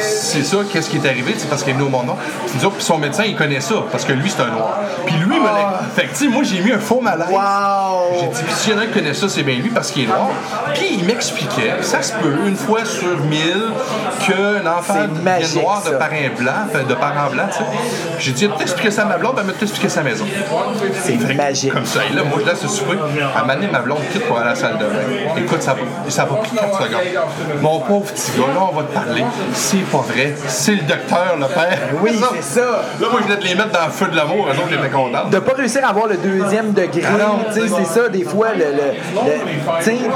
[0.00, 2.16] c'est ça, qu'est-ce qui est arrivé, c'est parce qu'il est venu au mon nom.
[2.46, 4.80] Puis son médecin, il connaît ça, parce que lui, c'est un noir.
[5.06, 5.80] Puis lui, me l'a.
[5.94, 7.28] Fait que, tu sais, moi, j'ai mis un faux malaise.
[7.30, 8.20] Wow!
[8.20, 9.90] J'ai dit, puis s'il y en a un qui connaît ça, c'est bien lui parce
[9.92, 10.28] qu'il est noir.
[10.74, 13.68] Puis il m'expliquait, ça se peut, une fois sur mille,
[14.26, 17.64] qu'un enfant magique, noir de blancs, enfin, de parents blancs, tu sais.
[18.18, 18.48] J'ai dit,
[18.90, 20.24] ça à ma blonde, elle m'a à la maison.
[21.02, 21.72] C'est magique.
[21.72, 22.96] Comme ça, et là, moi, je laisse le souper.
[23.36, 25.36] À m'amener ma blonde quitte pour aller à la salle de bain.
[25.36, 27.00] Écoute, ça va, ça va pris 4 secondes.
[27.60, 29.24] Mon pauvre petit gars, là, on va te parler.
[29.52, 30.34] C'est pas vrai.
[30.46, 31.78] C'est le docteur, le père.
[32.02, 32.82] Oui, c'est ça.
[33.00, 34.48] Là, moi, je voulais te les mettre dans le feu de l'amour.
[34.48, 35.28] Eux autres, ils étaient contents.
[35.28, 38.24] de pas réussir à avoir le deuxième degré, Ah non, tu sais, c'est ça des
[38.24, 38.64] fois le,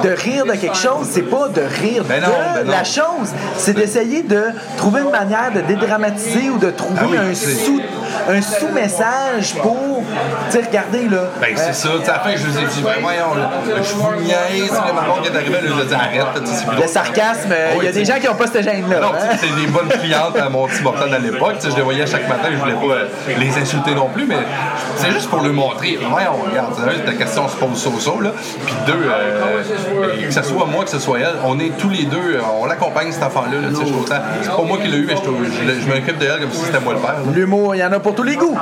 [0.02, 2.28] de rire de quelque chose, c'est pas de rire Ben non,
[2.60, 4.42] de ben la chose, c'est d'essayer de
[4.76, 7.80] trouver une manière de dédramatiser ou de trouver oui, un c'est- sous
[8.28, 10.02] un sous-message pour
[10.50, 11.30] tu sais regardez là.
[11.40, 11.88] Ben, c'est ça.
[11.98, 13.50] Tu sais, à la fin, je vous ai dit, ben, voyons, là,
[13.82, 14.72] je vous niaise.
[14.72, 16.26] Là, ma blonde qui est arrivée, elle nous a dit, arrête.
[16.44, 18.34] tu sais, c'est plus le sarcasme, euh, il Oui, y a des gens qui n'ont
[18.34, 19.00] pas cette gêne là.
[19.00, 21.54] Non, tu sais, c'était des bonnes clientes à mon petit Morton à l'époque.
[21.58, 23.08] Tu sais, Je les voyais chaque matin, je voulais pas euh,
[23.38, 24.36] les insulter non plus, mais
[24.96, 25.98] c'est juste pour leur montrer.
[26.08, 26.74] Voyons, regarde,
[27.06, 28.30] ta question se pose so-so, là.
[28.66, 31.88] Puis deux, euh, euh, que ce soit moi, que ce soit elle, on est tous
[31.90, 33.60] les deux, euh, on l'accompagne cet enfant-là.
[33.60, 36.18] là, tu sais, je C'est pas moi qui l'ai eu, mais je, je, je m'occupe
[36.18, 37.12] d'elle comme si c'était moi le père.
[37.14, 37.32] là.
[37.32, 38.56] L'humour, il y en a pour tous les goûts.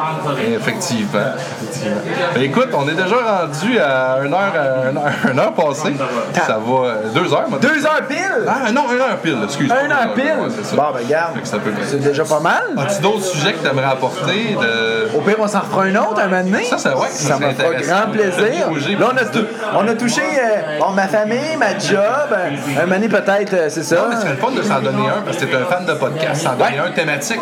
[0.56, 1.20] Effectivement.
[1.60, 1.96] effectivement.
[2.34, 4.52] Ben, écoute, on est déjà rendu à une heure,
[4.90, 5.94] une heure, une heure passée.
[6.34, 6.94] Ça va.
[7.14, 7.58] Deux heures, moi.
[7.60, 8.18] Deux heures pile?
[8.48, 9.76] Ah non, une heure pile, excuse-moi.
[9.84, 10.24] Un heure pile?
[10.40, 10.76] Ouais, c'est.
[10.76, 11.34] Bon, ben garde.
[11.34, 12.62] Fait que ça peut C'est déjà pas mal.
[12.78, 14.56] As-tu d'autres sujets que tu aimerais apporter?
[14.60, 15.16] De...
[15.16, 16.64] Au pire, on s'en refera un autre un moment donné.
[16.64, 17.92] Ça, ça, ouais, ça ça serait me fera intéressant.
[17.92, 18.98] grand plaisir.
[19.00, 21.98] Là, on a, on a touché euh, bon, ma famille, ma job.
[22.32, 23.96] euh, un moment donné, peut-être, euh, c'est ça.
[23.96, 25.92] Non, mais c'est le fun de s'en donner un parce que t'es un fan de
[25.94, 27.40] podcast, s'en donner un thématique.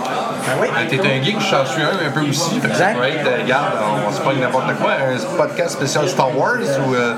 [0.60, 0.68] oui.
[0.68, 2.60] Euh, T'es un geek, j'en suis un un peu aussi.
[2.60, 6.08] Fait que ça être, euh, regarde, on, on se pogne n'importe quoi, un podcast spécial
[6.08, 6.94] Star Wars ou.
[6.94, 7.14] euh,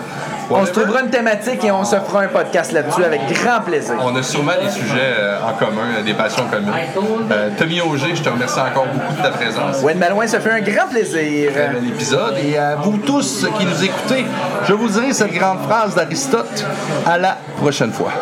[0.51, 3.95] On se trouvera une thématique et on se fera un podcast là-dessus avec grand plaisir.
[4.03, 6.73] On a sûrement des sujets euh, en commun, euh, des passions communes.
[7.31, 9.81] Euh, Tommy Auger, je te remercie encore beaucoup de ta présence.
[9.83, 11.53] Wayne Malouin, ça fait un grand plaisir.
[11.53, 12.35] Très bel épisode.
[12.45, 14.27] Et à vous tous qui nous écoutez,
[14.69, 16.67] je vous dirai cette grande phrase d'Aristote.
[17.07, 18.13] À la prochaine fois.